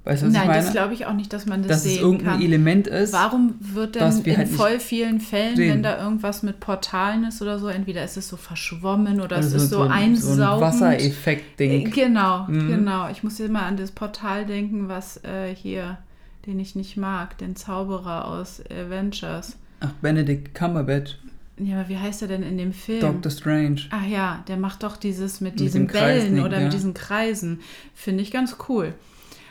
Weißt 0.07 0.21
du, 0.23 0.27
was 0.27 0.33
Nein, 0.33 0.41
ich 0.43 0.47
meine? 0.47 0.61
das 0.63 0.71
glaube 0.71 0.93
ich 0.93 1.05
auch 1.05 1.13
nicht, 1.13 1.33
dass 1.33 1.45
man 1.45 1.61
das 1.63 1.67
Dass 1.69 1.85
es 1.85 1.93
sehen 1.95 2.01
irgendein 2.01 2.33
kann. 2.33 2.41
Element 2.41 2.87
ist. 2.87 3.13
Warum 3.13 3.55
wird 3.59 3.95
denn 3.95 4.25
wir 4.25 4.33
in 4.33 4.37
halt 4.39 4.47
voll 4.49 4.79
vielen 4.79 5.19
Fällen, 5.19 5.55
sehen. 5.55 5.69
wenn 5.73 5.83
da 5.83 6.01
irgendwas 6.01 6.43
mit 6.43 6.59
Portalen 6.59 7.25
ist 7.25 7.41
oder 7.41 7.59
so, 7.59 7.67
entweder 7.67 8.03
ist 8.03 8.15
es 8.17 8.27
so 8.29 8.37
verschwommen 8.37 9.19
oder 9.21 9.35
Also 9.37 9.57
es 9.57 9.63
ist 9.63 9.69
so, 9.71 9.81
ein, 9.81 10.15
so 10.15 10.31
ein 10.31 10.39
einsaugend. 10.39 10.61
Wassereffekt-Ding. 10.61 11.87
Äh, 11.87 11.89
Genau, 11.89 12.45
Mhm. 12.47 12.67
genau. 12.69 13.09
Ich 13.09 13.23
muss 13.23 13.39
immer 13.39 13.63
an 13.63 13.77
das 13.77 13.91
Portal 13.91 14.45
denken, 14.45 14.87
was 14.87 15.17
äh, 15.23 15.53
hier, 15.53 15.97
den 16.45 16.59
ich 16.59 16.75
nicht 16.75 16.97
mag, 16.97 17.37
den 17.37 17.55
Zauberer 17.55 18.25
aus 18.27 18.61
Avengers. 18.71 19.57
Ach, 19.79 19.91
Benedict 20.01 20.55
Cumberbatch, 20.55 21.17
Ja, 21.59 21.79
aber 21.81 21.89
wie 21.89 21.97
heißt 21.97 22.21
er 22.21 22.27
denn 22.27 22.43
in 22.43 22.57
dem 22.57 22.71
Film? 22.73 23.01
Doctor 23.01 23.31
Strange. 23.31 23.81
Ach 23.91 24.05
ja, 24.07 24.43
der 24.47 24.57
macht 24.57 24.83
doch 24.83 24.95
dieses 24.97 25.41
mit 25.41 25.53
Mit 25.53 25.59
diesen 25.59 25.87
Bällen 25.87 26.39
oder 26.43 26.57
ja. 26.57 26.63
mit 26.65 26.73
diesen 26.73 26.93
Kreisen. 26.93 27.59
Finde 27.93 28.23
ich 28.23 28.31
ganz 28.31 28.55
cool. 28.69 28.93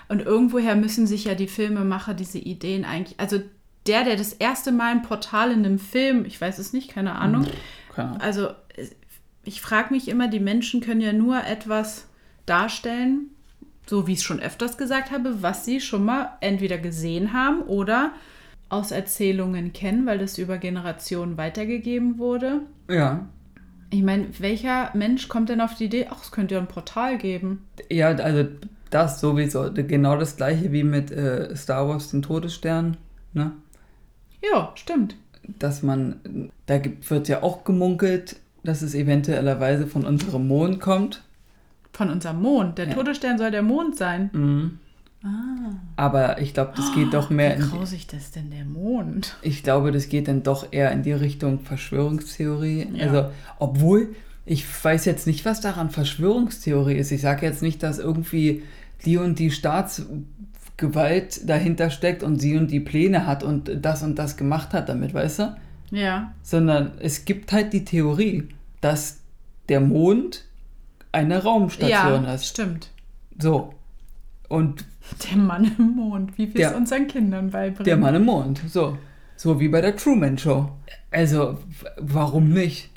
Und 0.09 0.23
irgendwoher 0.23 0.77
müssen 0.77 1.07
sich 1.07 1.25
ja 1.25 1.35
die 1.35 1.49
Filmemacher 1.49 2.15
diese 2.15 2.39
Ideen 2.39 2.85
eigentlich. 2.85 3.19
Also 3.19 3.41
der, 3.87 4.05
der 4.05 4.17
das 4.17 4.33
erste 4.33 4.73
Mal 4.73 4.93
ein 4.93 5.03
Portal 5.03 5.51
in 5.51 5.65
einem 5.65 5.79
Film, 5.79 6.25
ich 6.25 6.41
weiß 6.41 6.59
es 6.59 6.73
nicht, 6.73 6.91
keine 6.91 7.17
Ahnung. 7.17 7.47
Keine 7.95 8.09
Ahnung. 8.11 8.21
Also 8.21 8.49
ich 9.45 9.61
frage 9.61 9.95
mich 9.95 10.09
immer, 10.09 10.29
die 10.29 10.41
Menschen 10.41 10.81
können 10.81 11.01
ja 11.01 11.13
nur 11.13 11.45
etwas 11.45 12.07
darstellen, 12.47 13.31
so 13.87 14.07
wie 14.07 14.13
ich 14.13 14.19
es 14.19 14.25
schon 14.25 14.41
öfters 14.41 14.77
gesagt 14.77 15.11
habe, 15.11 15.43
was 15.43 15.65
sie 15.65 15.81
schon 15.81 16.05
mal 16.05 16.31
entweder 16.41 16.79
gesehen 16.79 17.33
haben 17.33 17.63
oder 17.63 18.13
aus 18.69 18.91
Erzählungen 18.91 19.73
kennen, 19.73 20.07
weil 20.07 20.19
das 20.19 20.39
über 20.39 20.59
Generationen 20.59 21.37
weitergegeben 21.37 22.19
wurde. 22.19 22.63
Ja. 22.91 23.27
Ich 23.91 24.03
meine, 24.03 24.27
welcher 24.41 24.91
Mensch 24.95 25.29
kommt 25.29 25.49
denn 25.49 25.61
auf 25.61 25.75
die 25.75 25.85
Idee, 25.85 26.09
ach, 26.11 26.23
es 26.23 26.33
könnte 26.33 26.57
ja 26.57 26.61
ein 26.61 26.67
Portal 26.67 27.19
geben? 27.19 27.65
Ja, 27.89 28.09
also 28.09 28.49
das 28.91 29.21
sowieso. 29.21 29.71
Genau 29.73 30.17
das 30.17 30.37
gleiche 30.37 30.73
wie 30.73 30.85
mit 30.85 31.11
äh, 31.11 31.55
Star 31.57 31.89
Wars, 31.89 32.11
den 32.11 32.23
Todesstern. 32.23 32.97
Ne? 33.33 33.53
Ja, 34.43 34.73
stimmt. 34.75 35.17
dass 35.59 35.83
man, 35.83 36.51
da 36.67 36.79
gibt, 36.79 37.11
wird 37.11 37.29
ja 37.29 37.43
auch 37.43 37.65
gemunkelt, 37.65 38.37
dass 38.65 38.83
es 38.83 38.95
eventuellerweise 38.95 39.87
von 39.87 40.05
unserem 40.05 40.47
Mond 40.49 40.81
kommt. 40.81 41.23
Von 41.93 42.11
unserem 42.11 42.43
Mond. 42.43 42.79
Der 42.79 42.89
Ja. 42.89 42.95
Todesstern 42.95 43.39
soll 43.39 43.51
der 43.51 43.63
Mond 43.63 43.97
sein. 43.97 44.31
Mhm. 44.33 44.79
Aber 45.97 46.41
ich 46.41 46.55
glaube, 46.55 46.73
das 46.77 46.95
geht 46.95 47.13
doch 47.13 47.31
mehr 47.31 47.59
Wie 47.59 47.63
in, 47.63 47.69
grausig 47.71 48.07
das 48.07 48.31
denn 48.31 48.51
der 48.51 48.65
Mond? 48.65 49.37
ich 49.43 49.63
glaube, 49.65 49.91
das 49.91 50.09
geht 50.09 50.29
dann 50.29 50.43
doch 50.45 50.69
eher 50.73 50.93
in 50.93 51.03
die 51.03 51.13
Richtung 51.13 51.61
Verschwörungstheorie. 51.61 52.89
Ja. 52.95 53.07
Also, 53.07 53.31
obwohl, 53.59 54.15
ich 54.47 54.65
weiß 54.85 55.05
jetzt 55.05 55.27
nicht, 55.27 55.45
was 55.45 55.61
daran 55.61 55.91
Verschwörungstheorie 55.91 56.95
ist. 56.95 57.11
Ich 57.13 57.21
sage 57.21 57.45
jetzt 57.45 57.61
nicht, 57.63 57.83
dass 57.83 57.99
irgendwie 57.99 58.63
die 59.05 59.19
und 59.19 59.39
die 59.39 59.51
Staatsgewalt 59.51 61.49
dahinter 61.49 61.91
steckt 61.91 62.23
und 62.23 62.39
sie 62.41 62.57
und 62.57 62.71
die 62.71 62.81
Pläne 62.81 63.27
hat 63.27 63.43
und 63.43 63.71
das 63.85 64.03
und 64.03 64.19
das 64.19 64.37
gemacht 64.37 64.73
hat 64.73 64.89
damit, 64.89 65.15
weißt 65.15 65.39
du? 65.41 65.57
Ja. 65.93 66.33
sondern 66.43 66.93
es 66.99 67.25
gibt 67.25 67.53
halt 67.53 67.73
die 67.73 67.85
Theorie, 67.85 68.49
dass 68.81 69.19
der 69.69 69.81
Mond 69.81 70.45
eine 71.13 71.43
Raumstation 71.45 72.25
Ja, 72.25 72.35
ist. 72.35 72.47
stimmt. 72.47 72.91
So. 73.39 73.73
Und 74.49 74.85
Der 75.31 75.39
Mann 75.39 75.71
im 75.79 75.95
Mond, 75.95 76.37
wie 76.39 76.53
wir 76.53 76.69
es 76.69 76.75
unseren 76.75 77.07
Kindern 77.07 77.51
beibringen. 77.51 77.85
der 77.85 77.97
Mann 77.97 78.17
im 78.17 78.25
Mond. 78.25 78.61
So. 78.69 78.99
So 79.37 79.61
wie 79.61 79.69
bei 79.69 79.81
der 79.81 79.95
Truman 79.97 80.37
Show. 80.39 80.71
Also, 81.13 81.59
warum 81.99 82.49
nicht? 82.51 82.91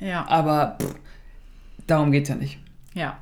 Ja. 0.00 0.26
Aber 0.28 0.76
pff, 0.80 0.94
Darum 1.90 2.12
geht 2.12 2.22
es 2.24 2.28
ja 2.28 2.36
nicht. 2.36 2.60
Ja. 2.94 3.18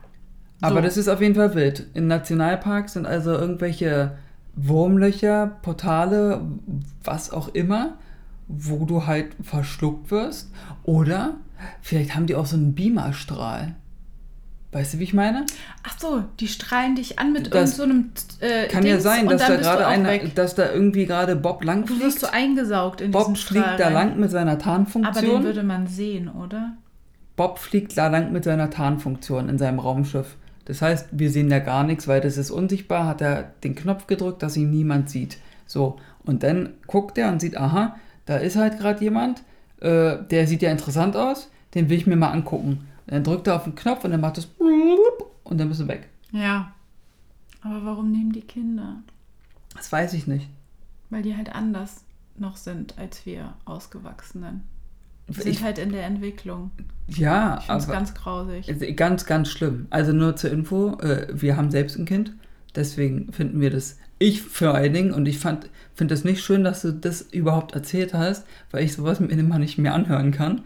Aber 0.60 0.76
So. 0.76 0.80
das 0.82 0.96
ist 0.98 1.08
auf 1.08 1.20
jeden 1.22 1.34
Fall 1.34 1.54
wild. 1.54 1.86
In 1.94 2.06
Nationalparks 2.06 2.92
sind 2.94 3.06
also 3.06 3.32
irgendwelche 3.32 4.18
Wurmlöcher, 4.56 5.58
Portale, 5.62 6.42
was 7.02 7.30
auch 7.30 7.48
immer, 7.48 7.94
wo 8.46 8.84
du 8.84 9.06
halt 9.06 9.34
verschluckt 9.42 10.10
wirst. 10.10 10.52
Oder 10.82 11.36
vielleicht 11.80 12.14
haben 12.14 12.26
die 12.26 12.34
auch 12.34 12.46
so 12.46 12.56
einen 12.56 12.74
Beamerstrahl. 12.74 13.76
Weißt 14.70 14.94
du, 14.94 14.98
wie 14.98 15.04
ich 15.04 15.14
meine? 15.14 15.46
Ach 15.82 15.98
so, 15.98 16.24
die 16.40 16.48
strahlen 16.48 16.94
dich 16.94 17.18
an 17.18 17.32
mit 17.32 17.54
Das 17.54 17.78
irgendeinem 17.78 18.10
so 18.40 18.44
äh, 18.46 18.68
Kann 18.68 18.84
ja 18.84 18.92
Dings 18.92 19.02
sein, 19.02 19.26
und 19.26 19.32
dass 19.32 19.46
da 19.46 19.56
gerade 19.56 19.86
einer, 19.86 20.08
weg. 20.10 20.34
dass 20.34 20.54
da 20.54 20.70
irgendwie 20.70 21.06
gerade 21.06 21.36
Bob 21.36 21.64
lang 21.64 21.86
Du 21.86 21.94
wirst 22.00 22.18
fliegt. 22.18 22.20
so 22.20 22.26
eingesaugt 22.26 23.00
in 23.00 23.12
diesen 23.12 23.26
Bob 23.26 23.38
fliegt 23.38 23.64
Strahl 23.64 23.76
da 23.78 23.88
lang 23.88 24.18
mit 24.20 24.30
seiner 24.30 24.52
Aber 24.52 24.58
den 24.60 24.64
Tarnfunktion. 24.64 25.42
würde 25.42 25.62
man 25.62 25.86
sehen, 25.86 26.28
oder? 26.28 26.76
Bob 27.36 27.58
fliegt 27.58 27.96
da 27.96 28.08
lang 28.08 28.30
mit 28.32 28.44
seiner 28.44 28.68
Tarnfunktion 28.68 29.48
in 29.48 29.56
seinem 29.58 29.78
Raumschiff. 29.78 30.36
Das 30.66 30.82
heißt, 30.82 31.08
wir 31.12 31.30
sehen 31.30 31.50
ja 31.50 31.60
gar 31.60 31.84
nichts, 31.84 32.06
weil 32.06 32.20
das 32.20 32.36
ist 32.36 32.50
unsichtbar, 32.50 33.06
hat 33.06 33.22
er 33.22 33.52
den 33.64 33.74
Knopf 33.74 34.06
gedrückt, 34.06 34.42
dass 34.42 34.56
ihn 34.58 34.70
niemand 34.70 35.08
sieht. 35.08 35.38
So, 35.66 35.96
und 36.26 36.42
dann 36.42 36.74
guckt 36.86 37.16
er 37.16 37.30
und 37.32 37.40
sieht, 37.40 37.56
aha, 37.56 37.96
da 38.26 38.36
ist 38.36 38.56
halt 38.56 38.78
gerade 38.78 39.02
jemand, 39.02 39.42
äh, 39.80 40.16
der 40.30 40.46
sieht 40.46 40.60
ja 40.60 40.70
interessant 40.70 41.16
aus, 41.16 41.50
den 41.74 41.88
will 41.88 41.96
ich 41.96 42.06
mir 42.06 42.16
mal 42.16 42.32
angucken. 42.32 42.87
Dann 43.08 43.24
drückt 43.24 43.46
er 43.46 43.56
auf 43.56 43.64
den 43.64 43.74
Knopf 43.74 44.04
und 44.04 44.10
dann 44.12 44.20
macht 44.20 44.38
es 44.38 44.48
und 45.44 45.58
dann 45.58 45.68
bist 45.68 45.80
du 45.80 45.88
weg. 45.88 46.08
Ja. 46.30 46.72
Aber 47.62 47.84
warum 47.84 48.12
nehmen 48.12 48.32
die 48.32 48.42
Kinder? 48.42 49.02
Das 49.74 49.90
weiß 49.90 50.12
ich 50.14 50.26
nicht. 50.26 50.48
Weil 51.10 51.22
die 51.22 51.36
halt 51.36 51.54
anders 51.54 52.04
noch 52.36 52.56
sind 52.56 52.96
als 52.98 53.26
wir 53.26 53.54
Ausgewachsenen. 53.64 54.62
Die 55.28 55.34
sind 55.34 55.48
Ich, 55.48 55.62
halt 55.62 55.78
in 55.78 55.90
der 55.90 56.04
Entwicklung. 56.04 56.70
ja, 57.08 57.58
Ich 57.58 57.64
finde 57.64 57.78
es 57.78 57.84
aber 57.84 57.92
ganz 57.94 58.14
grausig. 58.14 58.96
ganz, 58.96 59.26
ganz 59.26 59.48
schlimm. 59.48 59.86
Also 59.90 60.12
nur 60.12 60.36
zur 60.36 60.50
Info, 60.50 60.98
äh, 61.00 61.28
wir 61.32 61.56
haben 61.56 61.70
selbst 61.70 61.98
ein 61.98 62.04
Kind, 62.06 62.32
deswegen 62.74 63.32
finden 63.32 63.60
wir 63.60 63.70
das, 63.70 63.98
ich 64.18 64.42
vor 64.42 64.74
allen 64.74 64.92
Dingen, 64.92 65.12
und 65.12 65.26
ich 65.26 65.38
fand, 65.38 65.68
finde 65.94 66.14
es 66.14 66.24
nicht 66.24 66.42
schön, 66.42 66.64
dass 66.64 66.82
du 66.82 66.92
das 66.92 67.22
überhaupt 67.22 67.72
erzählt 67.74 68.14
hast, 68.14 68.46
weil 68.70 68.84
ich 68.84 68.94
sowas 68.94 69.20
mir 69.20 69.28
immer 69.28 69.58
nicht 69.58 69.78
mehr 69.78 69.94
anhören 69.94 70.30
kann. 70.30 70.62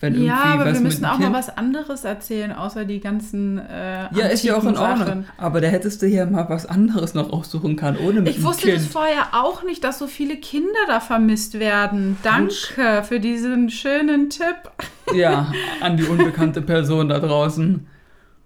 Wenn 0.00 0.22
Ja, 0.22 0.42
aber 0.44 0.72
wir 0.72 0.80
müssen 0.80 1.04
auch 1.04 1.18
kind, 1.18 1.30
mal 1.30 1.38
was 1.38 1.50
anderes 1.50 2.04
erzählen, 2.04 2.52
außer 2.52 2.86
die 2.86 3.00
ganzen 3.00 3.58
äh, 3.58 4.08
Ja, 4.14 4.26
ist 4.26 4.42
ja 4.42 4.56
auch 4.56 4.64
in 4.64 4.76
Ordnung. 4.76 5.06
Sachen. 5.06 5.26
Aber 5.36 5.60
da 5.60 5.68
hättest 5.68 6.00
du 6.00 6.06
ja 6.08 6.24
mal 6.24 6.48
was 6.48 6.64
anderes 6.64 7.12
noch 7.12 7.30
aussuchen 7.30 7.76
können, 7.76 7.98
ohne 7.98 8.22
mit 8.22 8.34
Ich 8.34 8.42
wusste 8.42 8.68
kind. 8.68 8.78
das 8.78 8.86
vorher 8.86 9.28
auch 9.34 9.62
nicht, 9.62 9.84
dass 9.84 9.98
so 9.98 10.06
viele 10.06 10.38
Kinder 10.38 10.68
da 10.88 11.00
vermisst 11.00 11.58
werden. 11.58 12.16
Danke 12.22 13.02
für 13.06 13.20
diesen 13.20 13.68
schönen 13.68 14.30
Tipp. 14.30 14.70
Ja, 15.14 15.52
an 15.82 15.98
die 15.98 16.04
unbekannte 16.04 16.62
Person 16.62 17.10
da 17.10 17.18
draußen. 17.18 17.86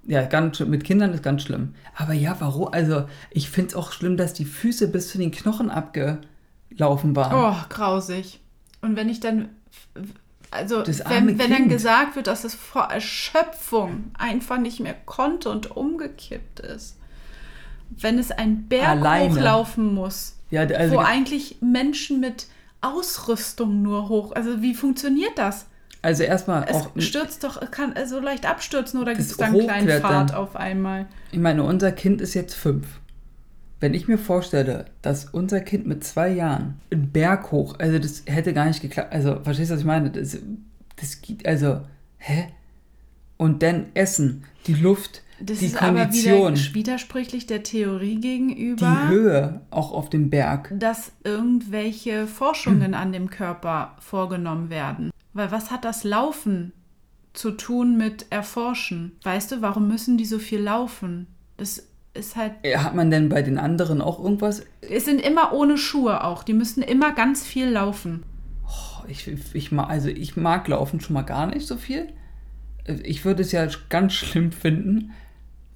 Ja, 0.07 0.23
ganz, 0.25 0.59
mit 0.61 0.83
Kindern 0.83 1.13
ist 1.15 1.23
ganz 1.23 1.43
schlimm. 1.45 1.75
Aber 1.95 2.13
ja, 2.15 2.35
warum? 2.41 2.69
Also, 2.73 3.05
ich 3.31 3.49
finde 3.49 3.69
es 3.69 3.75
auch 3.77 3.93
schlimm, 3.93 4.17
dass 4.17 4.35
die 4.35 4.45
Füße 4.45 4.89
bis 4.89 5.09
zu 5.09 5.19
den 5.19 5.31
Knochen 5.31 5.71
abgelaufen 5.71 7.15
waren. 7.17 7.55
Oh, 7.55 7.57
grausig. 7.69 8.41
Und 8.83 8.97
wenn 8.97 9.09
ich 9.09 9.21
dann, 9.21 9.49
also 10.55 10.85
wenn, 10.87 11.39
wenn 11.39 11.51
dann 11.51 11.69
gesagt 11.69 12.17
wird, 12.17 12.27
dass 12.29 12.45
es 12.45 12.55
vor 12.55 12.85
Erschöpfung 12.85 14.11
einfach 14.17 14.59
nicht 14.59 14.81
mehr 14.81 14.95
konnte 15.05 15.51
und 15.51 15.77
umgekippt 15.77 16.61
ist. 16.61 16.97
Wenn 17.91 18.19
es 18.19 18.31
einen 18.31 18.69
Berg 18.69 18.89
Alleine. 18.89 19.31
hochlaufen 19.31 19.95
muss, 19.95 20.37
Ja, 20.51 20.63
also 20.63 20.97
wo 20.97 20.99
eigentlich 21.01 21.59
Menschen 21.61 22.21
mit 22.21 22.47
Ausrüstung 22.81 23.83
nur 23.83 24.09
hoch, 24.09 24.33
also 24.33 24.63
wie 24.63 24.75
funktioniert 24.75 25.37
das? 25.37 25.67
Also 26.03 26.23
erstmal 26.23 26.65
Es 26.69 26.77
auch, 26.77 26.91
stürzt 26.99 27.45
doch, 27.45 27.71
kann 27.71 27.95
so 28.07 28.21
leicht 28.21 28.47
abstürzen 28.47 29.01
oder 29.01 29.15
gibt 29.15 29.31
es 29.31 29.37
dann 29.37 29.59
einen 29.59 29.87
kleinen. 29.87 30.03
Fahrt 30.03 30.35
auf 30.35 30.55
einmal? 30.55 31.07
ich 31.33 31.39
meine, 31.39 31.63
unser 31.63 31.93
Kind 31.93 32.21
ist 32.21 32.35
jetzt 32.35 32.55
fünf. 32.55 32.87
Wenn 33.85 33.93
ich 33.93 34.09
mir 34.09 34.17
vorstelle, 34.17 34.87
dass 35.03 35.27
unser 35.27 35.61
Kind 35.61 35.87
mit 35.87 36.03
zwei 36.05 36.31
Jahren 36.31 36.81
einen 36.91 37.11
Berg 37.11 37.53
hoch, 37.53 37.79
also 37.79 37.99
das 37.99 38.23
hätte 38.25 38.55
gar 38.55 38.65
nicht 38.65 38.81
geklappt, 38.81 39.13
also 39.13 39.41
verstehst 39.43 39.69
du, 39.69 39.75
was 39.75 39.81
ich 39.83 39.87
meine? 39.87 40.11
Das, 40.11 40.39
das 40.97 41.21
geht, 41.21 41.45
also, 41.47 41.83
hä? 42.17 42.47
Und 43.37 43.63
dann 43.63 43.89
Essen, 43.93 44.45
die 44.67 44.73
Luft, 44.73 45.23
Das 45.39 45.59
die 45.59 45.67
ist 45.67 45.83
aber 45.83 46.01
Kondition, 46.01 46.57
wieder 46.57 46.75
widersprüchlich 46.75 47.47
der 47.47 47.63
Theorie 47.63 48.15
die 48.15 48.21
gegenüber, 48.23 49.09
Höhe 49.09 49.61
auch 49.69 49.93
auf 49.93 50.09
dem 50.09 50.31
Berg. 50.31 50.73
dass 50.79 51.13
irgendwelche 51.23 52.27
Forschungen 52.27 52.95
an 52.95 53.13
dem 53.13 53.29
Körper 53.29 53.97
vorgenommen 54.01 54.71
werden. 54.71 55.11
Weil 55.35 55.51
was 55.51 55.71
hat 55.71 55.85
das 55.85 56.05
Laufen 56.05 56.73
zu 57.35 57.51
tun 57.51 57.99
mit 57.99 58.25
Erforschen? 58.31 59.13
Weißt 59.25 59.53
du, 59.53 59.61
warum 59.61 59.89
müssen 59.89 60.17
die 60.17 60.25
so 60.25 60.39
viel 60.39 60.61
laufen? 60.63 61.27
Das 61.59 61.87
ist 62.15 62.37
halt 62.37 62.53
Hat 62.77 62.95
man 62.95 63.11
denn 63.11 63.29
bei 63.29 63.43
den 63.43 63.59
anderen 63.59 64.01
auch 64.01 64.19
irgendwas? 64.23 64.65
Es 64.81 65.05
sind 65.05 65.21
immer 65.21 65.53
ohne 65.53 65.77
Schuhe 65.77 66.25
auch. 66.25 66.43
Die 66.45 66.53
müssen 66.55 66.83
immer 66.83 67.13
ganz 67.13 67.45
viel 67.45 67.69
laufen. 67.69 68.23
Oh, 68.67 69.05
ich, 69.09 69.31
ich, 69.53 69.73
mag, 69.73 69.91
also 69.91 70.09
ich 70.09 70.37
mag 70.37 70.67
Laufen 70.69 71.01
schon 71.01 71.15
mal 71.15 71.23
gar 71.23 71.47
nicht 71.47 71.67
so 71.67 71.77
viel. 71.77 72.09
Ich 73.03 73.25
würde 73.25 73.43
es 73.43 73.53
ja 73.53 73.67
ganz 73.89 74.13
schlimm 74.15 74.53
finden, 74.53 75.11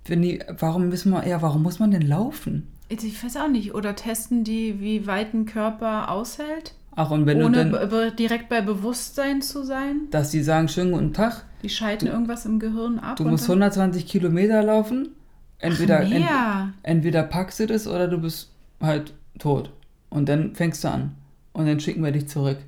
wenn 0.07 0.23
die, 0.23 0.41
warum 0.59 0.89
müssen 0.89 1.11
wir, 1.13 1.27
ja, 1.27 1.43
warum 1.43 1.63
muss 1.63 1.79
man 1.79 1.91
denn 1.91 2.03
laufen? 2.07 2.69
Ich 2.89 3.23
weiß 3.23 3.37
auch 3.39 3.49
nicht. 3.49 3.75
Oder 3.75 3.95
testen 3.97 4.45
die, 4.45 4.81
wie 4.81 5.07
weit 5.07 5.35
ein 5.35 5.45
Körper 5.47 6.11
aushält, 6.11 6.75
Ach, 6.97 7.11
und 7.11 7.27
wenn 7.27 7.43
ohne 7.43 7.67
du 7.71 7.87
dann, 7.87 8.17
direkt 8.17 8.49
bei 8.49 8.61
Bewusstsein 8.61 9.41
zu 9.43 9.63
sein. 9.65 10.09
dass 10.11 10.31
die 10.31 10.43
sagen, 10.43 10.69
schönen 10.69 10.93
guten 10.93 11.13
Tag, 11.13 11.45
Die 11.63 11.69
schalten 11.69 12.07
irgendwas 12.09 12.45
im 12.47 12.59
Gehirn 12.59 12.99
ab. 12.99 13.17
du 13.17 13.25
musst 13.25 13.45
dann- 13.45 13.63
120 13.63 14.07
Kilometer 14.07 14.63
laufen, 14.63 15.11
entweder, 15.59 16.01
Ach, 16.05 16.11
ent, 16.11 16.75
entweder 16.83 17.23
packst 17.23 17.61
du 17.61 17.67
das 17.67 17.87
oder 17.87 18.09
du 18.09 18.19
bist 18.19 18.51
halt 18.81 19.15
tot. 19.39 19.71
Und 20.11 20.29
dann 20.29 20.55
fängst 20.55 20.85
du 20.85 20.89
an. 20.91 21.15
Und 21.53 21.67
dann 21.67 21.81
schicken 21.81 22.03
wir 22.05 22.13
dich 22.13 22.29
zurück. 22.29 22.59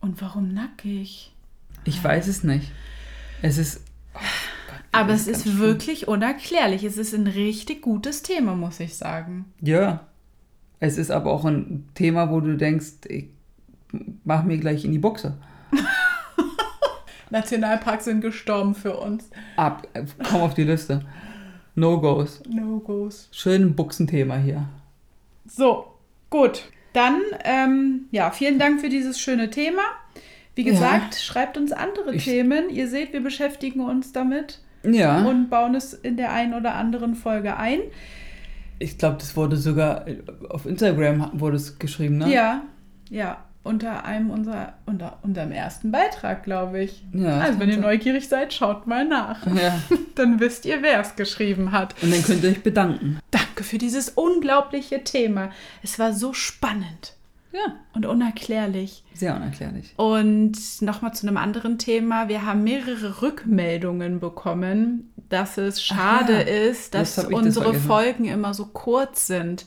Und 0.00 0.20
warum 0.22 0.54
nackig? 0.54 1.32
Ich 1.84 2.02
weiß 2.02 2.28
es 2.28 2.44
nicht. 2.44 2.70
Es 3.42 3.58
ist. 3.58 3.82
Oh 4.14 4.18
Gott, 4.68 4.80
Aber 4.92 5.12
es 5.12 5.26
ist 5.26 5.42
schlimm. 5.42 5.58
wirklich 5.58 6.08
unerklärlich. 6.08 6.84
Es 6.84 6.96
ist 6.96 7.14
ein 7.14 7.26
richtig 7.26 7.82
gutes 7.82 8.22
Thema, 8.22 8.54
muss 8.54 8.80
ich 8.80 8.96
sagen. 8.96 9.46
Ja. 9.60 10.06
Es 10.78 10.98
ist 10.98 11.10
aber 11.10 11.32
auch 11.32 11.44
ein 11.44 11.88
Thema, 11.94 12.30
wo 12.30 12.40
du 12.40 12.56
denkst, 12.56 13.06
ich 13.08 13.26
mach 14.24 14.42
mir 14.44 14.58
gleich 14.58 14.84
in 14.84 14.92
die 14.92 14.98
Buchse. 14.98 15.36
Nationalparks 17.30 18.04
sind 18.04 18.20
gestorben 18.20 18.74
für 18.74 18.96
uns. 18.96 19.30
Ab, 19.56 19.86
komm 20.28 20.42
auf 20.42 20.54
die 20.54 20.64
Liste. 20.64 21.04
No-Gos. 21.76 22.42
No-Gos. 22.48 23.28
Schön 23.32 23.74
Buchsenthema 23.76 24.36
hier. 24.36 24.66
So, 25.46 25.86
gut. 26.30 26.64
Dann, 26.92 27.20
ähm, 27.44 28.06
ja, 28.10 28.30
vielen 28.30 28.58
Dank 28.58 28.80
für 28.80 28.88
dieses 28.88 29.20
schöne 29.20 29.50
Thema. 29.50 29.82
Wie 30.54 30.64
Ja. 30.64 30.72
gesagt, 30.72 31.16
schreibt 31.16 31.58
uns 31.58 31.72
andere 31.72 32.14
Ich- 32.14 32.24
Themen. 32.24 32.70
Ihr 32.70 32.88
seht, 32.88 33.12
wir 33.12 33.22
beschäftigen 33.22 33.80
uns 33.80 34.12
damit 34.12 34.60
Ja. 34.84 35.18
und 35.26 35.50
bauen 35.50 35.74
es 35.74 35.92
in 35.92 36.16
der 36.16 36.32
einen 36.32 36.54
oder 36.54 36.74
anderen 36.74 37.14
Folge 37.14 37.56
ein. 37.56 37.80
ich 38.78 38.98
glaube, 38.98 39.16
das 39.18 39.34
wurde 39.38 39.56
sogar 39.56 40.06
äh, 40.06 40.18
auf 40.50 40.66
Instagram 40.66 41.30
wurde 41.40 41.56
es 41.56 41.78
geschrieben, 41.78 42.18
ne? 42.18 42.30
Ja, 42.30 42.62
ja, 43.08 43.42
unter 43.66 44.04
einem 44.04 44.30
unserer, 44.30 44.74
unter 44.86 45.18
unserem 45.22 45.52
ersten 45.52 45.90
Beitrag, 45.90 46.44
glaube 46.44 46.82
ich. 46.82 47.04
Ja, 47.12 47.40
also, 47.40 47.58
wenn 47.58 47.68
ihr 47.68 47.76
neugierig 47.78 48.28
seid, 48.28 48.54
schaut 48.54 48.86
mal 48.86 49.04
nach. 49.04 49.46
Ja. 49.56 49.80
Dann 50.14 50.38
wisst 50.40 50.64
ihr, 50.64 50.82
wer 50.82 51.00
es 51.00 51.16
geschrieben 51.16 51.72
hat. 51.72 51.94
Und 52.02 52.12
dann 52.12 52.22
könnt 52.22 52.42
ihr 52.44 52.50
euch 52.50 52.62
bedanken. 52.62 53.18
Danke 53.30 53.64
für 53.64 53.78
dieses 53.78 54.10
unglaubliche 54.10 55.02
Thema. 55.04 55.50
Es 55.82 55.98
war 55.98 56.12
so 56.12 56.32
spannend 56.32 57.14
Ja. 57.52 57.74
und 57.94 58.06
unerklärlich. 58.06 59.02
Sehr 59.14 59.34
unerklärlich. 59.34 59.94
Und 59.96 60.56
nochmal 60.80 61.14
zu 61.14 61.26
einem 61.26 61.36
anderen 61.36 61.78
Thema. 61.78 62.28
Wir 62.28 62.44
haben 62.44 62.64
mehrere 62.64 63.22
Rückmeldungen 63.22 64.20
bekommen, 64.20 65.12
dass 65.28 65.58
es 65.58 65.82
schade 65.82 66.34
ja. 66.34 66.40
ist, 66.40 66.94
dass 66.94 67.16
das 67.16 67.26
unsere. 67.26 67.74
Folgen 67.74 68.26
immer 68.26 68.54
so 68.54 68.66
kurz 68.66 69.26
sind. 69.26 69.66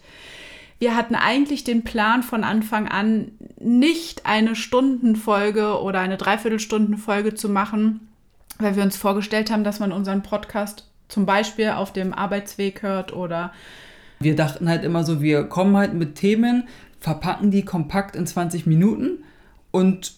Wir 0.80 0.96
hatten 0.96 1.16
eigentlich 1.16 1.64
den 1.66 1.84
Plan 1.84 2.24
von 2.24 2.44
Anfang 2.44 2.88
an, 2.88 3.32
nicht 3.60 4.26
eine 4.26 4.56
Stundenfolge 4.56 5.80
oder 5.82 6.00
eine 6.00 6.16
Dreiviertelstundenfolge 6.18 7.36
zu 7.36 7.50
machen, 7.50 8.08
weil 8.60 8.76
wir 8.76 8.84
uns 8.84 8.96
vorgestellt 8.98 9.52
haben, 9.52 9.64
dass 9.66 9.80
man 9.80 9.92
unseren 9.92 10.24
Podcast 10.24 10.86
zum 11.10 11.26
Beispiel 11.26 11.70
auf 11.70 11.92
dem 11.92 12.14
Arbeitsweg 12.14 12.82
hört 12.82 13.14
oder 13.14 13.52
Wir 14.20 14.36
dachten 14.36 14.70
halt 14.70 14.84
immer 14.84 15.04
so, 15.04 15.22
wir 15.22 15.44
kommen 15.46 15.76
halt 15.76 15.94
mit 15.94 16.16
Themen, 16.16 16.68
verpacken 17.00 17.52
die 17.52 17.66
kompakt 17.66 18.16
in 18.16 18.26
20 18.28 18.66
Minuten 18.66 19.24
und 19.72 20.14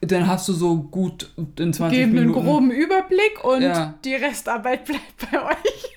dann 0.00 0.26
hast 0.26 0.48
du 0.48 0.52
so 0.52 0.76
gut 0.76 1.30
in 1.58 1.72
20 1.72 1.98
geben 1.98 2.12
einen 2.18 2.26
Minuten. 2.28 2.44
groben 2.46 2.70
Überblick 2.70 3.42
und 3.44 3.62
Ja. 3.62 3.94
die 4.04 4.14
Restarbeit 4.14 4.84
bleibt 4.84 5.30
bei 5.30 5.42
euch. 5.42 5.88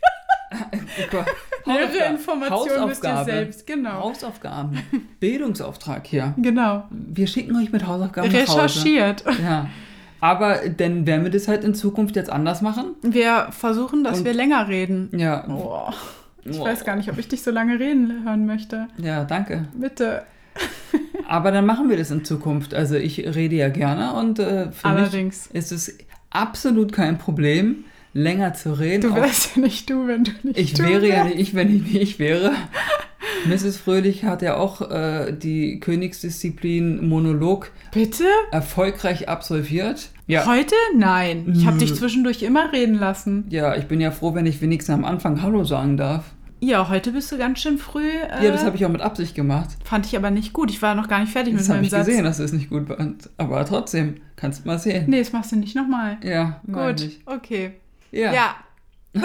Ihre 1.65 2.05
Informationen 2.11 2.87
müsst 2.87 3.03
ihr 3.03 3.23
selbst, 3.25 3.67
genau. 3.67 4.03
Hausaufgaben. 4.03 4.79
Bildungsauftrag 5.19 6.05
hier. 6.07 6.33
Genau. 6.37 6.83
Wir 6.89 7.27
schicken 7.27 7.55
euch 7.55 7.71
mit 7.71 7.87
Hausaufgaben. 7.87 8.29
Recherchiert. 8.29 9.23
Ja. 9.41 9.67
Aber 10.21 10.59
dann 10.75 11.05
werden 11.05 11.23
wir 11.23 11.31
das 11.31 11.47
halt 11.47 11.63
in 11.63 11.75
Zukunft 11.75 12.15
jetzt 12.15 12.29
anders 12.29 12.61
machen. 12.61 12.95
Wir 13.01 13.47
versuchen, 13.51 14.03
dass 14.03 14.19
Und- 14.19 14.25
wir 14.25 14.33
länger 14.33 14.67
reden. 14.67 15.09
Ja. 15.15 15.45
Oh, 15.47 15.91
ich 16.43 16.59
Oh. 16.59 16.63
weiß 16.65 16.83
gar 16.85 16.95
nicht, 16.95 17.09
ob 17.11 17.17
ich 17.17 17.27
dich 17.27 17.43
so 17.43 17.51
lange 17.51 17.79
reden 17.79 18.23
hören 18.23 18.45
möchte. 18.45 18.87
Ja, 18.97 19.23
danke. 19.23 19.67
Bitte. 19.73 20.23
Aber 21.27 21.51
dann 21.51 21.65
machen 21.65 21.89
wir 21.89 21.97
das 21.97 22.11
in 22.11 22.23
Zukunft. 22.23 22.73
Also 22.73 22.95
ich 22.95 23.17
rede 23.19 23.55
ja 23.55 23.69
gerne 23.69 24.13
und 24.13 24.39
äh, 24.39 24.71
für 24.71 24.85
Allerdings. 24.85 25.49
mich 25.51 25.55
ist 25.63 25.71
es 25.71 25.97
absolut 26.29 26.93
kein 26.93 27.17
Problem, 27.17 27.83
länger 28.15 28.53
zu 28.55 28.73
reden. 28.79 29.01
Du 29.01 29.13
wärst 29.15 29.55
ja 29.55 29.61
nicht 29.61 29.89
du, 29.89 30.07
wenn 30.07 30.23
du 30.23 30.31
nicht 30.43 30.57
ich 30.57 30.73
du 30.73 30.83
wäre 30.83 31.07
ja 31.07 31.15
wärst. 31.25 31.35
nicht 31.35 31.39
ich, 31.49 31.53
wenn 31.55 31.75
ich 31.75 31.81
nicht 31.83 31.95
ich 31.95 32.17
wäre. 32.19 32.51
Mrs. 33.47 33.77
Fröhlich 33.77 34.23
hat 34.23 34.41
ja 34.41 34.55
auch 34.57 34.89
äh, 34.89 35.31
die 35.31 35.79
Königsdisziplin 35.79 37.07
Monolog 37.07 37.71
Bitte? 37.93 38.23
erfolgreich 38.51 39.29
absolviert. 39.29 40.09
Ja. 40.27 40.45
Heute? 40.47 40.73
Nein. 40.95 41.53
Ich 41.55 41.67
habe 41.67 41.77
dich 41.77 41.93
zwischendurch 41.93 42.41
immer 42.43 42.71
reden 42.73 42.95
lassen. 42.95 43.45
Ja, 43.49 43.75
ich 43.75 43.85
bin 43.85 44.01
ja 44.01 44.09
froh, 44.11 44.33
wenn 44.33 44.45
ich 44.47 44.61
wenigstens 44.61 44.95
am 44.95 45.05
Anfang 45.05 45.41
Hallo 45.41 45.63
sagen 45.63 45.97
darf. 45.97 46.23
Ja, 46.61 46.89
heute 46.89 47.11
bist 47.11 47.31
du 47.31 47.37
ganz 47.37 47.59
schön 47.59 47.77
früh. 47.77 48.07
Äh, 48.09 48.45
Ja, 48.45 48.51
das 48.51 48.63
habe 48.63 48.75
ich 48.77 48.85
auch 48.85 48.89
mit 48.89 49.01
Absicht 49.01 49.35
gemacht. 49.35 49.69
Fand 49.83 50.05
ich 50.07 50.15
aber 50.17 50.31
nicht 50.31 50.53
gut. 50.53 50.71
Ich 50.71 50.81
war 50.81 50.95
noch 50.95 51.07
gar 51.07 51.19
nicht 51.19 51.31
fertig 51.33 51.53
Das 51.53 51.63
mit 51.63 51.69
habe 51.69 51.77
meinem 51.79 51.85
ich 51.85 51.91
Satz. 51.91 52.05
gesehen, 52.07 52.23
dass 52.23 52.39
es 52.39 52.53
nicht 52.53 52.69
gut 52.69 52.89
war. 52.89 52.97
Aber 53.37 53.65
trotzdem, 53.65 54.15
kannst 54.37 54.63
du 54.63 54.67
mal 54.67 54.79
sehen. 54.79 55.03
Nee, 55.07 55.19
das 55.19 55.33
machst 55.33 55.51
du 55.51 55.57
nicht 55.57 55.75
nochmal. 55.75 56.17
Ja, 56.23 56.61
Gut, 56.65 57.01
ich. 57.01 57.19
okay. 57.27 57.73
Ja. 58.15 58.33
Ja. 58.33 58.55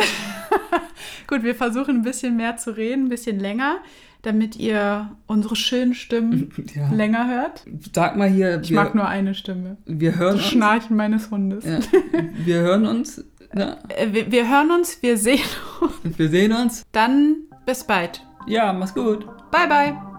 Gut, 1.27 1.43
wir 1.43 1.55
versuchen 1.55 1.97
ein 1.97 2.03
bisschen 2.03 2.37
mehr 2.37 2.57
zu 2.57 2.77
reden, 2.77 3.05
ein 3.07 3.09
bisschen 3.09 3.39
länger, 3.39 3.79
damit 4.23 4.57
ihr 4.57 5.17
unsere 5.27 5.57
schönen 5.57 5.95
Stimmen 5.95 6.51
Ja. 6.75 6.91
länger 6.93 7.29
hört. 7.29 7.65
Sag 7.95 8.17
mal 8.17 8.29
hier, 8.29 8.61
Ich 8.63 8.71
wir, 8.71 8.77
mag 8.77 8.95
nur 8.95 9.07
eine 9.09 9.35
Stimme. 9.35 9.77
wir 9.87 10.17
hören 10.17 10.37
Das 10.37 10.45
uns. 10.45 10.53
Schnarchen 10.53 10.97
meines 10.97 11.31
Hundes. 11.31 11.65
Ja, 11.65 11.79
wir 12.45 12.61
hören 12.61 12.87
uns. 12.87 13.25
Ne? 13.53 13.79
Äh, 13.89 14.13
Wir, 14.13 14.31
wir 14.31 14.49
hören 14.49 14.71
uns, 14.71 15.03
wir 15.03 15.17
sehen 15.17 15.41
uns. 15.81 16.19
Wir 16.19 16.29
sehen 16.29 16.53
uns. 16.53 16.85
Dann 16.93 17.37
bis 17.67 17.85
bald. 17.85 18.25
Ja, 18.47 18.73
mach's 18.73 18.95
gut. 18.95 19.25
Bye, 19.51 19.69
bye. 19.69 20.10